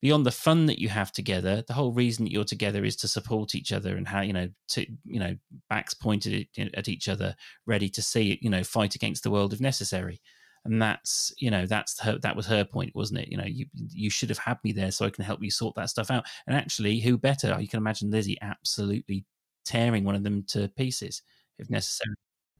beyond 0.00 0.26
the 0.26 0.30
fun 0.30 0.66
that 0.66 0.78
you 0.78 0.88
have 0.88 1.12
together 1.12 1.62
the 1.66 1.74
whole 1.74 1.92
reason 1.92 2.24
that 2.24 2.32
you're 2.32 2.44
together 2.44 2.84
is 2.84 2.96
to 2.96 3.08
support 3.08 3.54
each 3.54 3.72
other 3.72 3.96
and 3.96 4.08
how 4.08 4.20
you 4.20 4.32
know 4.32 4.48
to 4.68 4.86
you 5.04 5.18
know 5.18 5.34
backs 5.68 5.94
pointed 5.94 6.46
at 6.74 6.88
each 6.88 7.08
other 7.08 7.34
ready 7.66 7.88
to 7.88 8.02
see 8.02 8.38
you 8.42 8.50
know 8.50 8.62
fight 8.62 8.94
against 8.94 9.22
the 9.22 9.30
world 9.30 9.52
if 9.52 9.60
necessary. 9.60 10.20
And 10.64 10.80
that's 10.80 11.32
you 11.38 11.50
know 11.50 11.66
that's 11.66 11.98
her 12.00 12.18
that 12.18 12.36
was 12.36 12.46
her 12.46 12.64
point 12.64 12.94
wasn't 12.94 13.18
it? 13.20 13.28
You 13.28 13.36
know 13.36 13.46
you 13.46 13.66
you 13.74 14.10
should 14.10 14.28
have 14.28 14.38
had 14.38 14.58
me 14.62 14.70
there 14.70 14.92
so 14.92 15.04
i 15.04 15.10
can 15.10 15.24
help 15.24 15.42
you 15.42 15.50
sort 15.50 15.74
that 15.74 15.90
stuff 15.90 16.08
out. 16.08 16.24
And 16.46 16.56
actually 16.56 17.00
who 17.00 17.18
better? 17.18 17.56
You 17.60 17.66
can 17.66 17.78
imagine 17.78 18.12
lizzie 18.12 18.38
absolutely 18.40 19.24
tearing 19.64 20.04
one 20.04 20.14
of 20.14 20.22
them 20.22 20.42
to 20.44 20.68
pieces 20.68 21.22
if 21.58 21.70
necessary 21.70 22.14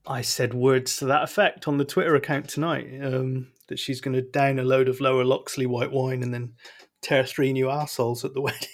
i 0.07 0.21
said 0.21 0.55
words 0.55 0.97
to 0.97 1.05
that 1.07 1.23
effect 1.23 1.69
on 1.69 1.79
the 1.79 1.85
twitter 1.85 2.15
account 2.15 2.49
tonight 2.49 2.89
um, 3.03 3.49
that 3.69 3.79
she's 3.79 4.01
going 4.01 4.15
to 4.15 4.23
down 4.23 4.59
a 4.59 4.65
load 4.65 4.89
of 4.89 5.01
lower 5.01 5.25
loxley 5.25 5.67
white 5.67 5.93
wine 5.93 6.23
and 6.23 6.33
then 6.33 6.53
tear 7.03 7.25
three 7.25 7.53
new 7.53 7.69
assholes 7.69 8.25
at 8.25 8.33
the 8.33 8.41
wedding, 8.41 8.69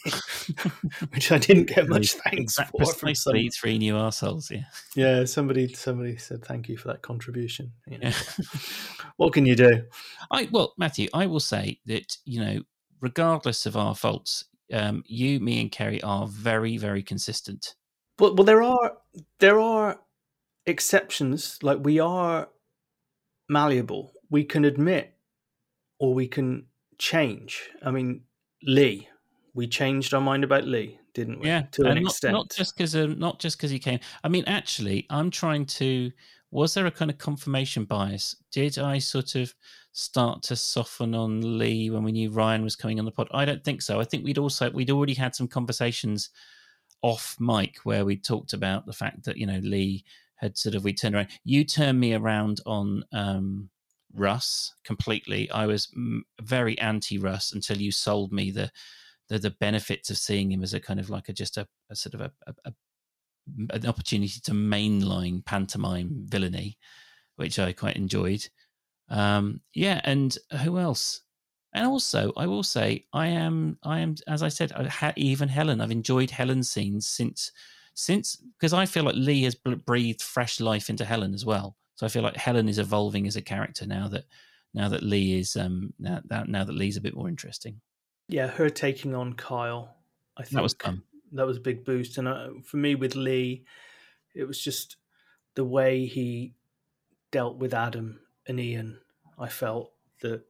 which 1.12 1.33
I 1.33 1.38
didn't 1.38 1.64
get 1.64 1.88
much 1.88 2.12
thanks 2.12 2.55
for. 2.55 2.79
Precisely 2.79 3.49
three 3.49 3.79
new 3.79 3.97
assholes. 3.97 4.51
Yeah, 4.51 4.64
yeah. 4.95 5.25
Somebody, 5.25 5.73
somebody 5.73 6.17
said 6.19 6.45
thank 6.45 6.69
you 6.69 6.77
for 6.77 6.88
that 6.88 7.03
contribution. 7.03 7.73
You 7.88 7.99
know, 7.99 8.12
what 9.17 9.33
can 9.33 9.47
you 9.47 9.57
do? 9.57 9.83
I 10.31 10.49
well, 10.53 10.75
Matthew, 10.79 11.09
I 11.12 11.27
will 11.27 11.41
say 11.41 11.81
that 11.87 12.17
you 12.25 12.41
know, 12.41 12.61
regardless 13.01 13.67
of 13.67 13.77
our 13.77 13.95
faults, 13.95 14.45
um, 14.73 15.03
you, 15.07 15.41
me, 15.41 15.61
and 15.61 15.73
Keri 15.73 16.03
are 16.03 16.29
very, 16.29 16.77
very 16.77 17.03
consistent. 17.03 17.75
But 18.18 18.37
well, 18.37 18.44
there 18.44 18.62
are 18.62 18.98
there 19.38 19.59
are 19.59 20.00
exceptions. 20.66 21.59
Like 21.62 21.78
we 21.83 21.98
are 21.98 22.48
malleable. 23.48 24.12
We 24.28 24.44
can 24.44 24.66
admit, 24.66 25.14
or 25.98 26.12
we 26.12 26.28
can 26.28 26.66
change. 26.98 27.70
I 27.83 27.90
mean, 27.90 28.22
Lee, 28.62 29.09
we 29.54 29.66
changed 29.66 30.12
our 30.12 30.20
mind 30.20 30.44
about 30.44 30.64
Lee, 30.64 30.98
didn't 31.14 31.40
we? 31.40 31.46
Yeah, 31.46 31.62
to 31.72 31.87
an 31.87 32.02
not, 32.02 32.11
extent. 32.11 32.33
Not 32.35 32.50
just 32.50 32.76
because, 32.76 32.94
um, 32.94 33.18
not 33.18 33.38
just 33.38 33.57
because 33.57 33.70
he 33.70 33.78
came. 33.78 34.00
I 34.22 34.28
mean, 34.28 34.44
actually, 34.46 35.07
I'm 35.09 35.31
trying 35.31 35.64
to. 35.66 36.11
Was 36.50 36.72
there 36.72 36.87
a 36.87 36.90
kind 36.90 37.11
of 37.11 37.18
confirmation 37.18 37.85
bias? 37.85 38.35
Did 38.50 38.78
I 38.78 38.98
sort 38.98 39.35
of 39.35 39.54
start 39.92 40.42
to 40.44 40.57
soften 40.57 41.14
on 41.14 41.59
Lee 41.59 41.90
when 41.90 42.02
we 42.02 42.11
knew 42.11 42.31
Ryan 42.31 42.64
was 42.64 42.74
coming 42.74 42.98
on 42.98 43.04
the 43.04 43.11
pod? 43.11 43.28
I 43.33 43.44
don't 43.44 43.62
think 43.62 43.83
so. 43.83 44.00
I 44.00 44.04
think 44.04 44.24
we'd 44.24 44.38
also 44.38 44.70
we'd 44.70 44.90
already 44.90 45.14
had 45.14 45.35
some 45.35 45.46
conversations 45.46 46.31
off 47.03 47.37
mic 47.39 47.79
where 47.85 48.05
we 48.05 48.17
talked 48.17 48.53
about 48.53 48.87
the 48.87 48.93
fact 48.93 49.25
that 49.25 49.37
you 49.37 49.47
know 49.47 49.61
Lee 49.63 50.05
had 50.37 50.57
sort 50.57 50.75
of 50.75 50.85
we 50.85 50.93
turned 50.93 51.15
around. 51.15 51.29
You 51.45 51.65
turned 51.65 52.01
me 52.01 52.15
around 52.15 52.61
on 52.65 53.05
um, 53.13 53.71
Russ 54.15 54.75
completely. 54.85 55.51
I 55.51 55.67
was 55.67 55.89
very 56.41 56.79
anti 56.79 57.19
Russ 57.19 57.53
until 57.53 57.79
you 57.79 57.93
sold 57.93 58.33
me 58.33 58.51
the, 58.51 58.71
the, 59.29 59.39
the 59.39 59.51
benefits 59.51 60.11
of 60.11 60.19
seeing 60.19 60.51
him 60.51 60.63
as 60.63 60.75
a 60.75 60.81
kind 60.81 61.01
of 61.01 61.11
like 61.11 61.29
a 61.29 61.33
just 61.33 61.57
a, 61.57 61.67
a 61.91 61.97
sort 61.97 62.15
of 62.15 62.21
a, 62.21 62.33
a, 62.47 62.55
a, 62.67 62.73
an 63.71 63.87
opportunity 63.87 64.41
to 64.45 64.53
mainline 64.53 65.45
pantomime 65.45 66.27
villainy, 66.29 66.79
which 67.37 67.59
I 67.59 67.73
quite 67.73 67.97
enjoyed. 67.97 68.47
Um, 69.09 69.61
yeah, 69.75 70.01
and 70.05 70.37
who 70.63 70.79
else? 70.79 71.23
And 71.79 71.87
also, 71.87 72.33
I 72.37 72.47
will 72.49 72.64
say, 72.64 73.05
I 73.12 73.29
am, 73.29 73.79
I 73.85 74.01
am, 74.01 74.17
as 74.27 74.43
I 74.43 74.49
said, 74.49 74.73
I 74.73 75.12
even 75.17 75.49
Helen. 75.49 75.81
I've 75.81 75.93
enjoyed 75.93 76.29
Helen's 76.29 76.69
scenes 76.69 77.07
since, 77.07 77.53
since 77.95 78.35
because 78.35 78.73
I 78.73 78.85
feel 78.85 79.05
like 79.05 79.14
Lee 79.14 79.45
has 79.45 79.55
breathed 79.55 80.21
fresh 80.21 80.59
life 80.59 80.91
into 80.91 81.05
Helen 81.05 81.35
as 81.35 81.45
well. 81.45 81.77
So 81.95 82.05
I 82.05 82.09
feel 82.09 82.23
like 82.23 82.37
Helen 82.37 82.69
is 82.69 82.81
evolving 82.81 83.29
as 83.29 83.37
a 83.37 83.43
character 83.43 83.87
now 83.87 84.09
that 84.09 84.25
now 84.75 84.88
that 84.88 85.05
Lee 85.05 85.38
is 85.38 85.55
um 85.55 85.93
now 86.01 86.21
that 86.27 86.49
now 86.49 86.64
that 86.64 86.75
Lee's 86.75 86.97
a 86.97 87.01
bit 87.01 87.14
more 87.14 87.29
interesting. 87.29 87.81
Yeah, 88.29 88.49
her 88.49 88.71
taking 88.71 89.14
on 89.14 89.35
Kyle, 89.35 89.95
I 90.37 90.43
think 90.43 90.55
that 90.55 90.62
was 90.62 90.75
fun. 90.75 91.03
That 91.33 91.47
was 91.47 91.59
a 91.59 91.61
big 91.61 91.85
boost, 91.85 92.19
and 92.19 92.27
uh, 92.27 92.49
for 92.64 92.77
me 92.79 92.97
with 92.97 93.14
Lee, 93.14 93.64
it 94.35 94.45
was 94.45 94.61
just 94.61 94.97
the 95.55 95.64
way 95.64 96.07
he 96.07 96.55
dealt 97.31 97.57
with 97.57 97.73
Adam 97.73 98.19
and 98.49 98.59
Ian. 98.59 98.99
I 99.38 99.49
felt 99.49 99.93
that 100.23 100.43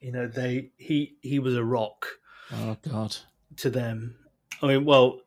you 0.00 0.12
know 0.12 0.26
they 0.26 0.70
he 0.76 1.16
he 1.20 1.38
was 1.38 1.56
a 1.56 1.64
rock. 1.64 2.06
Oh 2.52 2.76
God, 2.88 3.16
to 3.56 3.70
them. 3.70 4.16
I 4.62 4.66
mean, 4.68 4.84
well, 4.84 5.20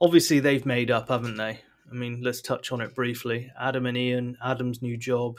obviously 0.00 0.40
they've 0.40 0.66
made 0.66 0.90
up, 0.90 1.08
haven't 1.08 1.36
they? 1.36 1.60
I 1.90 1.94
mean, 1.94 2.20
let's 2.22 2.40
touch 2.40 2.72
on 2.72 2.80
it 2.80 2.94
briefly. 2.94 3.50
Adam 3.58 3.86
and 3.86 3.96
Ian, 3.96 4.36
Adam's 4.42 4.82
new 4.82 4.96
job. 4.96 5.38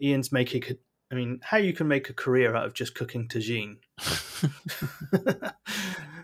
Ian's 0.00 0.30
making, 0.30 0.62
I 1.10 1.14
mean, 1.14 1.40
how 1.42 1.56
you 1.56 1.72
can 1.72 1.88
make 1.88 2.10
a 2.10 2.14
career 2.14 2.54
out 2.54 2.66
of 2.66 2.74
just 2.74 2.94
cooking 2.94 3.28
tagine. 3.28 3.78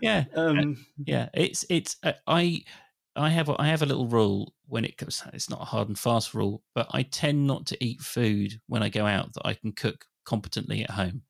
yeah, 0.01 0.25
um, 0.35 0.85
yeah. 1.03 1.29
It's 1.33 1.65
it's 1.69 1.97
uh, 2.03 2.13
I 2.27 2.63
I 3.15 3.29
have 3.29 3.49
I 3.49 3.67
have 3.67 3.81
a 3.81 3.87
little 3.87 4.07
rule 4.07 4.53
when 4.67 4.85
it 4.85 4.97
comes. 4.97 5.23
It's 5.33 5.49
not 5.49 5.61
a 5.61 5.65
hard 5.65 5.87
and 5.87 5.97
fast 5.99 6.33
rule, 6.33 6.63
but 6.75 6.87
I 6.91 7.03
tend 7.03 7.47
not 7.47 7.65
to 7.67 7.83
eat 7.83 8.01
food 8.01 8.61
when 8.67 8.83
I 8.83 8.89
go 8.89 9.05
out 9.05 9.33
that 9.33 9.45
I 9.45 9.53
can 9.53 9.71
cook 9.71 10.05
competently 10.25 10.83
at 10.83 10.91
home. 10.91 11.23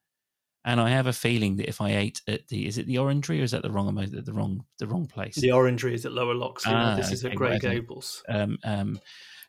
And 0.63 0.79
I 0.79 0.91
have 0.91 1.07
a 1.07 1.13
feeling 1.13 1.57
that 1.57 1.67
if 1.67 1.81
I 1.81 1.95
ate 1.95 2.21
at 2.27 2.47
the 2.47 2.67
is 2.67 2.77
it 2.77 2.85
the 2.85 2.99
Orangery 2.99 3.41
or 3.41 3.43
is 3.43 3.51
that 3.51 3.63
the 3.63 3.71
wrong 3.71 3.95
the 3.95 4.33
wrong 4.33 4.63
the 4.77 4.87
wrong 4.87 5.07
place? 5.07 5.35
The 5.35 5.51
Orangery 5.51 5.95
is 5.95 6.05
at 6.05 6.11
Lower 6.11 6.35
Loxley. 6.35 6.73
Ah, 6.73 6.95
this 6.95 7.07
okay, 7.07 7.13
is 7.13 7.25
at 7.25 7.35
Grey 7.35 7.57
Gables. 7.57 8.21
Um, 8.29 8.59
um, 8.63 8.99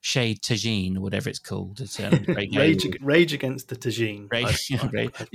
Shade 0.04 0.42
Tagine, 0.42 0.98
whatever 0.98 1.30
it's 1.30 1.38
called. 1.38 1.80
It's, 1.80 2.00
um, 2.00 2.24
Rage, 2.26 2.84
Rage, 3.00 3.32
Against 3.32 3.68
the 3.68 3.76
Tagine. 3.76 4.26
Rage, 4.32 4.46
I, 4.46 4.52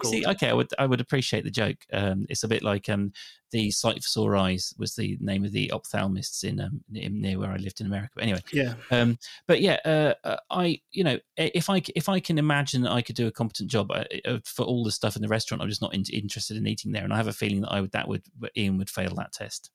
see, 0.04 0.26
okay, 0.28 0.50
I 0.50 0.54
would 0.54 0.70
I 0.78 0.86
would 0.86 1.00
appreciate 1.00 1.46
the 1.46 1.50
joke. 1.50 1.78
Um, 1.94 2.26
it's 2.30 2.44
a 2.44 2.50
bit 2.50 2.64
like 2.64 2.90
um, 2.90 3.14
the 3.52 3.72
Sight 3.72 4.04
for 4.04 4.10
Sore 4.10 4.36
Eyes 4.36 4.74
was 4.78 4.94
the 4.94 5.18
name 5.22 5.46
of 5.46 5.54
the 5.54 5.72
ophthalmists 5.74 6.44
in, 6.44 6.60
um, 6.60 6.82
in 6.94 7.22
near 7.22 7.40
where 7.40 7.50
I 7.50 7.56
lived 7.56 7.80
in 7.80 7.88
America. 7.88 8.12
But 8.16 8.26
anyway, 8.26 8.42
yeah. 8.52 8.74
Um, 8.92 9.18
but 9.48 9.62
yeah, 9.62 9.78
uh, 9.86 10.14
uh, 10.26 10.36
I 10.52 10.82
you 10.92 11.06
know 11.06 11.18
if 11.38 11.70
I 11.70 11.82
if 11.96 12.10
I 12.10 12.20
can 12.20 12.38
imagine 12.38 12.82
that 12.82 12.92
I 12.92 13.02
could 13.02 13.16
do 13.16 13.28
a 13.28 13.32
competent 13.32 13.72
job 13.72 13.90
uh, 13.90 14.04
uh, 14.26 14.40
for 14.44 14.66
all 14.66 14.84
the 14.84 14.92
stuff 14.92 15.16
in 15.16 15.22
the 15.22 15.30
restaurant, 15.30 15.62
I'm 15.62 15.70
just 15.70 15.82
not 15.82 15.94
in, 15.94 16.04
interested 16.12 16.58
in 16.58 16.68
eating 16.68 16.92
there, 16.92 17.06
and 17.06 17.14
I 17.14 17.18
have 17.18 17.28
a 17.28 17.34
feeling 17.34 17.62
that 17.62 17.72
I 17.72 17.80
would 17.80 17.94
that 17.94 18.10
would 18.10 18.24
Ian 18.58 18.78
would 18.80 18.90
fail 18.90 19.16
that 19.16 19.32
test. 19.32 19.72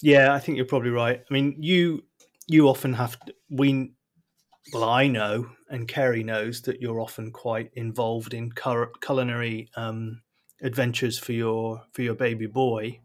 Yeah, 0.00 0.32
I 0.32 0.38
think 0.38 0.56
you're 0.56 0.66
probably 0.66 0.90
right. 0.90 1.20
I 1.28 1.34
mean, 1.34 1.56
you 1.58 2.04
you 2.46 2.68
often 2.68 2.92
have 2.94 3.18
to, 3.24 3.34
we 3.50 3.92
well, 4.72 4.84
I 4.84 5.08
know, 5.08 5.50
and 5.68 5.88
Keri 5.88 6.22
knows 6.22 6.62
that 6.62 6.80
you're 6.80 7.00
often 7.00 7.32
quite 7.32 7.70
involved 7.74 8.34
in 8.34 8.52
culinary 9.00 9.68
um, 9.76 10.22
adventures 10.62 11.18
for 11.18 11.32
your 11.32 11.82
for 11.92 12.02
your 12.02 12.14
baby 12.14 12.46
boy. 12.46 13.00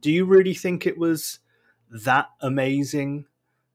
Do 0.00 0.12
you 0.12 0.24
really 0.24 0.54
think 0.54 0.86
it 0.86 0.98
was 0.98 1.40
that 1.90 2.28
amazing 2.40 3.26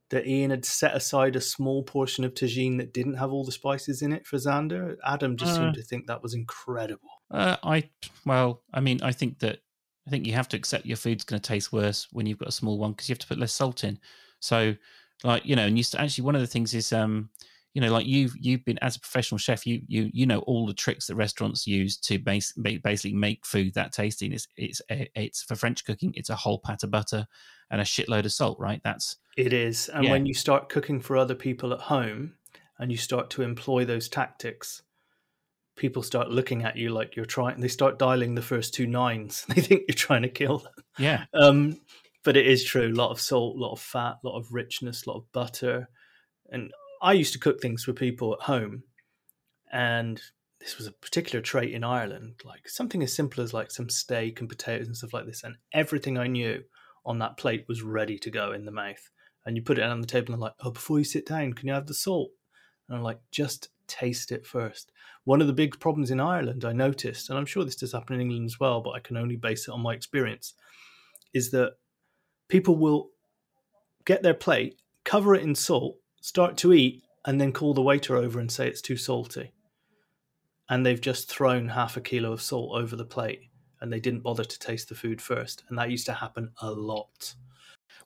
that 0.09 0.27
Ian 0.27 0.51
had 0.51 0.65
set 0.65 0.95
aside 0.95 1.35
a 1.35 1.41
small 1.41 1.83
portion 1.83 2.23
of 2.23 2.33
tagine 2.33 2.77
that 2.77 2.93
didn't 2.93 3.15
have 3.15 3.31
all 3.31 3.45
the 3.45 3.51
spices 3.51 4.01
in 4.01 4.11
it 4.11 4.25
for 4.25 4.37
Xander? 4.37 4.97
Adam 5.05 5.37
just 5.37 5.53
uh, 5.53 5.55
seemed 5.57 5.75
to 5.75 5.83
think 5.83 6.07
that 6.07 6.23
was 6.23 6.33
incredible. 6.33 7.09
Uh, 7.29 7.57
I 7.63 7.89
well, 8.25 8.61
I 8.73 8.79
mean, 8.79 9.01
I 9.01 9.11
think 9.11 9.39
that 9.39 9.59
I 10.07 10.09
think 10.09 10.25
you 10.25 10.33
have 10.33 10.49
to 10.49 10.57
accept 10.57 10.85
your 10.85 10.97
food's 10.97 11.23
going 11.23 11.41
to 11.41 11.47
taste 11.47 11.71
worse 11.71 12.07
when 12.11 12.25
you've 12.25 12.39
got 12.39 12.49
a 12.49 12.53
small 12.53 12.77
one 12.77 12.91
because 12.91 13.09
you 13.09 13.13
have 13.13 13.19
to 13.19 13.27
put 13.27 13.39
less 13.39 13.53
salt 13.53 13.83
in. 13.83 13.99
So 14.39 14.75
like 15.23 15.45
you 15.45 15.55
know 15.55 15.65
and 15.65 15.77
you 15.77 15.83
actually 15.97 16.23
one 16.23 16.35
of 16.35 16.41
the 16.41 16.47
things 16.47 16.73
is 16.73 16.91
um 16.93 17.29
you 17.73 17.81
know 17.81 17.91
like 17.91 18.05
you've 18.05 18.33
you've 18.39 18.65
been 18.65 18.79
as 18.79 18.95
a 18.95 18.99
professional 18.99 19.37
chef 19.37 19.65
you 19.65 19.81
you 19.87 20.09
you 20.13 20.25
know 20.25 20.39
all 20.39 20.65
the 20.65 20.73
tricks 20.73 21.07
that 21.07 21.15
restaurants 21.15 21.65
use 21.65 21.97
to 21.97 22.17
base, 22.19 22.51
basically 22.53 23.13
make 23.13 23.45
food 23.45 23.73
that 23.73 23.93
tasty 23.93 24.25
and 24.25 24.35
it's 24.35 24.47
it's 24.57 24.81
it's 24.89 25.43
for 25.43 25.55
french 25.55 25.85
cooking 25.85 26.13
it's 26.15 26.29
a 26.29 26.35
whole 26.35 26.59
pat 26.59 26.83
of 26.83 26.91
butter 26.91 27.27
and 27.71 27.81
a 27.81 27.85
shitload 27.85 28.25
of 28.25 28.31
salt 28.31 28.59
right? 28.59 28.81
That's 28.83 29.17
it 29.37 29.53
is 29.53 29.89
and 29.89 30.03
yeah. 30.03 30.11
when 30.11 30.25
you 30.25 30.33
start 30.33 30.69
cooking 30.69 30.99
for 30.99 31.17
other 31.17 31.35
people 31.35 31.73
at 31.73 31.79
home 31.79 32.33
and 32.77 32.91
you 32.91 32.97
start 32.97 33.29
to 33.31 33.41
employ 33.41 33.85
those 33.85 34.09
tactics 34.09 34.83
people 35.77 36.03
start 36.03 36.29
looking 36.29 36.63
at 36.63 36.75
you 36.75 36.89
like 36.89 37.15
you're 37.15 37.25
trying 37.25 37.59
they 37.61 37.69
start 37.69 37.97
dialing 37.97 38.35
the 38.35 38.41
first 38.41 38.73
two 38.73 38.85
nines 38.85 39.45
they 39.55 39.61
think 39.61 39.83
you're 39.87 39.95
trying 39.95 40.21
to 40.21 40.29
kill 40.29 40.59
them. 40.59 40.73
Yeah. 40.99 41.25
Um 41.33 41.79
but 42.23 42.37
it 42.37 42.47
is 42.47 42.63
true. 42.63 42.87
A 42.87 42.95
lot 42.95 43.11
of 43.11 43.21
salt, 43.21 43.57
a 43.57 43.59
lot 43.59 43.73
of 43.73 43.79
fat, 43.79 44.17
a 44.23 44.27
lot 44.27 44.37
of 44.37 44.53
richness, 44.53 45.05
a 45.05 45.09
lot 45.09 45.17
of 45.17 45.31
butter. 45.31 45.89
And 46.51 46.71
I 47.01 47.13
used 47.13 47.33
to 47.33 47.39
cook 47.39 47.61
things 47.61 47.83
for 47.83 47.93
people 47.93 48.33
at 48.33 48.41
home, 48.41 48.83
and 49.71 50.21
this 50.59 50.77
was 50.77 50.85
a 50.85 50.91
particular 50.91 51.41
trait 51.41 51.73
in 51.73 51.83
Ireland, 51.83 52.41
like 52.45 52.69
something 52.69 53.01
as 53.01 53.13
simple 53.13 53.43
as 53.43 53.53
like 53.53 53.71
some 53.71 53.89
steak 53.89 54.39
and 54.39 54.49
potatoes 54.49 54.87
and 54.87 54.95
stuff 54.95 55.13
like 55.13 55.25
this, 55.25 55.43
and 55.43 55.55
everything 55.73 56.17
I 56.17 56.27
knew 56.27 56.63
on 57.05 57.17
that 57.19 57.37
plate 57.37 57.65
was 57.67 57.81
ready 57.81 58.19
to 58.19 58.29
go 58.29 58.51
in 58.51 58.65
the 58.65 58.71
mouth. 58.71 59.09
And 59.43 59.55
you 59.55 59.63
put 59.63 59.79
it 59.79 59.83
on 59.83 60.01
the 60.01 60.07
table 60.07 60.33
and 60.33 60.41
like, 60.41 60.53
oh, 60.59 60.69
before 60.69 60.99
you 60.99 61.03
sit 61.03 61.25
down, 61.25 61.53
can 61.53 61.67
you 61.67 61.73
have 61.73 61.87
the 61.87 61.95
salt? 61.95 62.29
And 62.87 62.95
I'm 62.95 63.03
like, 63.03 63.19
just 63.31 63.69
taste 63.87 64.31
it 64.31 64.45
first. 64.45 64.91
One 65.23 65.41
of 65.41 65.47
the 65.47 65.53
big 65.53 65.79
problems 65.79 66.11
in 66.11 66.19
Ireland 66.19 66.63
I 66.63 66.73
noticed, 66.73 67.29
and 67.29 67.39
I'm 67.39 67.47
sure 67.47 67.63
this 67.63 67.75
does 67.75 67.93
happen 67.93 68.13
in 68.15 68.21
England 68.21 68.45
as 68.45 68.59
well, 68.59 68.81
but 68.81 68.91
I 68.91 68.99
can 68.99 69.17
only 69.17 69.37
base 69.37 69.67
it 69.67 69.71
on 69.71 69.81
my 69.81 69.95
experience, 69.95 70.53
is 71.33 71.49
that 71.51 71.73
people 72.51 72.75
will 72.75 73.09
get 74.05 74.21
their 74.21 74.35
plate, 74.35 74.79
cover 75.05 75.33
it 75.33 75.41
in 75.41 75.55
salt, 75.55 75.95
start 76.21 76.57
to 76.57 76.73
eat, 76.73 77.01
and 77.25 77.39
then 77.39 77.53
call 77.53 77.73
the 77.73 77.81
waiter 77.81 78.17
over 78.17 78.39
and 78.39 78.51
say 78.51 78.67
it's 78.67 78.81
too 78.81 78.97
salty. 78.97 79.53
And 80.69 80.85
they've 80.85 81.01
just 81.01 81.29
thrown 81.29 81.69
half 81.69 81.95
a 81.97 82.01
kilo 82.01 82.33
of 82.33 82.41
salt 82.41 82.75
over 82.75 82.95
the 82.95 83.05
plate 83.05 83.43
and 83.79 83.91
they 83.91 83.99
didn't 84.01 84.21
bother 84.21 84.43
to 84.43 84.59
taste 84.59 84.89
the 84.89 84.95
food 84.95 85.21
first. 85.21 85.63
And 85.69 85.77
that 85.77 85.89
used 85.89 86.05
to 86.07 86.13
happen 86.13 86.51
a 86.61 86.69
lot. 86.71 87.33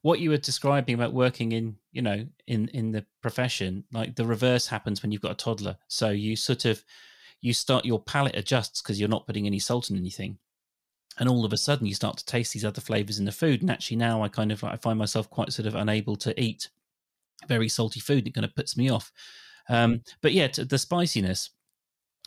What 0.03 0.19
you 0.19 0.29
were 0.29 0.37
describing 0.37 0.93
about 0.93 1.13
working 1.13 1.51
in, 1.51 1.77
you 1.91 2.03
know, 2.03 2.25
in 2.45 2.67
in 2.69 2.91
the 2.91 3.05
profession, 3.21 3.83
like 3.91 4.15
the 4.15 4.25
reverse 4.25 4.67
happens 4.67 5.01
when 5.01 5.11
you've 5.11 5.21
got 5.21 5.31
a 5.31 5.35
toddler. 5.35 5.77
So 5.87 6.11
you 6.11 6.35
sort 6.35 6.65
of 6.65 6.83
you 7.41 7.53
start 7.53 7.85
your 7.85 7.99
palate 7.99 8.35
adjusts 8.35 8.81
because 8.81 8.99
you're 8.99 9.09
not 9.09 9.25
putting 9.25 9.47
any 9.47 9.59
salt 9.59 9.89
in 9.89 9.97
anything 9.97 10.37
and 11.18 11.30
all 11.30 11.45
of 11.45 11.53
a 11.53 11.57
sudden 11.57 11.88
you 11.88 11.93
start 11.93 12.18
to 12.18 12.26
taste 12.26 12.53
these 12.53 12.66
other 12.66 12.82
flavors 12.82 13.20
in 13.20 13.26
the 13.26 13.32
food 13.32 13.61
and 13.61 13.72
actually 13.72 13.97
now 13.97 14.22
i 14.22 14.28
kind 14.28 14.51
of 14.51 14.63
i 14.63 14.76
find 14.78 14.99
myself 14.99 15.30
quite 15.30 15.51
sort 15.51 15.68
of 15.68 15.76
unable 15.76 16.16
to 16.16 16.39
eat 16.41 16.70
very 17.47 17.70
salty 17.70 17.99
food 17.99 18.28
it 18.28 18.34
kind 18.34 18.45
of 18.45 18.55
puts 18.55 18.78
me 18.78 18.89
off 18.89 19.11
um, 19.68 20.01
but 20.22 20.32
yeah 20.32 20.47
the 20.47 20.78
spiciness 20.78 21.51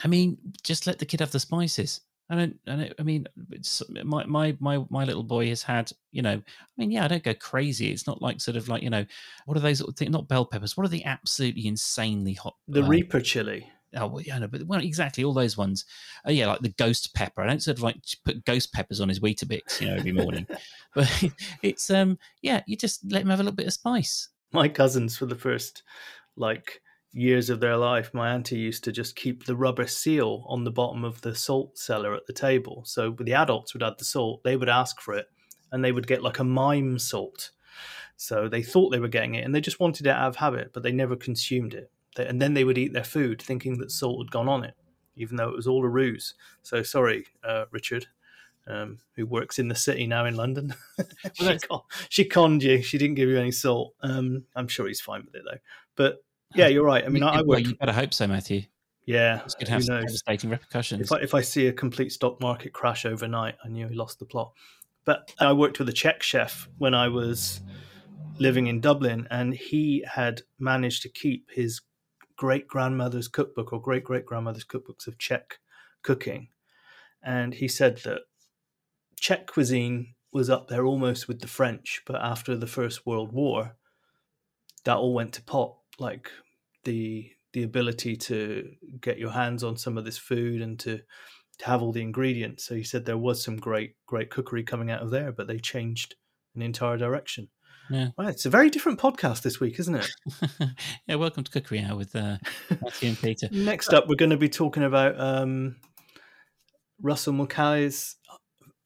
i 0.04 0.08
mean 0.08 0.36
just 0.62 0.86
let 0.86 0.98
the 0.98 1.06
kid 1.06 1.20
have 1.20 1.32
the 1.32 1.40
spices 1.40 2.00
I 2.30 2.34
don't, 2.34 2.56
I, 2.66 2.76
don't, 2.76 2.92
I 2.98 3.02
mean, 3.02 3.26
my, 4.04 4.24
my, 4.26 4.56
my, 4.60 4.84
my 4.90 5.04
little 5.04 5.22
boy 5.22 5.48
has 5.48 5.62
had, 5.62 5.90
you 6.12 6.20
know, 6.20 6.34
I 6.34 6.42
mean, 6.76 6.90
yeah, 6.90 7.04
I 7.04 7.08
don't 7.08 7.22
go 7.22 7.32
crazy. 7.32 7.90
It's 7.90 8.06
not 8.06 8.20
like 8.20 8.40
sort 8.40 8.56
of 8.56 8.68
like, 8.68 8.82
you 8.82 8.90
know, 8.90 9.06
what 9.46 9.56
are 9.56 9.60
those, 9.60 9.82
not 10.02 10.28
bell 10.28 10.44
peppers? 10.44 10.76
What 10.76 10.84
are 10.84 10.90
the 10.90 11.04
absolutely 11.06 11.66
insanely 11.66 12.34
hot? 12.34 12.54
The 12.68 12.82
uh, 12.82 12.86
Reaper 12.86 13.20
chili. 13.20 13.70
Oh 13.96 14.06
well, 14.06 14.22
yeah, 14.22 14.38
no, 14.38 14.48
but 14.48 14.64
well, 14.64 14.80
exactly 14.80 15.24
all 15.24 15.32
those 15.32 15.56
ones. 15.56 15.84
Uh, 16.26 16.32
yeah, 16.32 16.46
like 16.46 16.60
the 16.60 16.68
ghost 16.70 17.14
pepper. 17.14 17.42
I 17.42 17.46
don't 17.46 17.62
sort 17.62 17.78
of 17.78 17.82
like 17.82 17.96
put 18.24 18.44
ghost 18.44 18.72
peppers 18.72 19.00
on 19.00 19.08
his 19.08 19.20
Weetabix, 19.20 19.80
you 19.80 19.88
know, 19.88 19.96
every 19.96 20.12
morning. 20.12 20.46
but 20.94 21.24
it's 21.62 21.90
um, 21.90 22.18
yeah, 22.42 22.62
you 22.66 22.76
just 22.76 23.00
let 23.10 23.22
him 23.22 23.30
have 23.30 23.40
a 23.40 23.42
little 23.42 23.56
bit 23.56 23.66
of 23.66 23.72
spice. 23.72 24.28
My 24.52 24.68
cousins, 24.68 25.16
for 25.16 25.26
the 25.26 25.34
first 25.34 25.82
like 26.36 26.80
years 27.12 27.50
of 27.50 27.60
their 27.60 27.76
life, 27.76 28.12
my 28.12 28.30
auntie 28.30 28.58
used 28.58 28.84
to 28.84 28.92
just 28.92 29.16
keep 29.16 29.44
the 29.44 29.56
rubber 29.56 29.86
seal 29.86 30.44
on 30.48 30.64
the 30.64 30.70
bottom 30.70 31.04
of 31.04 31.20
the 31.22 31.34
salt 31.34 31.78
cellar 31.78 32.14
at 32.14 32.26
the 32.26 32.32
table. 32.32 32.82
So 32.84 33.14
the 33.18 33.34
adults 33.34 33.74
would 33.74 33.82
add 33.82 33.94
the 33.98 34.04
salt, 34.04 34.42
they 34.44 34.56
would 34.56 34.68
ask 34.68 35.00
for 35.00 35.14
it, 35.14 35.26
and 35.72 35.82
they 35.82 35.92
would 35.92 36.06
get 36.06 36.22
like 36.22 36.38
a 36.38 36.44
mime 36.44 36.98
salt. 36.98 37.50
So 38.16 38.48
they 38.48 38.62
thought 38.62 38.90
they 38.90 39.00
were 39.00 39.08
getting 39.08 39.34
it, 39.34 39.44
and 39.44 39.54
they 39.54 39.60
just 39.60 39.80
wanted 39.80 40.06
it 40.06 40.10
out 40.10 40.28
of 40.28 40.36
habit, 40.36 40.72
but 40.74 40.82
they 40.82 40.92
never 40.92 41.16
consumed 41.16 41.72
it 41.72 41.90
and 42.26 42.40
then 42.40 42.54
they 42.54 42.64
would 42.64 42.78
eat 42.78 42.92
their 42.92 43.04
food 43.04 43.40
thinking 43.40 43.78
that 43.78 43.90
salt 43.90 44.24
had 44.24 44.30
gone 44.30 44.48
on 44.48 44.64
it, 44.64 44.74
even 45.16 45.36
though 45.36 45.48
it 45.48 45.56
was 45.56 45.66
all 45.66 45.84
a 45.84 45.88
ruse. 45.88 46.34
So 46.62 46.82
sorry, 46.82 47.26
uh, 47.44 47.66
Richard, 47.70 48.06
um, 48.66 48.98
who 49.16 49.26
works 49.26 49.58
in 49.58 49.68
the 49.68 49.74
city 49.74 50.06
now 50.06 50.24
in 50.24 50.36
London. 50.36 50.74
she, 51.34 51.58
con- 51.58 51.80
she, 52.08 52.24
conned 52.24 52.62
you. 52.62 52.82
She 52.82 52.98
didn't 52.98 53.16
give 53.16 53.28
you 53.28 53.38
any 53.38 53.52
salt. 53.52 53.94
Um, 54.02 54.44
I'm 54.54 54.68
sure 54.68 54.86
he's 54.86 55.00
fine 55.00 55.24
with 55.24 55.34
it 55.34 55.42
though. 55.50 55.58
But 55.96 56.22
yeah, 56.54 56.68
you're 56.68 56.84
right. 56.84 57.04
I 57.04 57.08
mean, 57.08 57.22
I, 57.22 57.36
I 57.36 57.36
work. 57.38 57.46
Well, 57.46 57.60
you 57.60 57.74
better 57.76 57.92
hope 57.92 58.14
so, 58.14 58.26
Matthew. 58.26 58.62
Yeah, 59.04 59.40
it's 59.42 59.54
going 59.54 59.66
to 59.66 59.72
have 59.72 59.86
devastating 59.86 60.50
repercussions. 60.50 61.00
If 61.00 61.12
I, 61.12 61.20
if 61.20 61.34
I 61.34 61.40
see 61.40 61.66
a 61.68 61.72
complete 61.72 62.12
stock 62.12 62.42
market 62.42 62.74
crash 62.74 63.06
overnight, 63.06 63.54
I 63.64 63.68
knew 63.68 63.88
he 63.88 63.94
lost 63.94 64.18
the 64.18 64.26
plot. 64.26 64.52
But 65.06 65.32
I 65.40 65.54
worked 65.54 65.78
with 65.78 65.88
a 65.88 65.94
Czech 65.94 66.22
chef 66.22 66.68
when 66.76 66.92
I 66.92 67.08
was 67.08 67.62
living 68.38 68.66
in 68.66 68.82
Dublin, 68.82 69.26
and 69.30 69.54
he 69.54 70.04
had 70.06 70.42
managed 70.58 71.00
to 71.02 71.08
keep 71.08 71.50
his 71.50 71.80
great 72.38 72.68
grandmother's 72.68 73.28
cookbook 73.28 73.72
or 73.72 73.82
great 73.82 74.04
great 74.04 74.24
grandmother's 74.24 74.64
cookbooks 74.64 75.06
of 75.06 75.18
Czech 75.18 75.58
cooking. 76.02 76.48
And 77.22 77.52
he 77.52 77.68
said 77.68 77.98
that 78.04 78.22
Czech 79.20 79.46
cuisine 79.46 80.14
was 80.32 80.48
up 80.48 80.68
there 80.68 80.86
almost 80.86 81.26
with 81.28 81.40
the 81.40 81.48
French, 81.48 82.02
but 82.06 82.22
after 82.22 82.56
the 82.56 82.66
First 82.66 83.04
World 83.04 83.32
War, 83.32 83.76
that 84.84 84.96
all 84.96 85.12
went 85.12 85.34
to 85.34 85.42
pot. 85.42 85.74
Like 85.98 86.30
the 86.84 87.32
the 87.52 87.64
ability 87.64 88.16
to 88.16 88.70
get 89.00 89.18
your 89.18 89.32
hands 89.32 89.64
on 89.64 89.76
some 89.76 89.98
of 89.98 90.04
this 90.04 90.18
food 90.18 90.62
and 90.62 90.78
to 90.78 91.00
to 91.58 91.66
have 91.66 91.82
all 91.82 91.92
the 91.92 92.02
ingredients. 92.02 92.64
So 92.64 92.76
he 92.76 92.84
said 92.84 93.04
there 93.04 93.18
was 93.18 93.42
some 93.42 93.56
great 93.56 93.96
great 94.06 94.30
cookery 94.30 94.62
coming 94.62 94.90
out 94.92 95.02
of 95.02 95.10
there, 95.10 95.32
but 95.32 95.48
they 95.48 95.58
changed 95.58 96.14
an 96.54 96.62
entire 96.62 96.96
direction. 96.96 97.48
Yeah. 97.90 98.08
It's 98.20 98.44
a 98.44 98.50
very 98.50 98.70
different 98.70 98.98
podcast 98.98 99.42
this 99.42 99.60
week, 99.60 99.78
isn't 99.78 99.94
it? 99.94 100.10
yeah, 101.06 101.14
welcome 101.14 101.44
to 101.44 101.50
Cookery 101.50 101.80
Hour 101.80 101.96
with 101.96 102.14
uh, 102.14 102.36
Matthew 102.82 103.10
and 103.10 103.18
Peter. 103.18 103.48
Next 103.52 103.94
up, 103.94 104.08
we're 104.08 104.16
going 104.16 104.30
to 104.30 104.36
be 104.36 104.48
talking 104.48 104.82
about 104.82 105.18
um, 105.18 105.76
Russell 107.00 107.32
Mulcahy's 107.32 108.16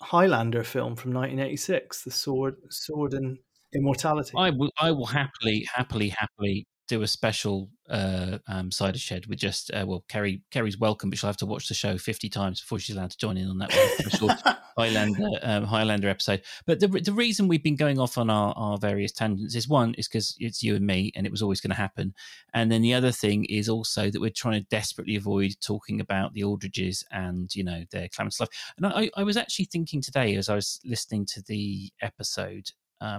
Highlander 0.00 0.62
film 0.62 0.94
from 0.94 1.12
1986, 1.12 2.04
The 2.04 2.10
Sword, 2.10 2.56
Sword 2.70 3.14
and 3.14 3.38
Immortality. 3.74 4.32
I 4.36 4.50
will, 4.50 4.70
I 4.78 4.92
will 4.92 5.06
happily, 5.06 5.66
happily, 5.74 6.10
happily 6.10 6.66
do 6.92 7.02
a 7.02 7.06
special 7.08 7.70
uh, 7.88 8.38
um, 8.48 8.70
cider 8.70 8.98
shed 8.98 9.26
with 9.26 9.38
just 9.38 9.70
uh, 9.72 9.84
well, 9.86 10.04
Keri 10.08 10.42
Keri's 10.50 10.78
welcome, 10.78 11.08
but 11.08 11.18
she'll 11.18 11.28
have 11.28 11.38
to 11.38 11.46
watch 11.46 11.68
the 11.68 11.74
show 11.74 11.96
fifty 11.96 12.28
times 12.28 12.60
before 12.60 12.78
she's 12.78 12.94
allowed 12.94 13.10
to 13.10 13.16
join 13.16 13.38
in 13.38 13.48
on 13.48 13.58
that 13.58 13.72
special 13.72 14.28
Highlander 14.76 15.28
um, 15.42 15.64
Highlander 15.64 16.08
episode. 16.08 16.42
But 16.66 16.80
the 16.80 16.88
the 16.88 17.12
reason 17.12 17.48
we've 17.48 17.62
been 17.62 17.76
going 17.76 17.98
off 17.98 18.18
on 18.18 18.28
our, 18.28 18.52
our 18.56 18.76
various 18.76 19.10
tangents 19.10 19.54
is 19.54 19.68
one 19.68 19.94
is 19.94 20.06
because 20.06 20.36
it's 20.38 20.62
you 20.62 20.76
and 20.76 20.86
me, 20.86 21.12
and 21.16 21.26
it 21.26 21.32
was 21.32 21.40
always 21.40 21.62
going 21.62 21.70
to 21.70 21.76
happen. 21.76 22.14
And 22.52 22.70
then 22.70 22.82
the 22.82 22.92
other 22.92 23.10
thing 23.10 23.46
is 23.46 23.70
also 23.70 24.10
that 24.10 24.20
we're 24.20 24.30
trying 24.30 24.60
to 24.60 24.68
desperately 24.68 25.16
avoid 25.16 25.54
talking 25.62 26.00
about 26.00 26.34
the 26.34 26.44
Aldridges 26.44 27.04
and 27.10 27.54
you 27.54 27.64
know 27.64 27.84
their 27.90 28.08
calamitous 28.08 28.40
life. 28.40 28.50
And 28.76 28.86
I, 28.86 29.10
I 29.16 29.22
was 29.22 29.38
actually 29.38 29.66
thinking 29.66 30.02
today 30.02 30.36
as 30.36 30.50
I 30.50 30.56
was 30.56 30.78
listening 30.84 31.24
to 31.26 31.42
the 31.42 31.90
episode 32.02 32.70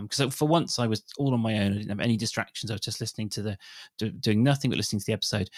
because 0.02 0.20
um, 0.20 0.30
for 0.30 0.48
once 0.48 0.80
I 0.80 0.88
was 0.88 1.04
all 1.18 1.34
on 1.34 1.42
my 1.42 1.60
own. 1.60 1.74
I 1.74 1.78
didn't 1.78 1.90
have 1.90 2.00
any 2.00 2.18
distractions. 2.18 2.72
I 2.72 2.76
was 2.76 2.82
just 2.82 3.02
listening 3.02 3.30
to 3.30 3.42
the 3.42 3.58
do, 3.98 4.10
doing 4.10 4.44
nothing 4.44 4.70
but 4.70 4.78
listening 4.78 5.00
to 5.02 5.06
the 5.06 5.14
episode, 5.14 5.50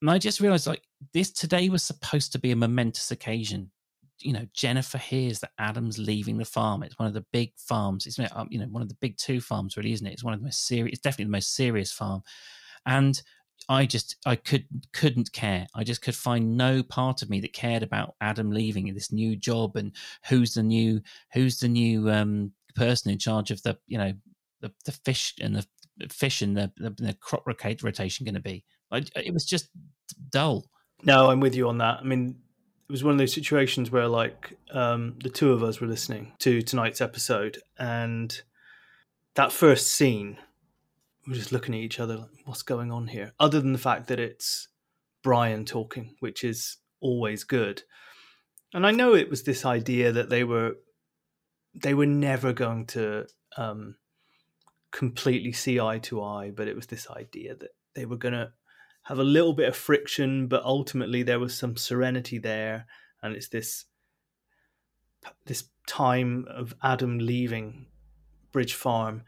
and 0.00 0.10
I 0.10 0.18
just 0.18 0.40
realized 0.40 0.66
like 0.66 0.82
this 1.12 1.30
today 1.30 1.68
was 1.68 1.82
supposed 1.82 2.32
to 2.32 2.38
be 2.38 2.50
a 2.50 2.56
momentous 2.56 3.10
occasion. 3.10 3.70
You 4.18 4.34
know, 4.34 4.46
Jennifer 4.52 4.98
hears 4.98 5.40
that 5.40 5.52
Adam's 5.58 5.98
leaving 5.98 6.36
the 6.36 6.44
farm. 6.44 6.82
It's 6.82 6.98
one 6.98 7.08
of 7.08 7.14
the 7.14 7.24
big 7.32 7.52
farms. 7.56 8.06
It's 8.06 8.18
um, 8.32 8.48
you 8.50 8.58
know 8.58 8.66
one 8.66 8.82
of 8.82 8.88
the 8.88 8.96
big 9.00 9.16
two 9.16 9.40
farms, 9.40 9.76
really, 9.76 9.92
isn't 9.92 10.06
it? 10.06 10.12
It's 10.12 10.24
one 10.24 10.34
of 10.34 10.40
the 10.40 10.44
most 10.44 10.66
serious. 10.66 10.94
It's 10.94 11.02
definitely 11.02 11.26
the 11.26 11.36
most 11.36 11.54
serious 11.54 11.92
farm, 11.92 12.22
and 12.86 13.20
I 13.68 13.86
just 13.86 14.16
I 14.26 14.36
could 14.36 14.66
couldn't 14.92 15.32
care. 15.32 15.66
I 15.74 15.84
just 15.84 16.02
could 16.02 16.14
find 16.14 16.56
no 16.56 16.82
part 16.82 17.22
of 17.22 17.30
me 17.30 17.40
that 17.40 17.52
cared 17.52 17.82
about 17.82 18.14
Adam 18.20 18.50
leaving 18.50 18.92
this 18.92 19.12
new 19.12 19.36
job 19.36 19.76
and 19.76 19.92
who's 20.28 20.54
the 20.54 20.62
new 20.62 21.00
who's 21.32 21.60
the 21.60 21.68
new 21.68 22.10
um, 22.10 22.52
person 22.74 23.10
in 23.10 23.18
charge 23.18 23.50
of 23.50 23.62
the 23.62 23.78
you 23.86 23.98
know 23.98 24.12
the, 24.60 24.72
the 24.84 24.92
fish 24.92 25.34
and 25.40 25.56
the 25.56 25.66
fish 26.08 26.42
and 26.42 26.56
the, 26.56 26.72
the, 26.76 26.90
the 26.90 27.14
crop 27.20 27.46
rotation 27.46 28.24
going 28.24 28.34
to 28.34 28.40
be? 28.40 28.64
Like, 28.90 29.10
it 29.16 29.32
was 29.32 29.44
just 29.44 29.68
dull. 30.30 30.66
No, 31.04 31.30
I'm 31.30 31.40
with 31.40 31.54
you 31.54 31.68
on 31.68 31.78
that. 31.78 31.98
I 32.00 32.02
mean, 32.02 32.36
it 32.88 32.92
was 32.92 33.04
one 33.04 33.12
of 33.12 33.18
those 33.18 33.32
situations 33.32 33.90
where 33.90 34.08
like 34.08 34.58
um, 34.72 35.16
the 35.22 35.30
two 35.30 35.52
of 35.52 35.62
us 35.62 35.80
were 35.80 35.86
listening 35.86 36.32
to 36.40 36.62
tonight's 36.62 37.00
episode, 37.00 37.58
and 37.78 38.42
that 39.34 39.52
first 39.52 39.88
scene, 39.88 40.38
we're 41.26 41.34
just 41.34 41.52
looking 41.52 41.74
at 41.74 41.80
each 41.80 42.00
other 42.00 42.16
like, 42.16 42.30
what's 42.44 42.62
going 42.62 42.90
on 42.90 43.06
here? 43.06 43.32
Other 43.38 43.60
than 43.60 43.72
the 43.72 43.78
fact 43.78 44.08
that 44.08 44.18
it's 44.18 44.68
Brian 45.22 45.64
talking, 45.64 46.16
which 46.20 46.42
is 46.44 46.78
always 47.00 47.44
good. 47.44 47.82
And 48.72 48.86
I 48.86 48.90
know 48.90 49.14
it 49.14 49.30
was 49.30 49.42
this 49.42 49.64
idea 49.64 50.12
that 50.12 50.30
they 50.30 50.44
were 50.44 50.76
they 51.74 51.94
were 51.94 52.06
never 52.06 52.52
going 52.52 52.86
to 52.86 53.26
um, 53.56 53.96
completely 54.90 55.52
see 55.52 55.80
eye 55.80 55.98
to 55.98 56.22
eye, 56.22 56.50
but 56.50 56.68
it 56.68 56.76
was 56.76 56.86
this 56.86 57.08
idea 57.10 57.54
that 57.54 57.70
they 57.94 58.06
were 58.06 58.16
going 58.16 58.34
to 58.34 58.52
have 59.04 59.18
a 59.18 59.24
little 59.24 59.52
bit 59.52 59.68
of 59.68 59.76
friction, 59.76 60.46
but 60.46 60.64
ultimately 60.64 61.22
there 61.22 61.40
was 61.40 61.56
some 61.56 61.76
serenity 61.76 62.38
there, 62.38 62.86
and 63.22 63.34
it's 63.34 63.48
this 63.48 63.86
this 65.44 65.64
time 65.86 66.46
of 66.48 66.74
Adam 66.82 67.18
leaving 67.18 67.86
Bridge 68.52 68.74
Farm, 68.74 69.22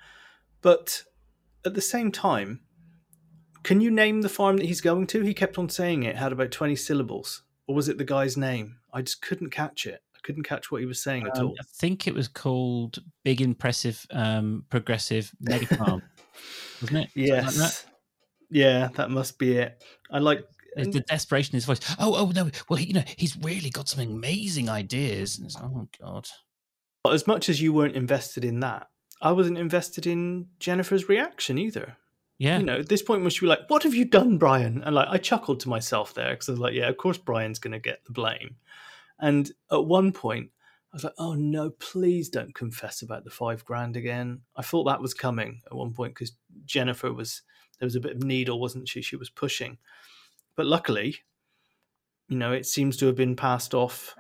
but 0.63 1.03
at 1.65 1.75
the 1.75 1.83
same 1.83 2.11
time, 2.11 2.61
can 3.63 3.81
you 3.81 3.91
name 3.91 4.23
the 4.23 4.29
farm 4.29 4.57
that 4.57 4.67
he's 4.67 4.81
going 4.81 5.07
to? 5.09 5.23
He 5.23 5.35
kept 5.35 5.59
on 5.59 5.69
saying 5.69 6.03
it 6.03 6.17
had 6.17 6.33
about 6.33 6.51
twenty 6.51 6.77
syllables, 6.77 7.43
or 7.67 7.75
was 7.75 7.89
it 7.89 7.99
the 7.99 8.05
guy's 8.05 8.37
name? 8.37 8.79
I 8.93 9.03
just 9.03 9.23
couldn't 9.23 9.51
catch 9.51 9.87
it 9.87 10.03
couldn't 10.23 10.45
catch 10.45 10.71
what 10.71 10.81
he 10.81 10.87
was 10.87 11.03
saying 11.03 11.27
at 11.27 11.39
um, 11.39 11.49
all. 11.49 11.55
I 11.61 11.65
think 11.77 12.07
it 12.07 12.15
was 12.15 12.29
called 12.29 12.99
Big 13.25 13.41
Impressive 13.41 14.07
um, 14.11 14.65
Progressive 14.71 15.33
Farm, 15.77 16.03
wasn't 16.81 17.05
it? 17.05 17.11
Yes. 17.15 17.45
Like 17.47 17.55
that? 17.55 17.85
Yeah, 18.51 18.89
that 18.97 19.11
must 19.11 19.39
be 19.39 19.57
it. 19.57 19.83
I 20.11 20.19
like 20.19 20.45
the 20.77 21.01
desperation 21.01 21.55
in 21.55 21.57
his 21.57 21.65
voice. 21.65 21.81
Oh, 21.99 22.15
oh 22.17 22.33
no! 22.35 22.51
Well, 22.69 22.81
you 22.81 22.93
know, 22.93 23.05
he's 23.17 23.37
really 23.39 23.71
got 23.71 23.89
some 23.89 24.01
amazing 24.01 24.69
ideas. 24.69 25.41
oh 25.63 25.89
God! 26.01 26.29
As 27.11 27.27
much 27.27 27.49
as 27.49 27.61
you 27.61 27.73
weren't 27.73 27.97
invested 27.97 28.45
in 28.45 28.61
that, 28.61 28.89
I 29.21 29.33
wasn't 29.33 29.59
invested 29.59 30.07
in 30.07 30.49
Jennifer's 30.59 31.09
reaction 31.09 31.59
either. 31.59 31.97
Yeah. 32.39 32.59
You 32.59 32.65
know, 32.65 32.79
at 32.79 32.89
this 32.89 33.03
point, 33.03 33.23
must 33.23 33.41
be 33.41 33.47
like, 33.47 33.69
"What 33.69 33.85
have 33.85 33.95
you 33.95 34.05
done, 34.05 34.37
Brian?" 34.37 34.83
And 34.83 34.95
like, 34.95 35.09
I 35.09 35.19
chuckled 35.19 35.61
to 35.61 35.69
myself 35.69 36.13
there 36.15 36.31
because 36.31 36.49
I 36.49 36.53
was 36.53 36.61
like, 36.61 36.75
"Yeah, 36.75 36.89
of 36.89 36.97
course, 36.97 37.19
Brian's 37.19 37.59
going 37.59 37.73
to 37.73 37.79
get 37.79 38.05
the 38.05 38.13
blame." 38.13 38.57
And 39.23 39.51
at 39.71 39.87
one 39.87 40.13
point, 40.13 40.51
I 40.93 40.97
was 40.97 41.05
like, 41.05 41.15
oh 41.17 41.35
no, 41.35 41.71
please 41.71 42.29
don't 42.29 42.55
confess 42.55 43.01
about 43.01 43.25
the 43.25 43.31
five 43.31 43.65
grand 43.65 43.97
again. 43.97 44.41
I 44.57 44.63
thought 44.63 44.85
that 44.85 45.01
was 45.01 45.15
coming 45.15 45.63
at 45.65 45.75
one 45.75 45.95
point 45.95 46.15
because 46.15 46.33
Jennifer 46.67 47.13
was 47.13 47.43
there 47.79 47.87
was 47.87 47.97
a 47.97 48.01
bit 48.01 48.17
of 48.17 48.23
needle, 48.23 48.61
wasn't 48.61 48.89
she? 48.89 49.01
She 49.01 49.17
was 49.17 49.31
pushing, 49.31 49.79
but 50.57 50.67
luckily, 50.67 51.21
you 52.29 52.37
know, 52.37 52.53
it 52.53 52.67
seems 52.67 52.97
to 52.99 53.07
have 53.07 53.17
been 53.17 53.37
passed 53.37 53.75
off 53.75 54.15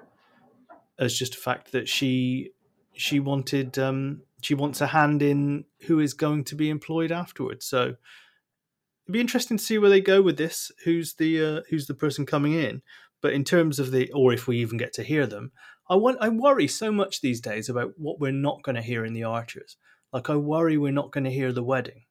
as 0.99 1.19
just 1.19 1.35
a 1.35 1.39
fact 1.39 1.73
that 1.73 1.89
she 1.89 2.53
she 2.95 3.21
wanted 3.21 3.79
um, 3.79 4.23
she 4.41 4.55
wants 4.55 4.81
a 4.81 4.87
hand 4.87 5.21
in 5.21 5.65
who 5.87 5.99
is 5.99 6.15
going 6.15 6.45
to 6.45 6.55
be 6.55 6.71
employed 6.71 7.13
afterwards. 7.13 7.67
So 7.67 7.83
it'd 7.83 9.13
be 9.13 9.21
interesting 9.21 9.59
to 9.59 9.65
see 9.65 9.79
where 9.79 9.91
they 9.91 10.01
go 10.01 10.23
with 10.23 10.39
this. 10.39 10.71
Who's 10.85 11.15
the 11.15 11.45
uh, 11.45 11.61
who's 11.69 11.87
the 11.87 11.95
person 11.95 12.25
coming 12.25 12.55
in? 12.55 12.83
But 13.23 13.33
in 13.33 13.45
terms 13.45 13.79
of 13.79 13.91
the, 13.93 14.11
or 14.13 14.33
if 14.33 14.47
we 14.47 14.59
even 14.59 14.77
get 14.77 14.93
to 14.95 15.03
hear 15.03 15.27
them, 15.27 15.53
I 15.89 15.95
want 15.97 16.19
I 16.21 16.29
worry 16.29 16.69
so 16.69 16.93
much 16.93 17.21
these 17.21 17.41
days 17.41 17.69
about 17.69 17.93
what 17.97 18.21
we're 18.21 18.33
not 18.33 18.63
going 18.63 18.77
to 18.77 18.83
hear 18.83 19.05
in 19.05 19.15
the 19.15 19.25
Archers. 19.25 19.77
Like 20.13 20.29
I 20.29 20.37
worry 20.37 20.77
we're 20.77 20.93
not 20.93 21.13
going 21.13 21.25
to 21.25 21.31
hear 21.31 21.53
the 21.53 21.63
wedding. 21.65 22.03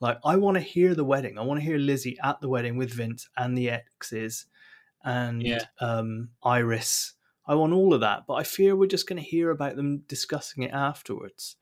Like 0.00 0.18
I 0.24 0.36
want 0.36 0.56
to 0.56 0.62
hear 0.62 0.94
the 0.94 1.04
wedding. 1.04 1.38
I 1.38 1.42
want 1.42 1.60
to 1.60 1.66
hear 1.66 1.78
Lizzie 1.78 2.18
at 2.24 2.40
the 2.40 2.48
wedding 2.48 2.76
with 2.76 2.92
Vince 2.92 3.28
and 3.36 3.56
the 3.56 3.70
exes 3.70 4.46
and 5.04 5.42
Yeah. 5.42 5.64
um, 5.80 6.30
Iris. 6.42 7.14
I 7.46 7.54
want 7.54 7.72
all 7.72 7.92
of 7.94 8.00
that, 8.00 8.24
but 8.26 8.34
I 8.34 8.42
fear 8.44 8.76
we're 8.76 8.86
just 8.86 9.08
going 9.08 9.22
to 9.22 9.28
hear 9.28 9.50
about 9.50 9.76
them 9.76 9.98
discussing 10.08 10.62
it 10.62 10.72
afterwards. 10.72 11.56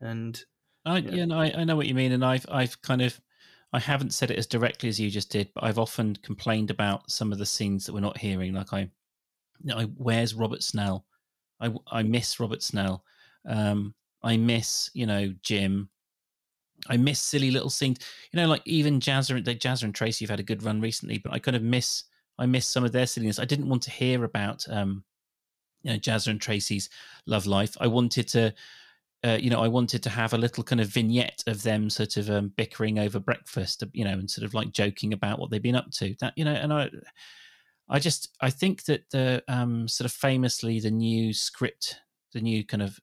And 0.00 0.40
I, 0.84 0.98
Yeah. 0.98 1.10
yeah, 1.12 1.24
no, 1.26 1.38
I, 1.38 1.52
I 1.54 1.64
know 1.64 1.76
what 1.76 1.86
you 1.86 1.94
mean, 1.94 2.12
and 2.12 2.24
I've 2.24 2.46
I've 2.50 2.80
kind 2.82 3.02
of 3.02 3.20
I 3.76 3.80
haven't 3.80 4.14
said 4.14 4.30
it 4.30 4.38
as 4.38 4.46
directly 4.46 4.88
as 4.88 4.98
you 4.98 5.10
just 5.10 5.30
did, 5.30 5.50
but 5.54 5.62
I've 5.62 5.78
often 5.78 6.16
complained 6.22 6.70
about 6.70 7.10
some 7.10 7.30
of 7.30 7.36
the 7.36 7.44
scenes 7.44 7.84
that 7.84 7.92
we're 7.92 8.00
not 8.00 8.16
hearing. 8.16 8.54
Like 8.54 8.72
I, 8.72 8.80
you 8.80 8.88
know, 9.64 9.76
I 9.76 9.82
where's 9.98 10.32
Robert 10.32 10.62
Snell? 10.62 11.04
I 11.60 11.74
I 11.92 12.02
miss 12.02 12.40
Robert 12.40 12.62
Snell. 12.62 13.04
Um, 13.46 13.94
I 14.22 14.38
miss 14.38 14.88
you 14.94 15.04
know 15.04 15.34
Jim. 15.42 15.90
I 16.88 16.96
miss 16.96 17.20
silly 17.20 17.50
little 17.50 17.68
scenes. 17.68 17.98
You 18.32 18.40
know, 18.40 18.48
like 18.48 18.62
even 18.64 18.98
Jazzer 18.98 19.36
and 19.36 19.44
Jazzer 19.44 19.82
and 19.82 19.94
Tracy 19.94 20.24
have 20.24 20.30
had 20.30 20.40
a 20.40 20.44
good 20.44 20.62
run 20.62 20.80
recently, 20.80 21.18
but 21.18 21.34
I 21.34 21.38
kind 21.38 21.54
of 21.56 21.62
miss 21.62 22.04
I 22.38 22.46
miss 22.46 22.66
some 22.66 22.82
of 22.82 22.92
their 22.92 23.06
silliness. 23.06 23.38
I 23.38 23.44
didn't 23.44 23.68
want 23.68 23.82
to 23.82 23.90
hear 23.90 24.24
about 24.24 24.64
um, 24.70 25.04
you 25.82 25.92
know 25.92 25.98
Jazzer 25.98 26.28
and 26.28 26.40
Tracy's 26.40 26.88
love 27.26 27.44
life. 27.44 27.76
I 27.78 27.88
wanted 27.88 28.26
to 28.28 28.54
uh, 29.26 29.38
you 29.40 29.50
know, 29.50 29.60
I 29.60 29.66
wanted 29.66 30.04
to 30.04 30.10
have 30.10 30.32
a 30.32 30.38
little 30.38 30.62
kind 30.62 30.80
of 30.80 30.86
vignette 30.86 31.42
of 31.48 31.64
them 31.64 31.90
sort 31.90 32.16
of 32.16 32.30
um, 32.30 32.52
bickering 32.56 33.00
over 33.00 33.18
breakfast, 33.18 33.82
you 33.92 34.04
know, 34.04 34.12
and 34.12 34.30
sort 34.30 34.44
of 34.44 34.54
like 34.54 34.70
joking 34.70 35.12
about 35.12 35.40
what 35.40 35.50
they've 35.50 35.62
been 35.62 35.74
up 35.74 35.90
to. 35.92 36.14
That 36.20 36.34
you 36.36 36.44
know, 36.44 36.52
and 36.52 36.72
I, 36.72 36.90
I 37.88 37.98
just 37.98 38.28
I 38.40 38.50
think 38.50 38.84
that 38.84 39.10
the 39.10 39.42
um, 39.48 39.88
sort 39.88 40.06
of 40.06 40.12
famously 40.12 40.78
the 40.78 40.92
new 40.92 41.32
script, 41.32 41.96
the 42.34 42.40
new 42.40 42.64
kind 42.64 42.84
of 42.84 43.00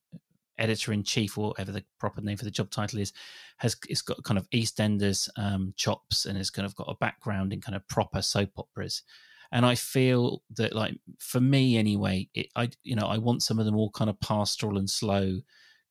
editor 0.58 0.94
in 0.94 1.04
chief 1.04 1.38
or 1.38 1.50
whatever 1.50 1.74
the 1.74 1.84
proper 2.00 2.22
name 2.22 2.38
for 2.38 2.46
the 2.46 2.52
job 2.52 2.70
title 2.70 3.00
is, 3.00 3.12
has 3.58 3.76
it's 3.90 4.02
got 4.02 4.24
kind 4.24 4.38
of 4.38 4.50
EastEnders 4.52 5.28
um, 5.36 5.74
chops 5.76 6.26
and 6.26 6.38
has 6.38 6.50
kind 6.50 6.66
of 6.66 6.76
got 6.76 6.88
a 6.88 6.96
background 7.02 7.52
in 7.52 7.60
kind 7.60 7.76
of 7.76 7.86
proper 7.90 8.22
soap 8.22 8.52
operas. 8.56 9.04
And 9.52 9.66
I 9.66 9.76
feel 9.76 10.42
that, 10.56 10.74
like 10.74 10.98
for 11.20 11.42
me 11.42 11.78
anyway, 11.78 12.30
it, 12.34 12.48
I 12.56 12.70
you 12.84 12.96
know 12.96 13.08
I 13.08 13.18
want 13.18 13.44
some 13.44 13.60
of 13.60 13.66
them 13.66 13.76
all 13.76 13.90
kind 13.90 14.10
of 14.10 14.22
pastoral 14.22 14.78
and 14.78 14.90
slow 14.90 15.42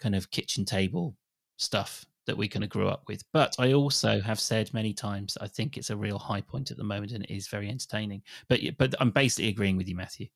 kind 0.03 0.15
of 0.15 0.31
kitchen 0.31 0.65
table 0.65 1.17
stuff 1.57 2.05
that 2.27 2.37
we 2.37 2.49
kind 2.49 2.65
of 2.65 2.71
grew 2.71 2.89
up 2.89 3.03
with. 3.09 3.23
But 3.33 3.55
I 3.59 3.73
also 3.73 4.21
have 4.21 4.41
said 4.41 4.73
many 4.75 4.93
times 4.95 5.37
I 5.41 5.49
think 5.49 5.77
it's 5.77 5.91
a 5.91 5.97
real 5.97 6.19
high 6.19 6.41
point 6.41 6.71
at 6.71 6.77
the 6.77 6.85
moment 6.85 7.13
and 7.13 7.25
it 7.25 7.35
is 7.35 7.49
very 7.49 7.69
entertaining. 7.69 8.23
But 8.49 8.61
but 8.79 8.95
I'm 9.01 9.11
basically 9.11 9.49
agreeing 9.49 9.77
with 9.77 9.89
you, 9.89 9.97
Matthew. 9.97 10.29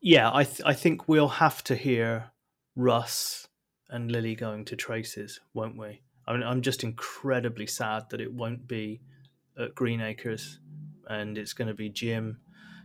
yeah, 0.00 0.30
I 0.32 0.44
th- 0.44 0.62
I 0.64 0.74
think 0.74 1.08
we'll 1.08 1.28
have 1.28 1.62
to 1.64 1.74
hear 1.76 2.30
Russ 2.76 3.48
and 3.90 4.10
Lily 4.12 4.34
going 4.34 4.64
to 4.66 4.76
Traces, 4.76 5.40
won't 5.54 5.78
we? 5.78 6.02
I 6.26 6.32
mean, 6.32 6.42
I'm 6.42 6.62
just 6.62 6.84
incredibly 6.84 7.66
sad 7.66 8.10
that 8.10 8.20
it 8.20 8.32
won't 8.32 8.68
be 8.68 9.00
at 9.58 9.74
Greenacres, 9.74 10.60
and 11.08 11.38
it's 11.38 11.54
going 11.54 11.68
to 11.68 11.74
be 11.74 11.88
Jim, 11.88 12.38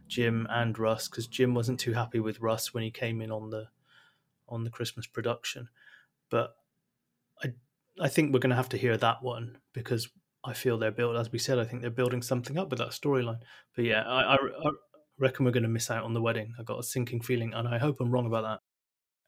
Jim 0.08 0.48
and 0.50 0.78
Russ 0.80 1.08
because 1.08 1.28
Jim 1.28 1.54
wasn't 1.54 1.80
too 1.80 1.94
happy 1.94 2.20
with 2.20 2.40
Russ 2.40 2.74
when 2.74 2.84
he 2.84 2.92
came 2.92 3.22
in 3.22 3.32
on 3.32 3.50
the 3.50 3.68
on 4.48 4.64
the 4.64 4.70
Christmas 4.70 5.08
production. 5.08 5.70
But 6.34 6.56
I 7.44 7.54
I 8.02 8.10
think 8.10 8.34
we're 8.34 8.40
going 8.40 8.50
to 8.50 8.56
have 8.56 8.70
to 8.70 8.78
hear 8.78 8.98
that 8.98 9.22
one 9.22 9.60
because 9.72 10.10
I 10.44 10.54
feel 10.54 10.80
they're 10.80 10.90
built, 10.90 11.16
as 11.16 11.32
we 11.32 11.38
said, 11.38 11.60
I 11.60 11.64
think 11.64 11.82
they're 11.82 11.92
building 11.92 12.24
something 12.24 12.58
up 12.58 12.72
with 12.72 12.80
that 12.80 12.90
storyline. 12.90 13.42
But 13.76 13.86
yeah, 13.86 14.02
I, 14.02 14.34
I, 14.34 14.36
I 14.36 14.70
reckon 15.20 15.46
we're 15.46 15.52
going 15.52 15.62
to 15.62 15.70
miss 15.70 15.92
out 15.92 16.04
on 16.04 16.16
the 16.16 16.22
wedding. 16.24 16.52
I 16.60 16.64
got 16.64 16.80
a 16.80 16.84
sinking 16.84 17.22
feeling, 17.22 17.54
and 17.54 17.68
I 17.68 17.78
hope 17.78 17.98
I'm 18.02 18.10
wrong 18.10 18.26
about 18.26 18.42
that. 18.42 18.60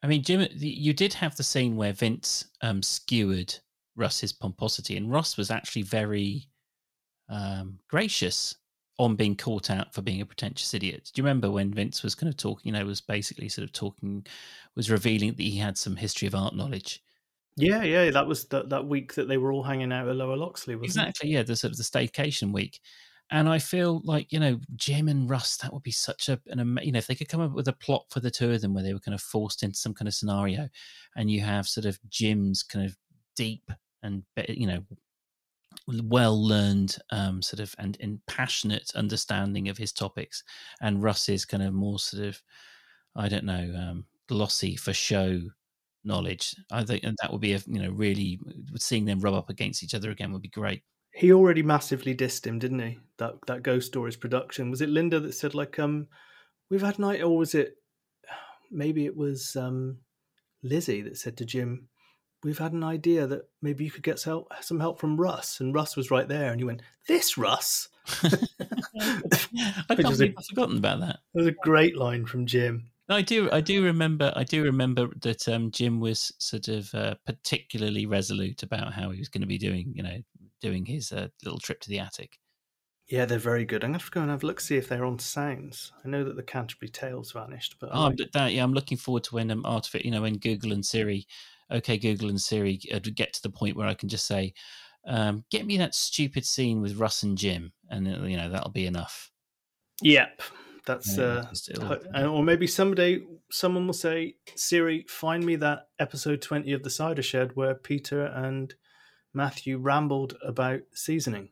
I 0.02 0.08
mean, 0.08 0.24
Jim, 0.24 0.48
you 0.56 0.92
did 0.92 1.14
have 1.14 1.36
the 1.36 1.44
scene 1.44 1.76
where 1.76 1.92
Vince 1.92 2.46
um, 2.60 2.82
skewered 2.82 3.54
Russ's 3.94 4.32
pomposity, 4.32 4.96
and 4.96 5.12
Russ 5.12 5.36
was 5.36 5.52
actually 5.52 5.82
very 5.82 6.48
um, 7.28 7.78
gracious 7.88 8.56
on 8.98 9.16
being 9.16 9.36
caught 9.36 9.70
out 9.70 9.94
for 9.94 10.02
being 10.02 10.20
a 10.20 10.26
pretentious 10.26 10.72
idiot. 10.72 11.10
Do 11.12 11.20
you 11.20 11.24
remember 11.24 11.50
when 11.50 11.72
Vince 11.72 12.02
was 12.02 12.14
kind 12.14 12.28
of 12.28 12.36
talking? 12.36 12.62
You 12.64 12.78
know, 12.78 12.86
was 12.86 13.00
basically 13.00 13.48
sort 13.48 13.64
of 13.64 13.72
talking, 13.72 14.26
was 14.74 14.90
revealing 14.90 15.34
that 15.34 15.42
he 15.42 15.56
had 15.58 15.76
some 15.76 15.96
history 15.96 16.26
of 16.26 16.34
art 16.34 16.54
knowledge. 16.54 17.02
Yeah, 17.56 17.82
yeah, 17.82 18.10
that 18.10 18.26
was 18.26 18.44
that 18.46 18.68
that 18.70 18.86
week 18.86 19.14
that 19.14 19.28
they 19.28 19.38
were 19.38 19.52
all 19.52 19.62
hanging 19.62 19.92
out 19.92 20.08
at 20.08 20.16
Lower 20.16 20.36
Loxley, 20.36 20.76
wasn't 20.76 21.08
Exactly, 21.08 21.30
yeah, 21.30 21.42
the 21.42 21.56
sort 21.56 21.72
of 21.72 21.78
the 21.78 21.84
staycation 21.84 22.52
week. 22.52 22.80
And 23.30 23.48
I 23.48 23.58
feel 23.58 24.02
like 24.04 24.32
you 24.32 24.38
know 24.38 24.60
Jim 24.76 25.08
and 25.08 25.28
Russ, 25.28 25.56
that 25.58 25.72
would 25.72 25.82
be 25.82 25.90
such 25.90 26.28
a 26.28 26.40
an 26.46 26.78
you 26.82 26.92
know 26.92 26.98
if 26.98 27.06
they 27.06 27.14
could 27.14 27.28
come 27.28 27.40
up 27.40 27.52
with 27.52 27.68
a 27.68 27.72
plot 27.72 28.06
for 28.10 28.20
the 28.20 28.30
two 28.30 28.52
of 28.52 28.60
them 28.60 28.74
where 28.74 28.84
they 28.84 28.92
were 28.92 29.00
kind 29.00 29.14
of 29.14 29.22
forced 29.22 29.62
into 29.62 29.78
some 29.78 29.94
kind 29.94 30.06
of 30.06 30.14
scenario, 30.14 30.68
and 31.16 31.30
you 31.30 31.40
have 31.40 31.66
sort 31.66 31.86
of 31.86 31.98
Jim's 32.08 32.62
kind 32.62 32.86
of 32.86 32.96
deep 33.34 33.70
and 34.02 34.22
you 34.48 34.66
know 34.66 34.82
well 35.86 36.42
learned 36.42 36.96
um, 37.10 37.42
sort 37.42 37.60
of 37.60 37.74
and, 37.78 37.96
and 38.00 38.20
passionate 38.26 38.90
understanding 38.94 39.68
of 39.68 39.78
his 39.78 39.92
topics, 39.92 40.42
and 40.80 41.02
Russ's 41.02 41.44
kind 41.44 41.62
of 41.62 41.72
more 41.72 41.98
sort 41.98 42.24
of 42.24 42.42
I 43.14 43.28
don't 43.28 43.44
know 43.44 43.72
um, 43.76 44.06
glossy 44.28 44.76
for 44.76 44.92
show 44.92 45.40
knowledge. 46.04 46.56
I 46.70 46.84
think 46.84 47.04
and 47.04 47.16
that 47.20 47.32
would 47.32 47.40
be 47.40 47.52
a 47.52 47.60
you 47.66 47.82
know 47.82 47.90
really 47.90 48.40
seeing 48.76 49.04
them 49.04 49.20
rub 49.20 49.34
up 49.34 49.50
against 49.50 49.82
each 49.82 49.94
other 49.94 50.10
again 50.10 50.32
would 50.32 50.42
be 50.42 50.48
great. 50.48 50.82
He 51.12 51.32
already 51.32 51.62
massively 51.62 52.14
dissed 52.14 52.46
him, 52.46 52.58
didn't 52.58 52.80
he? 52.80 52.98
That 53.18 53.34
that 53.46 53.62
Ghost 53.62 53.88
Stories 53.88 54.16
production 54.16 54.70
was 54.70 54.80
it 54.80 54.88
Linda 54.88 55.20
that 55.20 55.34
said 55.34 55.54
like 55.54 55.78
um 55.78 56.08
we've 56.70 56.82
had 56.82 56.98
night 56.98 57.22
or 57.22 57.36
was 57.36 57.54
it 57.54 57.76
maybe 58.70 59.06
it 59.06 59.16
was 59.16 59.56
um 59.56 59.98
Lizzie 60.62 61.02
that 61.02 61.18
said 61.18 61.36
to 61.36 61.44
Jim 61.44 61.88
we've 62.46 62.58
had 62.58 62.72
an 62.72 62.84
idea 62.84 63.26
that 63.26 63.48
maybe 63.60 63.84
you 63.84 63.90
could 63.90 64.02
get 64.02 64.18
some 64.18 64.46
help, 64.80 64.98
from 64.98 65.16
Russ 65.20 65.60
and 65.60 65.74
Russ 65.74 65.96
was 65.96 66.10
right 66.10 66.28
there 66.28 66.50
and 66.50 66.60
he 66.60 66.64
went 66.64 66.82
this 67.08 67.36
Russ 67.36 67.88
I 68.22 69.94
can't 69.94 69.98
believe 69.98 70.34
I've 70.38 70.46
forgotten 70.46 70.78
about 70.78 71.00
that. 71.00 71.18
that 71.34 71.38
was 71.40 71.46
a 71.48 71.52
great 71.52 71.96
line 71.96 72.24
from 72.26 72.46
Jim 72.46 72.90
I 73.08 73.22
do, 73.22 73.48
I 73.52 73.60
do 73.60 73.84
remember, 73.84 74.32
I 74.34 74.42
do 74.42 74.64
remember 74.64 75.06
that 75.22 75.46
um, 75.48 75.70
Jim 75.70 76.00
was 76.00 76.32
sort 76.40 76.66
of 76.66 76.92
uh, 76.92 77.14
particularly 77.24 78.04
resolute 78.04 78.64
about 78.64 78.92
how 78.94 79.10
he 79.10 79.20
was 79.20 79.28
going 79.28 79.42
to 79.42 79.46
be 79.46 79.58
doing, 79.58 79.92
you 79.94 80.02
know, 80.02 80.18
doing 80.60 80.84
his 80.84 81.12
uh, 81.12 81.28
little 81.44 81.60
trip 81.60 81.80
to 81.82 81.88
the 81.88 82.00
attic. 82.00 82.38
yeah 83.08 83.24
they're 83.24 83.38
very 83.38 83.64
good 83.64 83.84
I'm 83.84 83.90
going 83.90 83.98
to 84.00 84.04
have 84.04 84.10
to 84.10 84.14
go 84.14 84.22
and 84.22 84.30
have 84.32 84.42
a 84.42 84.46
look 84.46 84.58
see 84.60 84.76
if 84.76 84.88
they're 84.88 85.04
on 85.04 85.20
sounds 85.20 85.92
I 86.04 86.08
know 86.08 86.24
that 86.24 86.34
the 86.34 86.42
Canterbury 86.42 86.88
Tales 86.88 87.30
vanished 87.30 87.76
but 87.80 87.94
I 87.94 87.96
Oh, 87.98 88.06
like- 88.08 88.16
but 88.16 88.32
that, 88.32 88.52
yeah, 88.52 88.64
I'm 88.64 88.72
looking 88.74 88.96
forward 88.98 89.22
to 89.24 89.36
when 89.36 89.50
um, 89.52 89.64
artific, 89.64 90.04
you 90.04 90.10
know, 90.10 90.22
when 90.22 90.38
Google 90.38 90.72
and 90.72 90.84
Siri, 90.84 91.26
okay, 91.70 91.98
Google 91.98 92.28
and 92.28 92.40
Siri 92.40 92.80
uh, 92.92 92.98
get 93.14 93.32
to 93.34 93.42
the 93.42 93.50
point 93.50 93.76
where 93.76 93.86
I 93.88 93.94
can 93.94 94.08
just 94.08 94.26
say, 94.26 94.54
um, 95.06 95.44
get 95.50 95.66
me 95.66 95.76
that 95.78 95.94
stupid 95.94 96.44
scene 96.44 96.80
with 96.80 96.96
Russ 96.96 97.22
and 97.22 97.38
Jim, 97.38 97.72
and 97.90 98.06
uh, 98.08 98.24
you 98.24 98.36
know 98.36 98.48
that'll 98.50 98.70
be 98.72 98.86
enough. 98.86 99.30
Yep, 100.02 100.42
that's 100.86 101.16
uh, 101.18 101.46
just 101.50 101.70
it'll- 101.70 101.86
ho- 101.86 102.00
and- 102.14 102.26
or 102.26 102.42
maybe 102.42 102.66
someday 102.66 103.20
someone 103.50 103.86
will 103.86 103.94
say, 103.94 104.34
"Siri, 104.56 105.04
find 105.08 105.44
me 105.46 105.56
that 105.56 105.88
episode 105.98 106.42
twenty 106.42 106.72
of 106.72 106.82
the 106.82 106.90
Cider 106.90 107.22
Shed 107.22 107.52
where 107.54 107.74
Peter 107.74 108.24
and 108.26 108.74
Matthew 109.32 109.78
rambled 109.78 110.36
about 110.42 110.80
seasoning." 110.92 111.50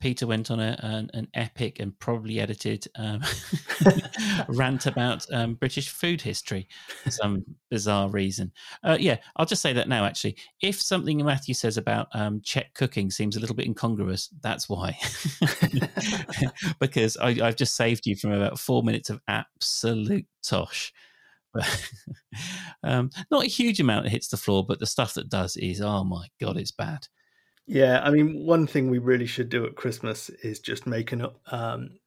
Peter 0.00 0.26
went 0.26 0.50
on 0.50 0.60
a, 0.60 0.78
an, 0.82 1.10
an 1.14 1.28
epic 1.34 1.80
and 1.80 1.98
probably 1.98 2.40
edited 2.40 2.86
um, 2.96 3.22
rant 4.48 4.86
about 4.86 5.26
um, 5.32 5.54
British 5.54 5.88
food 5.88 6.20
history 6.20 6.68
for 7.02 7.10
some 7.10 7.44
bizarre 7.70 8.08
reason. 8.08 8.52
Uh, 8.84 8.96
yeah, 8.98 9.16
I'll 9.36 9.46
just 9.46 9.62
say 9.62 9.72
that 9.72 9.88
now. 9.88 10.04
Actually, 10.04 10.36
if 10.60 10.80
something 10.80 11.24
Matthew 11.24 11.54
says 11.54 11.76
about 11.76 12.08
um, 12.12 12.40
Czech 12.42 12.74
cooking 12.74 13.10
seems 13.10 13.36
a 13.36 13.40
little 13.40 13.56
bit 13.56 13.66
incongruous, 13.66 14.28
that's 14.42 14.68
why. 14.68 14.98
because 16.80 17.16
I, 17.16 17.28
I've 17.42 17.56
just 17.56 17.76
saved 17.76 18.06
you 18.06 18.16
from 18.16 18.32
about 18.32 18.58
four 18.58 18.82
minutes 18.82 19.10
of 19.10 19.20
absolute 19.28 20.26
tosh. 20.42 20.92
Um, 22.82 23.10
not 23.30 23.44
a 23.44 23.48
huge 23.48 23.80
amount 23.80 24.04
that 24.04 24.10
hits 24.10 24.28
the 24.28 24.36
floor, 24.36 24.64
but 24.64 24.78
the 24.78 24.86
stuff 24.86 25.14
that 25.14 25.28
does 25.28 25.56
is, 25.56 25.80
oh 25.80 26.04
my 26.04 26.28
god, 26.40 26.56
it's 26.56 26.70
bad. 26.70 27.08
Yeah, 27.66 28.00
I 28.02 28.10
mean, 28.10 28.44
one 28.46 28.66
thing 28.66 28.90
we 28.90 28.98
really 28.98 29.26
should 29.26 29.48
do 29.48 29.66
at 29.66 29.74
Christmas 29.74 30.28
is 30.28 30.60
just 30.60 30.86
make 30.86 31.12
an, 31.12 31.26
um, 31.50 31.98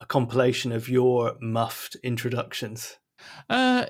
a 0.00 0.06
compilation 0.06 0.70
of 0.70 0.88
your 0.88 1.34
muffed 1.40 1.96
introductions. 2.02 2.96
Uh, 3.50 3.86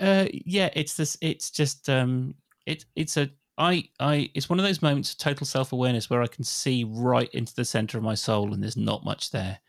uh, 0.00 0.26
yeah, 0.32 0.70
it's 0.72 0.94
this. 0.94 1.16
It's 1.20 1.50
just 1.50 1.88
um, 1.88 2.34
it 2.66 2.84
it's 2.96 3.16
a 3.16 3.30
I, 3.56 3.84
I, 4.00 4.30
it's 4.34 4.48
one 4.48 4.58
of 4.58 4.64
those 4.64 4.82
moments 4.82 5.12
of 5.12 5.18
total 5.18 5.46
self 5.46 5.72
awareness 5.72 6.10
where 6.10 6.22
I 6.22 6.26
can 6.26 6.44
see 6.44 6.84
right 6.84 7.32
into 7.32 7.54
the 7.54 7.64
center 7.64 7.98
of 7.98 8.04
my 8.04 8.14
soul, 8.14 8.52
and 8.52 8.62
there's 8.62 8.76
not 8.76 9.04
much 9.04 9.30
there. 9.30 9.60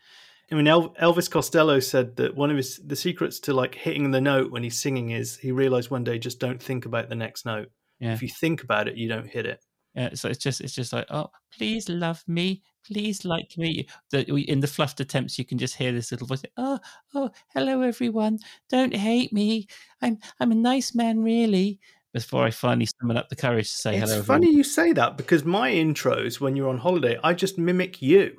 I 0.50 0.54
mean, 0.54 0.66
Elvis 0.66 1.30
Costello 1.30 1.80
said 1.80 2.16
that 2.16 2.36
one 2.36 2.50
of 2.50 2.56
his 2.56 2.80
the 2.84 2.96
secrets 2.96 3.40
to 3.40 3.52
like 3.52 3.74
hitting 3.74 4.10
the 4.10 4.20
note 4.20 4.50
when 4.50 4.62
he's 4.62 4.78
singing 4.78 5.10
is 5.10 5.36
he 5.36 5.50
realized 5.50 5.90
one 5.90 6.04
day 6.04 6.18
just 6.18 6.38
don't 6.38 6.62
think 6.62 6.86
about 6.86 7.08
the 7.08 7.16
next 7.16 7.44
note. 7.46 7.68
Yeah. 7.98 8.12
If 8.12 8.22
you 8.22 8.28
think 8.28 8.62
about 8.62 8.88
it, 8.88 8.96
you 8.96 9.08
don't 9.08 9.28
hit 9.28 9.46
it. 9.46 9.60
Yeah, 9.96 10.10
so 10.14 10.28
it's 10.28 10.38
just, 10.38 10.60
it's 10.60 10.74
just 10.74 10.92
like, 10.92 11.06
oh, 11.10 11.30
please 11.56 11.88
love 11.88 12.22
me, 12.28 12.62
please 12.86 13.24
like 13.24 13.56
me. 13.56 13.88
The, 14.10 14.26
in 14.46 14.60
the 14.60 14.66
fluffed 14.66 15.00
attempts, 15.00 15.38
you 15.38 15.46
can 15.46 15.56
just 15.56 15.74
hear 15.74 15.90
this 15.90 16.12
little 16.12 16.26
voice. 16.26 16.42
Oh, 16.58 16.78
oh, 17.14 17.30
hello 17.54 17.80
everyone. 17.80 18.38
Don't 18.68 18.94
hate 18.94 19.32
me. 19.32 19.66
I'm, 20.02 20.18
I'm 20.38 20.52
a 20.52 20.56
nice 20.56 20.94
man, 20.94 21.22
really 21.22 21.80
before 22.12 22.44
I 22.44 22.50
finally 22.50 22.88
summon 22.98 23.18
up 23.18 23.28
the 23.28 23.36
courage 23.36 23.70
to 23.70 23.76
say 23.76 23.96
it's 23.98 24.08
hello. 24.08 24.18
It's 24.20 24.26
funny 24.26 24.50
you 24.50 24.64
say 24.64 24.94
that 24.94 25.18
because 25.18 25.44
my 25.44 25.70
intros 25.70 26.40
when 26.40 26.56
you're 26.56 26.70
on 26.70 26.78
holiday, 26.78 27.18
I 27.22 27.34
just 27.34 27.58
mimic 27.58 28.00
you. 28.00 28.38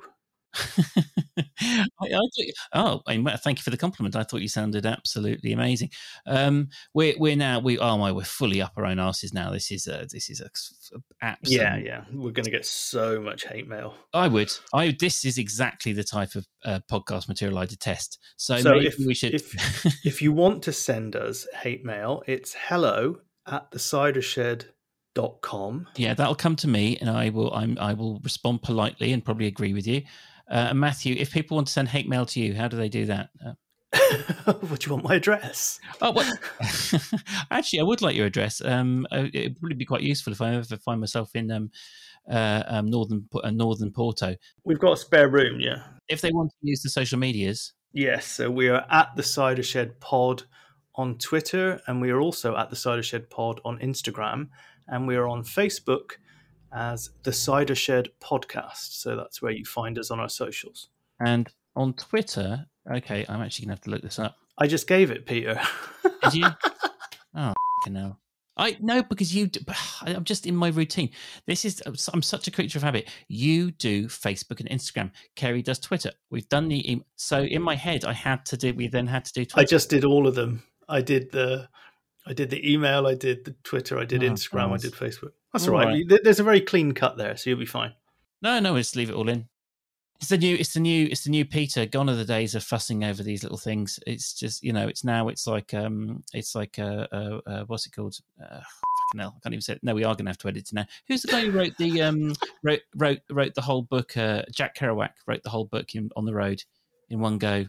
I, 1.60 1.86
I 2.02 2.10
thought, 2.10 2.46
oh, 2.72 3.02
thank 3.38 3.58
you 3.58 3.62
for 3.62 3.70
the 3.70 3.76
compliment. 3.76 4.16
I 4.16 4.22
thought 4.22 4.40
you 4.40 4.48
sounded 4.48 4.86
absolutely 4.86 5.52
amazing. 5.52 5.90
Um, 6.26 6.68
we're 6.94 7.14
we're 7.18 7.36
now 7.36 7.58
we 7.58 7.78
oh 7.78 7.98
my 7.98 8.12
we're 8.12 8.24
fully 8.24 8.62
up 8.62 8.72
our 8.76 8.86
own 8.86 8.98
asses 8.98 9.32
now. 9.32 9.50
This 9.50 9.70
is 9.70 9.86
a 9.86 10.06
this 10.10 10.30
is 10.30 10.40
a 10.40 10.48
absolute, 11.22 11.60
yeah 11.60 11.76
yeah. 11.76 12.04
We're 12.12 12.32
going 12.32 12.44
to 12.44 12.50
get 12.50 12.66
so 12.66 13.20
much 13.20 13.44
hate 13.44 13.68
mail. 13.68 13.94
I 14.12 14.28
would. 14.28 14.52
I 14.72 14.96
this 14.98 15.24
is 15.24 15.38
exactly 15.38 15.92
the 15.92 16.04
type 16.04 16.34
of 16.34 16.46
uh, 16.64 16.80
podcast 16.90 17.28
material 17.28 17.58
I 17.58 17.66
detest. 17.66 18.18
So, 18.36 18.58
so 18.58 18.78
if, 18.78 18.98
we 18.98 19.14
should. 19.14 19.34
If, 19.34 19.54
if 20.04 20.20
you 20.22 20.32
want 20.32 20.62
to 20.64 20.72
send 20.72 21.14
us 21.16 21.46
hate 21.62 21.84
mail, 21.84 22.22
it's 22.26 22.54
hello 22.54 23.20
at 23.46 23.70
the 23.70 23.78
cidershed.com. 23.78 25.86
Yeah, 25.96 26.14
that'll 26.14 26.34
come 26.34 26.56
to 26.56 26.68
me, 26.68 26.96
and 26.98 27.08
I 27.10 27.28
will. 27.30 27.52
I'm. 27.54 27.78
I 27.80 27.94
will 27.94 28.20
respond 28.20 28.62
politely 28.62 29.12
and 29.12 29.24
probably 29.24 29.46
agree 29.46 29.72
with 29.72 29.86
you. 29.86 30.02
Uh, 30.50 30.72
Matthew, 30.74 31.14
if 31.18 31.30
people 31.32 31.56
want 31.56 31.66
to 31.66 31.72
send 31.72 31.88
hate 31.88 32.08
mail 32.08 32.26
to 32.26 32.40
you, 32.40 32.54
how 32.54 32.68
do 32.68 32.76
they 32.76 32.88
do 32.88 33.06
that? 33.06 33.30
Uh, 33.44 33.52
do 34.52 34.76
you 34.80 34.92
want 34.92 35.04
my 35.04 35.14
address? 35.14 35.80
Oh, 36.00 36.12
what? 36.12 36.26
Actually, 37.50 37.80
I 37.80 37.84
would 37.84 38.02
like 38.02 38.16
your 38.16 38.26
address. 38.26 38.60
Um, 38.64 39.06
uh, 39.12 39.26
it 39.32 39.48
would 39.48 39.60
probably 39.60 39.76
be 39.76 39.84
quite 39.84 40.02
useful 40.02 40.32
if 40.32 40.40
I 40.40 40.54
ever 40.54 40.76
find 40.76 41.00
myself 41.00 41.30
in 41.34 41.50
um, 41.50 41.70
uh, 42.30 42.62
um, 42.66 42.90
northern 42.90 43.26
uh, 43.42 43.50
northern 43.50 43.90
Porto. 43.90 44.36
We've 44.64 44.78
got 44.78 44.92
a 44.92 44.96
spare 44.96 45.28
room, 45.28 45.60
yeah. 45.60 45.84
If 46.08 46.20
they 46.20 46.30
want 46.30 46.50
to 46.50 46.56
use 46.62 46.82
the 46.82 46.90
social 46.90 47.18
medias, 47.18 47.72
yes. 47.92 48.26
So 48.26 48.50
we 48.50 48.68
are 48.68 48.84
at 48.90 49.16
the 49.16 49.22
Cider 49.22 49.62
Shed 49.62 50.00
Pod 50.00 50.44
on 50.94 51.16
Twitter, 51.18 51.80
and 51.86 52.00
we 52.00 52.10
are 52.10 52.20
also 52.20 52.56
at 52.56 52.70
the 52.70 52.76
Cider 52.76 53.02
Shed 53.02 53.30
Pod 53.30 53.60
on 53.64 53.78
Instagram, 53.78 54.48
and 54.86 55.06
we 55.06 55.16
are 55.16 55.28
on 55.28 55.44
Facebook 55.44 56.12
as 56.72 57.10
the 57.22 57.32
Cider 57.32 57.74
Shed 57.74 58.10
Podcast. 58.20 59.00
So 59.00 59.16
that's 59.16 59.40
where 59.42 59.52
you 59.52 59.64
find 59.64 59.98
us 59.98 60.10
on 60.10 60.20
our 60.20 60.28
socials. 60.28 60.88
And 61.20 61.48
on 61.76 61.94
Twitter, 61.94 62.66
okay, 62.90 63.24
I'm 63.28 63.40
actually 63.40 63.66
gonna 63.66 63.74
have 63.74 63.82
to 63.82 63.90
look 63.90 64.02
this 64.02 64.18
up. 64.18 64.36
I 64.58 64.66
just 64.66 64.86
gave 64.86 65.10
it, 65.10 65.26
Peter. 65.26 65.60
Did 66.24 66.34
you? 66.34 66.46
oh, 67.34 67.54
no. 67.88 68.16
I 68.56 68.76
no 68.80 69.02
because 69.04 69.34
you. 69.34 69.46
Do, 69.46 69.60
I'm 70.02 70.24
just 70.24 70.46
in 70.46 70.56
my 70.56 70.68
routine. 70.68 71.10
This 71.46 71.64
is 71.64 71.82
I'm 72.12 72.22
such 72.22 72.48
a 72.48 72.50
creature 72.50 72.78
of 72.78 72.82
habit. 72.82 73.08
You 73.28 73.70
do 73.70 74.06
Facebook 74.06 74.60
and 74.60 74.68
Instagram. 74.68 75.12
Keri 75.36 75.62
does 75.62 75.78
Twitter. 75.78 76.10
We've 76.30 76.48
done 76.48 76.68
the 76.68 77.02
so 77.16 77.42
in 77.42 77.62
my 77.62 77.76
head 77.76 78.04
I 78.04 78.12
had 78.12 78.44
to 78.46 78.56
do. 78.56 78.74
We 78.74 78.88
then 78.88 79.06
had 79.06 79.24
to 79.26 79.32
do. 79.32 79.44
Twitter. 79.44 79.60
I 79.60 79.64
just 79.64 79.88
did 79.88 80.04
all 80.04 80.26
of 80.26 80.34
them. 80.34 80.64
I 80.88 81.02
did 81.02 81.30
the 81.30 81.68
I 82.28 82.34
did 82.34 82.50
the 82.50 82.70
email, 82.70 83.06
I 83.06 83.14
did 83.14 83.46
the 83.46 83.54
Twitter, 83.62 83.98
I 83.98 84.04
did 84.04 84.22
oh, 84.22 84.28
Instagram, 84.28 84.70
nice. 84.70 84.84
I 84.84 84.88
did 84.88 84.92
Facebook. 84.92 85.32
That's 85.52 85.66
all, 85.66 85.74
all 85.74 85.80
right. 85.80 86.04
right. 86.08 86.20
There's 86.22 86.40
a 86.40 86.44
very 86.44 86.60
clean 86.60 86.92
cut 86.92 87.16
there, 87.16 87.36
so 87.36 87.50
you'll 87.50 87.58
be 87.58 87.66
fine. 87.66 87.92
No, 88.42 88.60
no, 88.60 88.76
just 88.76 88.96
leave 88.96 89.10
it 89.10 89.14
all 89.14 89.28
in. 89.28 89.48
It's 90.20 90.30
the 90.30 90.38
new, 90.38 90.56
it's 90.56 90.74
the 90.74 90.80
new, 90.80 91.06
it's 91.06 91.24
the 91.24 91.30
new 91.30 91.44
Peter. 91.44 91.86
Gone 91.86 92.10
are 92.10 92.16
the 92.16 92.24
days 92.24 92.56
of 92.56 92.64
fussing 92.64 93.04
over 93.04 93.22
these 93.22 93.44
little 93.44 93.58
things. 93.58 94.00
It's 94.06 94.34
just, 94.34 94.64
you 94.64 94.72
know, 94.72 94.88
it's 94.88 95.04
now, 95.04 95.28
it's 95.28 95.46
like, 95.46 95.72
um, 95.74 96.24
it's 96.34 96.56
like, 96.56 96.78
uh, 96.78 97.06
uh, 97.12 97.40
uh 97.46 97.64
what's 97.66 97.86
it 97.86 97.92
called? 97.94 98.18
Uh, 98.40 98.60
fucking 99.10 99.20
hell, 99.20 99.34
I 99.36 99.40
can't 99.42 99.54
even 99.54 99.60
say. 99.60 99.74
It. 99.74 99.80
No, 99.84 99.94
we 99.94 100.02
are 100.02 100.14
going 100.14 100.24
to 100.24 100.30
have 100.30 100.38
to 100.38 100.48
edit 100.48 100.68
it 100.68 100.72
now. 100.72 100.86
Who's 101.06 101.22
the 101.22 101.28
guy 101.28 101.42
who 101.42 101.52
wrote 101.52 101.76
the, 101.78 102.02
um, 102.02 102.34
wrote, 102.64 102.80
wrote, 102.96 103.20
wrote 103.30 103.54
the 103.54 103.62
whole 103.62 103.82
book? 103.82 104.16
Uh, 104.16 104.42
Jack 104.52 104.76
Kerouac 104.76 105.10
wrote 105.26 105.42
the 105.44 105.50
whole 105.50 105.66
book 105.66 105.94
in, 105.94 106.10
on 106.16 106.24
the 106.24 106.34
road 106.34 106.64
in 107.10 107.20
one 107.20 107.38
go, 107.38 107.66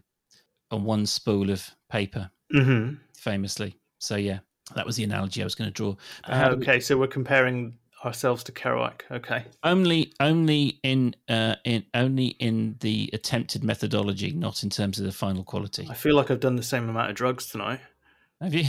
on 0.71 0.83
one 0.83 1.05
spool 1.05 1.51
of 1.51 1.69
paper, 1.89 2.31
mm-hmm. 2.53 2.95
famously. 3.15 3.77
So 3.99 4.15
yeah, 4.15 4.39
that 4.75 4.85
was 4.85 4.95
the 4.95 5.03
analogy 5.03 5.41
I 5.41 5.45
was 5.45 5.55
going 5.55 5.69
to 5.69 5.73
draw. 5.73 5.95
Uh, 6.23 6.55
okay, 6.57 6.75
we... 6.75 6.81
so 6.81 6.97
we're 6.97 7.07
comparing 7.07 7.73
ourselves 8.05 8.43
to 8.45 8.51
Kerouac. 8.51 9.01
Okay. 9.11 9.45
Only, 9.63 10.13
only 10.19 10.79
in, 10.83 11.15
uh, 11.27 11.55
in, 11.65 11.85
only 11.93 12.27
in 12.27 12.77
the 12.79 13.09
attempted 13.13 13.63
methodology, 13.63 14.31
not 14.31 14.63
in 14.63 14.69
terms 14.69 14.99
of 14.99 15.05
the 15.05 15.11
final 15.11 15.43
quality. 15.43 15.87
I 15.89 15.93
feel 15.93 16.15
like 16.15 16.31
I've 16.31 16.39
done 16.39 16.55
the 16.55 16.63
same 16.63 16.89
amount 16.89 17.09
of 17.09 17.15
drugs 17.15 17.47
tonight. 17.47 17.79
Have 18.41 18.53
you? 18.53 18.65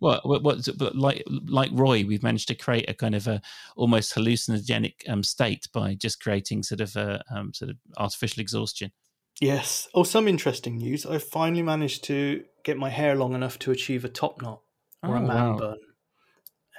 well, 0.00 0.20
what, 0.24 0.44
what, 0.44 0.94
like 0.94 1.24
like 1.26 1.70
Roy, 1.72 2.04
we've 2.06 2.22
managed 2.22 2.46
to 2.48 2.54
create 2.54 2.88
a 2.88 2.94
kind 2.94 3.16
of 3.16 3.26
a 3.26 3.42
almost 3.74 4.14
hallucinogenic 4.14 5.08
um, 5.08 5.24
state 5.24 5.66
by 5.72 5.94
just 5.94 6.22
creating 6.22 6.62
sort 6.62 6.80
of 6.80 6.94
a 6.94 7.20
um, 7.34 7.52
sort 7.52 7.72
of 7.72 7.78
artificial 7.96 8.40
exhaustion. 8.40 8.92
Yes. 9.40 9.88
Oh, 9.92 10.04
some 10.04 10.28
interesting 10.28 10.76
news. 10.76 11.04
I 11.04 11.18
finally 11.18 11.62
managed 11.62 12.04
to 12.04 12.44
get 12.62 12.76
my 12.76 12.90
hair 12.90 13.16
long 13.16 13.34
enough 13.34 13.58
to 13.60 13.72
achieve 13.72 14.04
a 14.04 14.08
top 14.08 14.40
knot 14.40 14.60
or 15.02 15.16
oh, 15.16 15.18
a 15.18 15.20
man 15.20 15.52
wow. 15.52 15.58
bun, 15.58 15.78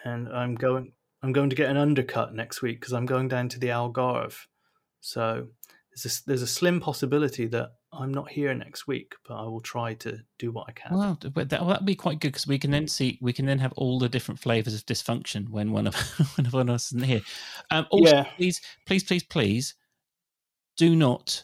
and 0.03 0.29
I'm 0.29 0.55
going. 0.55 0.93
I'm 1.21 1.31
going 1.31 1.49
to 1.51 1.55
get 1.55 1.69
an 1.69 1.77
undercut 1.77 2.35
next 2.35 2.61
week 2.61 2.81
because 2.81 2.91
I'm 2.91 3.05
going 3.05 3.29
down 3.29 3.47
to 3.47 3.59
the 3.59 3.67
Algarve. 3.67 4.35
So 4.99 5.47
there's 5.95 6.19
a, 6.19 6.25
there's 6.27 6.41
a 6.41 6.47
slim 6.47 6.81
possibility 6.81 7.47
that 7.47 7.71
I'm 7.93 8.13
not 8.13 8.31
here 8.31 8.53
next 8.53 8.87
week, 8.87 9.13
but 9.27 9.35
I 9.35 9.43
will 9.43 9.61
try 9.61 9.93
to 9.95 10.19
do 10.39 10.51
what 10.51 10.65
I 10.67 10.71
can. 10.71 10.97
Well, 10.97 11.17
but 11.33 11.49
that 11.49 11.65
will 11.65 11.77
be 11.83 11.95
quite 11.95 12.19
good 12.19 12.29
because 12.29 12.47
we 12.47 12.57
can 12.57 12.71
then 12.71 12.87
see 12.87 13.19
we 13.21 13.33
can 13.33 13.45
then 13.45 13.59
have 13.59 13.73
all 13.73 13.99
the 13.99 14.09
different 14.09 14.39
flavors 14.39 14.73
of 14.73 14.85
dysfunction 14.85 15.49
when 15.49 15.71
one 15.71 15.87
of 15.87 15.95
when 16.35 16.47
one 16.47 16.69
of 16.69 16.75
us 16.75 16.87
isn't 16.87 17.03
here. 17.03 17.21
Um, 17.71 17.85
also, 17.91 18.15
yeah. 18.15 18.23
please, 18.35 18.61
please, 18.85 19.03
please, 19.03 19.23
please, 19.23 19.75
do 20.75 20.95
not 20.95 21.43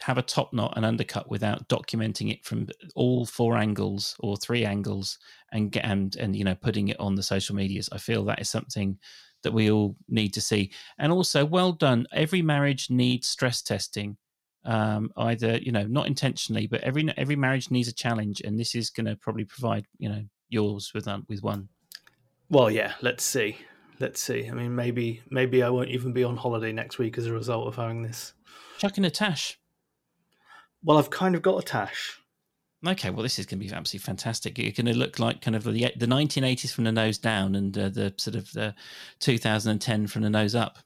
have 0.00 0.18
a 0.18 0.22
top 0.22 0.52
knot 0.52 0.74
and 0.76 0.84
undercut 0.84 1.30
without 1.30 1.68
documenting 1.68 2.32
it 2.32 2.44
from 2.44 2.68
all 2.94 3.24
four 3.24 3.56
angles 3.56 4.16
or 4.20 4.36
three 4.36 4.64
angles 4.64 5.18
and 5.52 5.70
get 5.70 5.84
and 5.84 6.16
and 6.16 6.34
you 6.34 6.44
know 6.44 6.54
putting 6.54 6.88
it 6.88 6.98
on 6.98 7.14
the 7.14 7.22
social 7.22 7.54
medias. 7.54 7.88
I 7.92 7.98
feel 7.98 8.24
that 8.24 8.40
is 8.40 8.48
something 8.48 8.98
that 9.42 9.52
we 9.52 9.70
all 9.70 9.94
need 10.08 10.34
to 10.34 10.40
see. 10.40 10.72
And 10.98 11.12
also 11.12 11.44
well 11.44 11.72
done. 11.72 12.06
Every 12.12 12.42
marriage 12.42 12.90
needs 12.90 13.28
stress 13.28 13.62
testing 13.62 14.16
um, 14.64 15.12
either 15.16 15.58
you 15.58 15.72
know 15.72 15.84
not 15.84 16.06
intentionally 16.06 16.66
but 16.66 16.80
every 16.80 17.12
every 17.16 17.36
marriage 17.36 17.70
needs 17.70 17.88
a 17.88 17.92
challenge 17.92 18.40
and 18.40 18.58
this 18.58 18.74
is 18.74 18.90
going 18.90 19.06
to 19.06 19.16
probably 19.16 19.44
provide 19.44 19.84
you 19.98 20.08
know 20.08 20.22
yours 20.48 20.92
with 20.94 21.06
um, 21.06 21.24
with 21.28 21.42
one. 21.42 21.68
Well 22.48 22.70
yeah 22.70 22.94
let's 23.02 23.24
see. 23.24 23.58
Let's 24.00 24.20
see. 24.20 24.48
I 24.48 24.52
mean 24.52 24.74
maybe 24.74 25.22
maybe 25.30 25.62
i 25.62 25.68
won't 25.68 25.90
even 25.90 26.12
be 26.12 26.24
on 26.24 26.36
holiday 26.36 26.72
next 26.72 26.98
week 26.98 27.18
as 27.18 27.26
a 27.26 27.32
result 27.32 27.68
of 27.68 27.76
having 27.76 28.02
this. 28.02 28.32
Chucking 28.78 29.04
a 29.04 29.10
tash 29.10 29.58
well, 30.84 30.98
I've 30.98 31.10
kind 31.10 31.34
of 31.34 31.42
got 31.42 31.58
a 31.58 31.62
tash. 31.62 32.18
Okay, 32.86 33.08
well, 33.10 33.22
this 33.22 33.38
is 33.38 33.46
going 33.46 33.58
to 33.60 33.66
be 33.66 33.72
absolutely 33.72 34.04
fantastic. 34.04 34.58
It's 34.58 34.78
going 34.78 34.92
to 34.92 34.98
look 34.98 35.18
like 35.18 35.40
kind 35.40 35.56
of 35.56 35.64
the 35.64 35.92
the 35.96 36.06
1980s 36.06 36.72
from 36.72 36.84
the 36.84 36.92
nose 36.92 37.16
down 37.16 37.54
and 37.54 37.76
uh, 37.76 37.88
the 37.88 38.12
sort 38.18 38.36
of 38.36 38.52
the 38.52 38.74
2010 39.20 40.06
from 40.06 40.22
the 40.22 40.30
nose 40.30 40.54
up. 40.54 40.78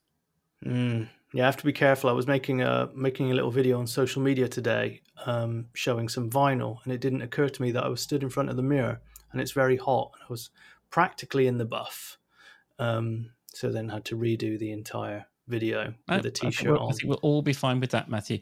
Mm, 0.64 1.08
yeah, 1.32 1.42
I 1.42 1.46
have 1.46 1.56
to 1.56 1.64
be 1.64 1.72
careful. 1.72 2.08
I 2.08 2.12
was 2.12 2.28
making 2.28 2.62
a 2.62 2.88
making 2.94 3.32
a 3.32 3.34
little 3.34 3.50
video 3.50 3.80
on 3.80 3.86
social 3.88 4.22
media 4.22 4.48
today, 4.48 5.02
um, 5.26 5.66
showing 5.74 6.08
some 6.08 6.30
vinyl, 6.30 6.78
and 6.84 6.92
it 6.92 7.00
didn't 7.00 7.22
occur 7.22 7.48
to 7.48 7.62
me 7.62 7.72
that 7.72 7.84
I 7.84 7.88
was 7.88 8.00
stood 8.00 8.22
in 8.22 8.30
front 8.30 8.50
of 8.50 8.56
the 8.56 8.62
mirror 8.62 9.00
and 9.32 9.40
it's 9.40 9.52
very 9.52 9.76
hot. 9.76 10.12
and 10.14 10.22
I 10.24 10.26
was 10.30 10.50
practically 10.90 11.46
in 11.46 11.58
the 11.58 11.64
buff, 11.64 12.18
um, 12.78 13.30
so 13.48 13.70
then 13.70 13.90
had 13.90 14.04
to 14.06 14.16
redo 14.16 14.58
the 14.58 14.72
entire 14.72 15.26
video 15.48 15.94
with 16.08 16.26
a 16.26 16.30
t-shirt 16.30 16.70
we'll, 16.70 16.80
on. 16.80 16.92
I 16.92 16.94
think 16.94 17.08
we'll 17.08 17.18
all 17.22 17.42
be 17.42 17.52
fine 17.52 17.80
with 17.80 17.90
that, 17.90 18.08
Matthew. 18.08 18.40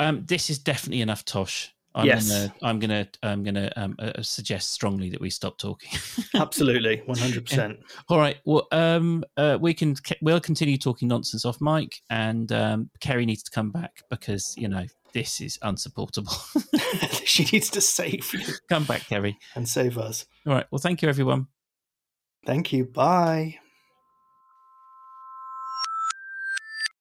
Um, 0.00 0.24
this 0.26 0.50
is 0.50 0.58
definitely 0.58 1.02
enough, 1.02 1.24
Tosh. 1.24 1.72
I'm 1.94 2.06
yes. 2.06 2.28
gonna, 2.28 2.54
I'm 2.62 2.78
gonna, 2.78 3.08
I'm 3.22 3.42
gonna 3.42 3.70
um, 3.76 3.96
uh, 3.98 4.22
suggest 4.22 4.72
strongly 4.72 5.10
that 5.10 5.20
we 5.20 5.28
stop 5.28 5.58
talking. 5.58 5.90
Absolutely, 6.34 7.02
one 7.04 7.18
hundred 7.18 7.44
percent. 7.44 7.80
All 8.08 8.18
right. 8.18 8.38
Well, 8.44 8.66
um, 8.72 9.24
uh, 9.36 9.58
we 9.60 9.74
can 9.74 9.96
we'll 10.22 10.40
continue 10.40 10.78
talking 10.78 11.08
nonsense 11.08 11.44
off 11.44 11.60
mic, 11.60 12.00
and 12.08 12.50
um, 12.50 12.90
Keri 13.00 13.26
needs 13.26 13.42
to 13.42 13.50
come 13.50 13.70
back 13.70 14.02
because 14.08 14.54
you 14.56 14.68
know 14.68 14.86
this 15.12 15.40
is 15.40 15.58
unsupportable. 15.62 16.32
she 17.24 17.44
needs 17.52 17.68
to 17.70 17.80
save 17.80 18.32
you. 18.32 18.54
Come 18.68 18.84
back, 18.84 19.06
Keri, 19.06 19.36
and 19.54 19.68
save 19.68 19.98
us. 19.98 20.24
All 20.46 20.54
right. 20.54 20.66
Well, 20.70 20.78
thank 20.78 21.02
you, 21.02 21.08
everyone. 21.08 21.48
Thank 22.46 22.72
you. 22.72 22.86
Bye. 22.86 23.58